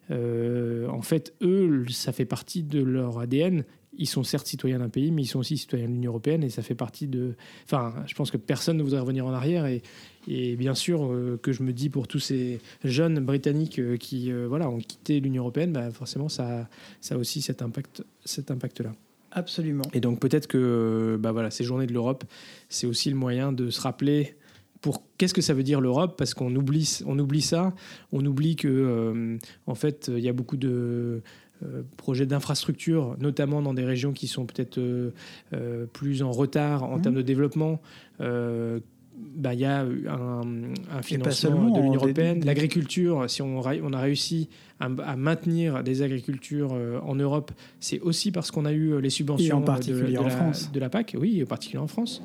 euh, 0.10 0.88
en 0.88 1.02
fait, 1.02 1.34
eux, 1.42 1.86
ça 1.90 2.12
fait 2.12 2.26
partie 2.26 2.64
de 2.64 2.82
leur 2.82 3.20
ADN. 3.20 3.66
Ils 3.98 4.08
sont 4.08 4.24
certes 4.24 4.48
citoyens 4.48 4.80
d'un 4.80 4.90
pays, 4.90 5.12
mais 5.12 5.24
ils 5.24 5.28
sont 5.28 5.40
aussi 5.40 5.58
citoyens 5.58 5.88
de 5.88 5.92
l'Union 5.92 6.12
européenne, 6.12 6.44
et 6.44 6.50
ça 6.50 6.62
fait 6.62 6.76
partie 6.76 7.08
de... 7.08 7.36
Enfin, 7.66 7.94
je 8.08 8.14
pense 8.16 8.32
que 8.32 8.38
personne 8.38 8.78
ne 8.78 8.84
voudrait 8.84 9.02
revenir 9.02 9.26
en 9.26 9.34
arrière, 9.34 9.66
et, 9.66 9.82
et 10.28 10.56
bien 10.56 10.76
sûr 10.76 11.14
que 11.42 11.52
je 11.52 11.62
me 11.62 11.74
dis 11.74 11.90
pour 11.90 12.08
tous 12.08 12.20
ces 12.20 12.62
jeunes 12.84 13.20
britanniques 13.20 13.82
qui 13.98 14.32
voilà, 14.32 14.70
ont 14.70 14.80
quitté 14.80 15.20
l'Union 15.20 15.44
européenne, 15.44 15.74
bah 15.74 15.92
forcément, 15.92 16.30
ça, 16.30 16.70
ça 17.02 17.16
a 17.16 17.18
aussi 17.18 17.42
cet 17.42 17.62
impact-là. 17.62 18.06
Cet 18.24 18.50
impact 18.50 18.82
-là. 18.82 18.92
Absolument. 19.32 19.84
Et 19.94 20.02
donc 20.02 20.20
peut-être 20.20 20.48
que 20.48 21.18
bah 21.20 21.32
voilà, 21.32 21.52
ces 21.52 21.64
journées 21.64 21.88
de 21.88 21.94
l'Europe, 21.94 22.24
c'est 22.70 22.86
aussi 22.86 23.10
le 23.10 23.16
moyen 23.16 23.54
de 23.54 23.70
se 23.70 23.82
rappeler 23.82 24.36
pour 24.82 25.04
qu'est-ce 25.18 25.34
que 25.34 25.42
ça 25.42 25.54
veut 25.54 25.64
dire 25.64 25.80
l'Europe 25.80 26.16
parce 26.18 26.34
qu'on 26.34 26.54
oublie 26.56 27.00
on 27.06 27.18
oublie 27.18 27.42
ça, 27.42 27.74
on 28.12 28.26
oublie 28.26 28.56
que 28.56 28.68
euh, 28.68 29.38
en 29.68 29.76
fait 29.76 30.12
il 30.14 30.24
y 30.24 30.28
a 30.30 30.34
beaucoup 30.34 30.58
de 30.58 30.70
euh, 30.70 31.22
projets 31.98 32.26
d'infrastructures, 32.26 33.16
notamment 33.20 33.62
dans 33.62 33.74
des 33.74 33.86
régions 33.86 34.14
qui 34.14 34.28
sont 34.28 34.46
peut-être 34.46 34.78
euh, 34.80 35.86
plus 35.94 36.24
en 36.24 36.32
retard 36.32 36.84
en 36.84 36.98
mmh. 36.98 37.02
termes 37.02 37.16
de 37.16 37.22
développement. 37.22 37.82
Bah, 39.36 39.54
il 39.54 39.60
y 39.60 39.66
a 39.66 39.82
un, 39.82 40.42
un 40.92 41.02
financement 41.02 41.70
de 41.70 41.82
l'Union 41.82 41.96
européenne. 41.96 42.44
L'agriculture, 42.44 43.30
si 43.30 43.42
on, 43.42 43.60
on, 43.60 43.94
a 43.94 44.00
réussi 44.00 44.50
à, 44.80 44.90
maintenir 45.16 45.84
des 45.84 46.02
agricultures 46.02 46.72
euh, 46.74 47.00
en 47.04 47.16
Europe, 47.16 47.52
c'est 47.80 48.00
aussi 48.00 48.32
parce 48.32 48.52
qu'on 48.52 48.66
a 48.66 48.72
eu 48.72 48.94
euh, 48.94 49.00
les 49.00 49.10
subventions 49.10 49.58
en 49.58 49.62
particulier 49.62 50.14
de, 50.14 50.18
en 50.18 50.24
la, 50.24 50.30
France. 50.30 50.72
de 50.72 50.80
la 50.80 50.90
PAC, 50.90 51.16
oui, 51.20 51.42
en 51.44 51.46
particulier 51.46 51.80
en 51.80 51.88
France. 51.88 52.24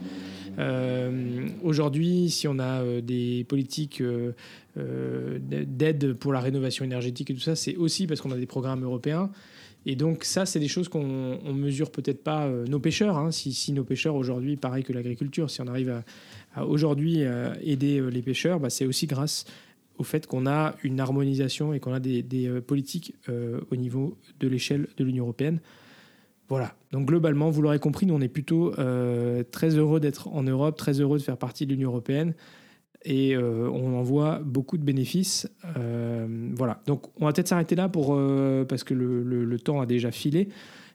Euh, 0.58 1.48
aujourd'hui, 1.62 2.30
si 2.30 2.48
on 2.48 2.58
a 2.58 2.82
des 3.00 3.44
politiques 3.44 4.02
d'aide 4.76 6.14
pour 6.14 6.32
la 6.32 6.40
rénovation 6.40 6.84
énergétique 6.84 7.30
et 7.30 7.34
tout 7.34 7.40
ça, 7.40 7.56
c'est 7.56 7.76
aussi 7.76 8.06
parce 8.06 8.20
qu'on 8.20 8.30
a 8.30 8.36
des 8.36 8.46
programmes 8.46 8.84
européens. 8.84 9.30
Et 9.88 9.94
donc 9.94 10.24
ça, 10.24 10.46
c'est 10.46 10.58
des 10.58 10.68
choses 10.68 10.88
qu'on 10.88 11.38
ne 11.42 11.52
mesure 11.52 11.90
peut-être 11.90 12.24
pas 12.24 12.48
nos 12.48 12.80
pêcheurs. 12.80 13.16
Hein. 13.16 13.30
si, 13.30 13.72
nos 13.72 13.84
pêcheurs 13.84 14.16
aujourd'hui, 14.16 14.56
pareil 14.56 14.82
que 14.82 14.92
l'agriculture, 14.92 15.50
si 15.50 15.60
on 15.60 15.66
arrive 15.68 16.02
à, 16.54 16.66
aujourd'hui 16.66 17.20
aider 17.62 18.02
les 18.10 18.22
pêcheurs, 18.22 18.58
bah, 18.58 18.70
c'est 18.70 18.86
aussi 18.86 19.06
grâce 19.06 19.44
au 19.98 20.04
fait 20.04 20.26
qu'on 20.26 20.46
a 20.46 20.74
une 20.82 21.00
harmonisation 21.00 21.72
et 21.72 21.80
qu'on 21.80 21.92
a 21.92 22.00
des, 22.00 22.24
euh, 22.46 22.60
politiques 22.60 23.14
euh, 23.28 23.60
au 23.70 23.76
niveau 23.76 24.16
de 24.40 24.48
l'échelle 24.48 24.88
de 24.96 25.04
l'Union 25.04 25.24
européenne. 25.24 25.60
Voilà. 26.48 26.74
Donc 26.92 27.06
globalement, 27.06 27.50
vous 27.50 27.62
l'aurez 27.62 27.78
compris, 27.78 28.06
nous 28.06 28.14
on 28.14 28.20
est 28.20 28.28
plutôt 28.28 28.72
euh, 28.78 29.42
très 29.50 29.70
heureux 29.76 30.00
d'être 30.00 30.28
en 30.28 30.42
Europe, 30.42 30.76
très 30.76 31.00
heureux 31.00 31.18
de 31.18 31.22
faire 31.22 31.36
partie 31.36 31.66
de 31.66 31.72
l'Union 31.72 31.90
européenne 31.90 32.34
et 33.04 33.36
on 33.36 33.96
en 33.96 34.02
voit 34.02 34.40
beaucoup 34.44 34.76
de 34.76 34.82
bénéfices. 34.82 35.48
voilà. 36.56 36.80
Donc 36.86 37.06
on 37.20 37.26
va 37.26 37.32
peut-être 37.32 37.46
s'arrêter 37.46 37.76
là 37.76 37.88
parce 37.88 38.82
que 38.82 38.94
le, 38.94 39.58
temps 39.60 39.80
a 39.80 39.86
déjà 39.86 40.10
filé. 40.10 40.48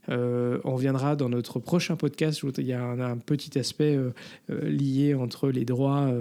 on 0.09 0.75
reviendra 0.75 1.15
dans 1.15 1.29
notre 1.29 1.59
prochain 1.59 1.95
podcast. 1.95 2.43
Il 2.57 2.65
y 2.65 2.73
a 2.73 2.83
un 2.83 3.17
petit 3.17 3.57
aspect 3.57 3.97
lié 4.49 5.13
entre 5.13 5.51
les 5.51 5.63
droits 5.63 6.11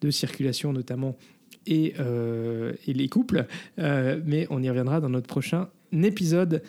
de 0.00 0.10
circulation, 0.12 0.72
notamment 0.72 1.16
euh, 1.70 2.72
et, 2.86 2.92
les 2.92 3.08
couples. 3.08 3.46
Euh, 3.78 4.20
mais 4.24 4.46
on 4.50 4.62
y 4.62 4.68
reviendra 4.68 5.00
dans 5.00 5.08
notre 5.08 5.26
prochain 5.26 5.68
épisode. 5.92 6.62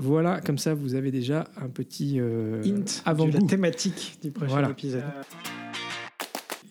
Voilà, 0.00 0.40
comme 0.40 0.58
ça, 0.58 0.74
vous 0.74 0.94
avez 0.94 1.10
déjà 1.10 1.48
un 1.60 1.68
petit 1.68 2.20
euh, 2.20 2.62
hint 2.64 3.02
avant 3.04 3.26
de 3.26 3.32
la 3.32 3.40
thématique 3.40 4.18
du 4.22 4.30
prochain 4.30 4.70
épisode. 4.70 5.02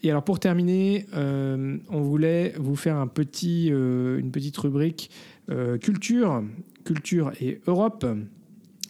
Et 0.01 0.09
alors 0.09 0.23
pour 0.23 0.39
terminer, 0.39 1.05
on 1.13 2.01
voulait 2.01 2.53
vous 2.57 2.77
faire 2.77 2.95
un 2.95 3.07
petit, 3.07 3.67
une 3.67 4.31
petite 4.31 4.55
rubrique 4.57 5.11
culture, 5.81 6.43
culture 6.85 7.33
et 7.41 7.59
Europe. 7.67 8.05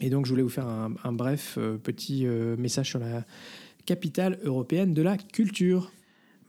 Et 0.02 0.12
donc 0.12 0.26
je 0.26 0.32
voulais 0.32 0.44
vous 0.44 0.50
faire 0.50 0.68
un, 0.68 0.94
un 1.04 1.14
bref 1.14 1.58
petit 1.82 2.26
message 2.26 2.90
sur 2.90 3.00
la 3.00 3.26
capitale 3.86 4.38
européenne 4.44 4.94
de 4.94 5.02
la 5.02 5.18
culture. 5.18 5.92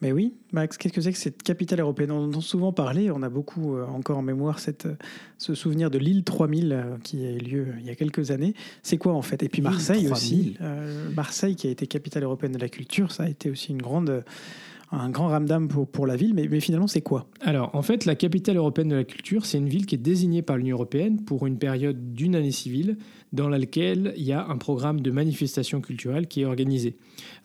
Mais 0.00 0.12
oui, 0.12 0.34
Max, 0.52 0.76
qu'est-ce 0.76 0.94
que 0.94 1.00
c'est 1.00 1.12
que 1.12 1.18
cette 1.18 1.42
capitale 1.42 1.80
européenne? 1.80 2.12
On 2.12 2.24
en 2.24 2.28
entend 2.28 2.40
souvent 2.40 2.72
parler, 2.72 3.10
on 3.10 3.22
a 3.22 3.28
beaucoup 3.28 3.74
euh, 3.74 3.84
encore 3.86 4.18
en 4.18 4.22
mémoire 4.22 4.60
cette, 4.60 4.86
euh, 4.86 4.94
ce 5.38 5.54
souvenir 5.54 5.90
de 5.90 5.98
l'île 5.98 6.22
3000 6.22 6.72
euh, 6.72 6.96
qui 7.02 7.26
a 7.26 7.32
eu 7.32 7.38
lieu 7.38 7.66
il 7.80 7.86
y 7.86 7.90
a 7.90 7.96
quelques 7.96 8.30
années. 8.30 8.54
C'est 8.82 8.96
quoi 8.96 9.14
en 9.14 9.22
fait? 9.22 9.42
Et 9.42 9.48
puis 9.48 9.60
Marseille 9.60 10.08
aussi. 10.08 10.56
Marseille 11.16 11.56
qui 11.56 11.66
a 11.66 11.70
été 11.70 11.86
capitale 11.86 12.22
européenne 12.22 12.52
de 12.52 12.58
la 12.58 12.68
culture, 12.68 13.10
ça 13.10 13.24
a 13.24 13.28
été 13.28 13.50
aussi 13.50 13.72
une 13.72 13.82
grande 13.82 14.24
un 14.90 15.10
grand 15.10 15.28
ramdam 15.28 15.68
pour, 15.68 15.86
pour 15.86 16.06
la 16.06 16.16
ville, 16.16 16.34
mais, 16.34 16.60
finalement, 16.60 16.86
c'est 16.86 17.02
quoi? 17.02 17.28
Alors, 17.40 17.74
en 17.74 17.82
fait, 17.82 18.06
la 18.06 18.14
capitale 18.14 18.56
européenne 18.56 18.88
de 18.88 18.96
la 18.96 19.04
culture, 19.04 19.44
c'est 19.44 19.58
une 19.58 19.68
ville 19.68 19.84
qui 19.84 19.94
est 19.94 19.98
désignée 19.98 20.40
par 20.40 20.56
l'Union 20.56 20.76
européenne 20.76 21.24
pour 21.24 21.46
une 21.46 21.58
période 21.58 22.14
d'une 22.14 22.34
année 22.34 22.50
civile 22.50 22.96
dans 23.32 23.48
laquelle 23.48 24.14
il 24.16 24.22
y 24.22 24.32
a 24.32 24.46
un 24.46 24.56
programme 24.56 25.00
de 25.00 25.10
manifestation 25.10 25.82
culturelle 25.82 26.26
qui 26.26 26.40
est 26.40 26.46
organisé. 26.46 26.96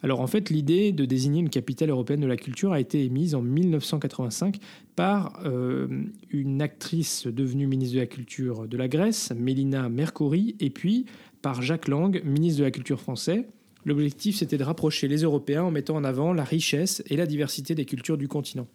Alors, 0.02 0.20
en 0.20 0.26
fait, 0.26 0.48
l'idée 0.48 0.92
de 0.92 1.04
désigner 1.04 1.40
une 1.40 1.50
capitale 1.50 1.90
européenne 1.90 2.20
de 2.20 2.26
la 2.26 2.36
culture 2.36 2.72
a 2.72 2.80
été 2.80 3.04
émise 3.04 3.34
en 3.34 3.42
1985 3.42 4.58
par 4.96 5.40
euh, 5.44 5.86
une 6.30 6.62
actrice 6.62 7.26
devenue 7.26 7.66
ministre 7.66 7.96
de 7.96 8.00
la 8.00 8.06
Culture 8.06 8.66
de 8.66 8.76
la 8.76 8.88
Grèce, 8.88 9.32
Mélina 9.36 9.88
Mercouri, 9.90 10.56
et 10.60 10.70
puis 10.70 11.04
par 11.42 11.60
Jacques 11.60 11.88
Lang, 11.88 12.22
ministre 12.24 12.60
de 12.60 12.64
la 12.64 12.70
Culture 12.70 13.00
français, 13.00 13.46
L'objectif, 13.84 14.36
c'était 14.36 14.58
de 14.58 14.64
rapprocher 14.64 15.08
les 15.08 15.22
Européens 15.22 15.64
en 15.64 15.70
mettant 15.70 15.96
en 15.96 16.04
avant 16.04 16.32
la 16.32 16.44
richesse 16.44 17.02
et 17.08 17.16
la 17.16 17.26
diversité 17.26 17.74
des 17.74 17.84
cultures 17.84 18.16
du 18.16 18.28
continent. 18.28 18.66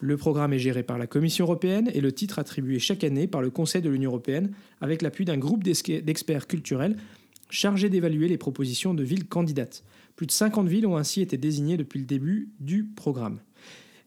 Le 0.00 0.16
programme 0.16 0.52
est 0.52 0.58
géré 0.58 0.82
par 0.82 0.98
la 0.98 1.06
Commission 1.06 1.44
européenne 1.44 1.90
et 1.92 2.00
le 2.00 2.12
titre 2.12 2.38
attribué 2.38 2.78
chaque 2.78 3.02
année 3.04 3.26
par 3.26 3.42
le 3.42 3.50
Conseil 3.50 3.82
de 3.82 3.90
l'Union 3.90 4.10
européenne 4.10 4.52
avec 4.80 5.02
l'appui 5.02 5.24
d'un 5.24 5.38
groupe 5.38 5.64
d'experts 5.64 6.46
culturels 6.46 6.96
chargé 7.50 7.88
d'évaluer 7.88 8.28
les 8.28 8.38
propositions 8.38 8.94
de 8.94 9.02
villes 9.02 9.26
candidates. 9.26 9.82
Plus 10.16 10.26
de 10.26 10.32
50 10.32 10.68
villes 10.68 10.86
ont 10.86 10.96
ainsi 10.96 11.20
été 11.20 11.36
désignées 11.36 11.76
depuis 11.76 11.98
le 11.98 12.04
début 12.04 12.50
du 12.60 12.84
programme. 12.84 13.40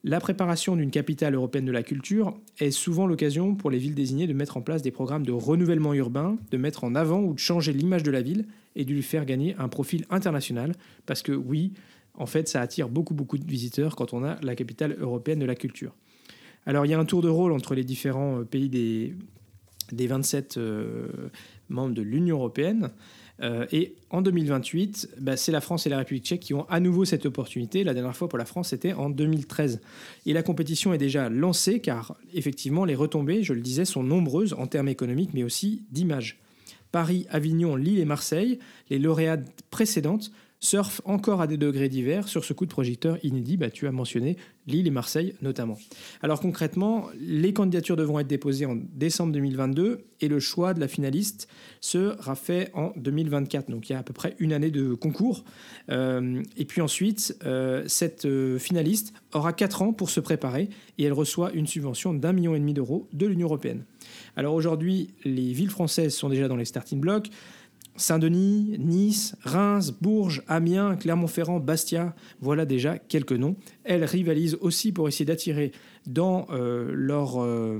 La 0.03 0.19
préparation 0.19 0.75
d'une 0.75 0.89
capitale 0.89 1.35
européenne 1.35 1.65
de 1.65 1.71
la 1.71 1.83
culture 1.83 2.35
est 2.57 2.71
souvent 2.71 3.05
l'occasion 3.05 3.53
pour 3.53 3.69
les 3.69 3.77
villes 3.77 3.93
désignées 3.93 4.25
de 4.25 4.33
mettre 4.33 4.57
en 4.57 4.61
place 4.61 4.81
des 4.81 4.89
programmes 4.89 5.25
de 5.25 5.31
renouvellement 5.31 5.93
urbain, 5.93 6.37
de 6.49 6.57
mettre 6.57 6.83
en 6.83 6.95
avant 6.95 7.21
ou 7.21 7.35
de 7.35 7.39
changer 7.39 7.71
l'image 7.71 8.01
de 8.01 8.09
la 8.09 8.23
ville 8.23 8.47
et 8.75 8.83
de 8.83 8.91
lui 8.91 9.03
faire 9.03 9.25
gagner 9.25 9.55
un 9.59 9.67
profil 9.67 10.05
international. 10.09 10.73
Parce 11.05 11.21
que 11.21 11.31
oui, 11.31 11.73
en 12.15 12.25
fait, 12.25 12.47
ça 12.47 12.61
attire 12.61 12.89
beaucoup, 12.89 13.13
beaucoup 13.13 13.37
de 13.37 13.45
visiteurs 13.45 13.95
quand 13.95 14.13
on 14.13 14.23
a 14.23 14.39
la 14.41 14.55
capitale 14.55 14.95
européenne 14.99 15.39
de 15.39 15.45
la 15.45 15.55
culture. 15.55 15.93
Alors 16.65 16.85
il 16.85 16.89
y 16.89 16.93
a 16.95 16.99
un 16.99 17.05
tour 17.05 17.21
de 17.21 17.29
rôle 17.29 17.51
entre 17.51 17.75
les 17.75 17.83
différents 17.83 18.39
euh, 18.39 18.43
pays 18.43 18.69
des, 18.69 19.15
des 19.91 20.07
27 20.07 20.57
euh, 20.57 21.07
membres 21.69 21.93
de 21.93 22.01
l'Union 22.01 22.37
européenne. 22.37 22.89
Euh, 23.41 23.65
et 23.71 23.95
en 24.09 24.21
2028, 24.21 25.09
bah, 25.19 25.35
c'est 25.35 25.51
la 25.51 25.61
France 25.61 25.87
et 25.87 25.89
la 25.89 25.97
République 25.97 26.25
tchèque 26.25 26.41
qui 26.41 26.53
ont 26.53 26.69
à 26.69 26.79
nouveau 26.79 27.05
cette 27.05 27.25
opportunité. 27.25 27.83
La 27.83 27.93
dernière 27.93 28.15
fois 28.15 28.29
pour 28.29 28.37
la 28.37 28.45
France, 28.45 28.69
c'était 28.69 28.93
en 28.93 29.09
2013. 29.09 29.81
Et 30.25 30.33
la 30.33 30.43
compétition 30.43 30.93
est 30.93 30.97
déjà 30.97 31.29
lancée 31.29 31.79
car 31.79 32.15
effectivement, 32.33 32.85
les 32.85 32.95
retombées, 32.95 33.43
je 33.43 33.53
le 33.53 33.61
disais, 33.61 33.85
sont 33.85 34.03
nombreuses 34.03 34.53
en 34.53 34.67
termes 34.67 34.89
économiques, 34.89 35.31
mais 35.33 35.43
aussi 35.43 35.83
d'image. 35.91 36.39
Paris, 36.91 37.25
Avignon, 37.29 37.75
Lille 37.75 37.99
et 37.99 38.05
Marseille, 38.05 38.59
les 38.89 38.99
lauréates 38.99 39.47
précédentes, 39.71 40.31
surfent 40.61 41.01
encore 41.05 41.41
à 41.41 41.47
des 41.47 41.57
degrés 41.57 41.89
divers 41.89 42.27
sur 42.27 42.45
ce 42.45 42.53
coup 42.53 42.65
de 42.65 42.71
projecteur 42.71 43.17
inédit. 43.23 43.57
Bah, 43.57 43.71
tu 43.71 43.87
as 43.87 43.91
mentionné 43.91 44.37
Lille 44.67 44.87
et 44.87 44.91
Marseille 44.91 45.33
notamment. 45.41 45.77
Alors 46.21 46.39
concrètement, 46.39 47.07
les 47.19 47.51
candidatures 47.51 47.95
devront 47.95 48.19
être 48.19 48.27
déposées 48.27 48.67
en 48.67 48.77
décembre 48.93 49.33
2022 49.33 50.05
et 50.21 50.27
le 50.27 50.39
choix 50.39 50.75
de 50.75 50.79
la 50.79 50.87
finaliste 50.87 51.47
sera 51.81 52.35
fait 52.35 52.69
en 52.75 52.93
2024. 52.95 53.71
Donc 53.71 53.89
il 53.89 53.93
y 53.93 53.95
a 53.95 53.99
à 53.99 54.03
peu 54.03 54.13
près 54.13 54.35
une 54.37 54.53
année 54.53 54.69
de 54.69 54.93
concours. 54.93 55.43
Euh, 55.89 56.43
et 56.57 56.65
puis 56.65 56.81
ensuite, 56.81 57.35
euh, 57.43 57.83
cette 57.87 58.25
euh, 58.25 58.59
finaliste 58.59 59.13
aura 59.33 59.53
4 59.53 59.81
ans 59.81 59.93
pour 59.93 60.11
se 60.11 60.19
préparer 60.19 60.69
et 60.99 61.03
elle 61.03 61.13
reçoit 61.13 61.51
une 61.53 61.65
subvention 61.65 62.13
d'un 62.13 62.33
million 62.33 62.53
et 62.53 62.59
demi 62.59 62.75
d'euros 62.75 63.07
de 63.13 63.25
l'Union 63.25 63.47
européenne. 63.47 63.83
Alors 64.35 64.53
aujourd'hui, 64.53 65.09
les 65.23 65.53
villes 65.53 65.69
françaises 65.69 66.13
sont 66.13 66.29
déjà 66.29 66.47
dans 66.47 66.55
les 66.55 66.65
starting 66.65 66.99
blocks. 66.99 67.29
Saint-Denis, 68.01 68.77
Nice, 68.79 69.35
Reims, 69.43 69.91
Bourges, 69.91 70.41
Amiens, 70.47 70.95
Clermont-Ferrand, 70.95 71.59
Bastia, 71.59 72.15
voilà 72.39 72.65
déjà 72.65 72.97
quelques 72.97 73.31
noms. 73.31 73.55
Elles 73.83 74.03
rivalisent 74.03 74.57
aussi 74.59 74.91
pour 74.91 75.07
essayer 75.07 75.25
d'attirer 75.25 75.71
dans 76.07 76.47
euh, 76.49 76.91
leur, 76.93 77.41
euh, 77.41 77.79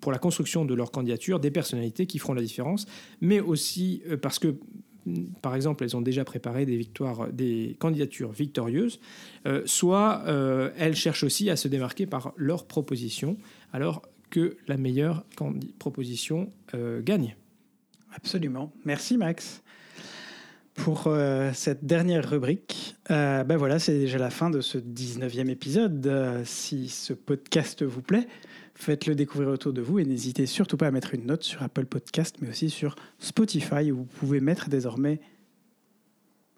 pour 0.00 0.10
la 0.10 0.18
construction 0.18 0.64
de 0.64 0.74
leur 0.74 0.90
candidature 0.90 1.38
des 1.38 1.50
personnalités 1.50 2.06
qui 2.06 2.18
feront 2.18 2.32
la 2.32 2.40
différence, 2.40 2.86
mais 3.20 3.40
aussi 3.40 4.02
euh, 4.08 4.16
parce 4.16 4.38
que 4.38 4.56
par 5.40 5.54
exemple, 5.54 5.84
elles 5.84 5.96
ont 5.96 6.02
déjà 6.02 6.22
préparé 6.24 6.66
des 6.66 6.76
victoires, 6.76 7.32
des 7.32 7.76
candidatures 7.78 8.30
victorieuses, 8.30 9.00
soit 9.64 10.22
elles 10.76 10.96
cherchent 10.96 11.24
aussi 11.24 11.48
à 11.48 11.56
se 11.56 11.66
démarquer 11.66 12.04
par 12.04 12.34
leurs 12.36 12.66
propositions, 12.66 13.38
alors 13.72 14.02
que 14.28 14.58
la 14.66 14.76
meilleure 14.76 15.24
proposition 15.78 16.52
gagne. 17.00 17.36
Absolument. 18.18 18.72
Merci 18.84 19.16
Max 19.16 19.62
pour 20.74 21.04
euh, 21.06 21.52
cette 21.54 21.84
dernière 21.84 22.28
rubrique. 22.28 22.96
Euh, 23.12 23.44
ben 23.44 23.56
voilà, 23.56 23.78
c'est 23.78 23.96
déjà 23.96 24.18
la 24.18 24.30
fin 24.30 24.50
de 24.50 24.60
ce 24.60 24.76
19e 24.76 25.48
épisode. 25.48 26.04
Euh, 26.06 26.42
si 26.44 26.88
ce 26.88 27.12
podcast 27.12 27.84
vous 27.84 28.02
plaît, 28.02 28.26
faites-le 28.74 29.14
découvrir 29.14 29.50
autour 29.50 29.72
de 29.72 29.80
vous 29.80 30.00
et 30.00 30.04
n'hésitez 30.04 30.46
surtout 30.46 30.76
pas 30.76 30.88
à 30.88 30.90
mettre 30.90 31.14
une 31.14 31.26
note 31.26 31.44
sur 31.44 31.62
Apple 31.62 31.86
Podcast, 31.86 32.36
mais 32.40 32.48
aussi 32.48 32.70
sur 32.70 32.96
Spotify, 33.20 33.92
où 33.92 33.98
vous 33.98 34.04
pouvez 34.04 34.40
mettre 34.40 34.68
désormais 34.68 35.20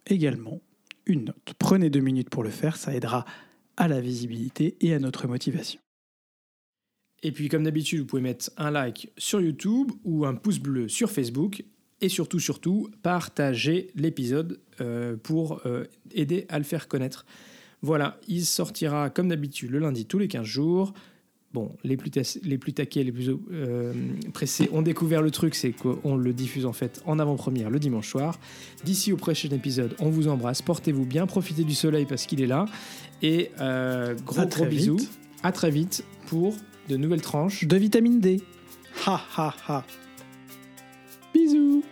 également 0.06 0.62
une 1.04 1.26
note. 1.26 1.54
Prenez 1.58 1.90
deux 1.90 2.00
minutes 2.00 2.30
pour 2.30 2.42
le 2.42 2.50
faire, 2.50 2.76
ça 2.78 2.94
aidera 2.94 3.26
à 3.76 3.86
la 3.86 4.00
visibilité 4.00 4.76
et 4.80 4.94
à 4.94 4.98
notre 4.98 5.28
motivation. 5.28 5.80
Et 7.22 7.32
puis, 7.32 7.48
comme 7.48 7.64
d'habitude, 7.64 8.00
vous 8.00 8.06
pouvez 8.06 8.22
mettre 8.22 8.50
un 8.56 8.70
like 8.70 9.10
sur 9.18 9.40
YouTube 9.40 9.92
ou 10.04 10.24
un 10.24 10.34
pouce 10.34 10.58
bleu 10.58 10.88
sur 10.88 11.10
Facebook. 11.10 11.64
Et 12.00 12.08
surtout, 12.08 12.40
surtout, 12.40 12.88
partagez 13.02 13.90
l'épisode 13.94 14.58
euh, 14.80 15.16
pour 15.22 15.60
euh, 15.66 15.84
aider 16.12 16.46
à 16.48 16.58
le 16.58 16.64
faire 16.64 16.88
connaître. 16.88 17.26
Voilà, 17.82 18.18
il 18.26 18.44
sortira 18.44 19.10
comme 19.10 19.28
d'habitude 19.28 19.70
le 19.70 19.78
lundi 19.78 20.06
tous 20.06 20.18
les 20.18 20.28
15 20.28 20.44
jours. 20.44 20.94
Bon, 21.52 21.76
les 21.82 21.96
plus, 21.96 22.38
les 22.42 22.58
plus 22.58 22.72
taqués, 22.72 23.02
les 23.02 23.12
plus 23.12 23.28
euh, 23.52 23.92
pressés 24.32 24.68
ont 24.72 24.82
découvert 24.82 25.20
le 25.20 25.32
truc, 25.32 25.54
c'est 25.56 25.72
qu'on 25.72 26.16
le 26.16 26.32
diffuse 26.32 26.64
en 26.64 26.72
fait 26.72 27.02
en 27.06 27.18
avant-première 27.18 27.70
le 27.70 27.80
dimanche 27.80 28.08
soir. 28.08 28.38
D'ici 28.84 29.12
au 29.12 29.16
prochain 29.16 29.48
épisode, 29.50 29.94
on 29.98 30.10
vous 30.10 30.28
embrasse, 30.28 30.62
portez-vous 30.62 31.04
bien, 31.04 31.26
profitez 31.26 31.64
du 31.64 31.74
soleil 31.74 32.06
parce 32.06 32.26
qu'il 32.26 32.40
est 32.40 32.46
là. 32.46 32.66
Et 33.20 33.50
gros 34.24 34.46
gros 34.46 34.66
bisous. 34.66 35.00
À 35.42 35.52
très 35.52 35.70
vite 35.70 36.04
pour 36.26 36.54
de 36.90 36.96
nouvelles 36.96 37.22
tranches 37.22 37.64
de 37.64 37.76
vitamine 37.76 38.20
D. 38.20 38.42
Ha 39.06 39.20
ha 39.36 39.54
ha. 39.68 39.84
Bisous 41.32 41.84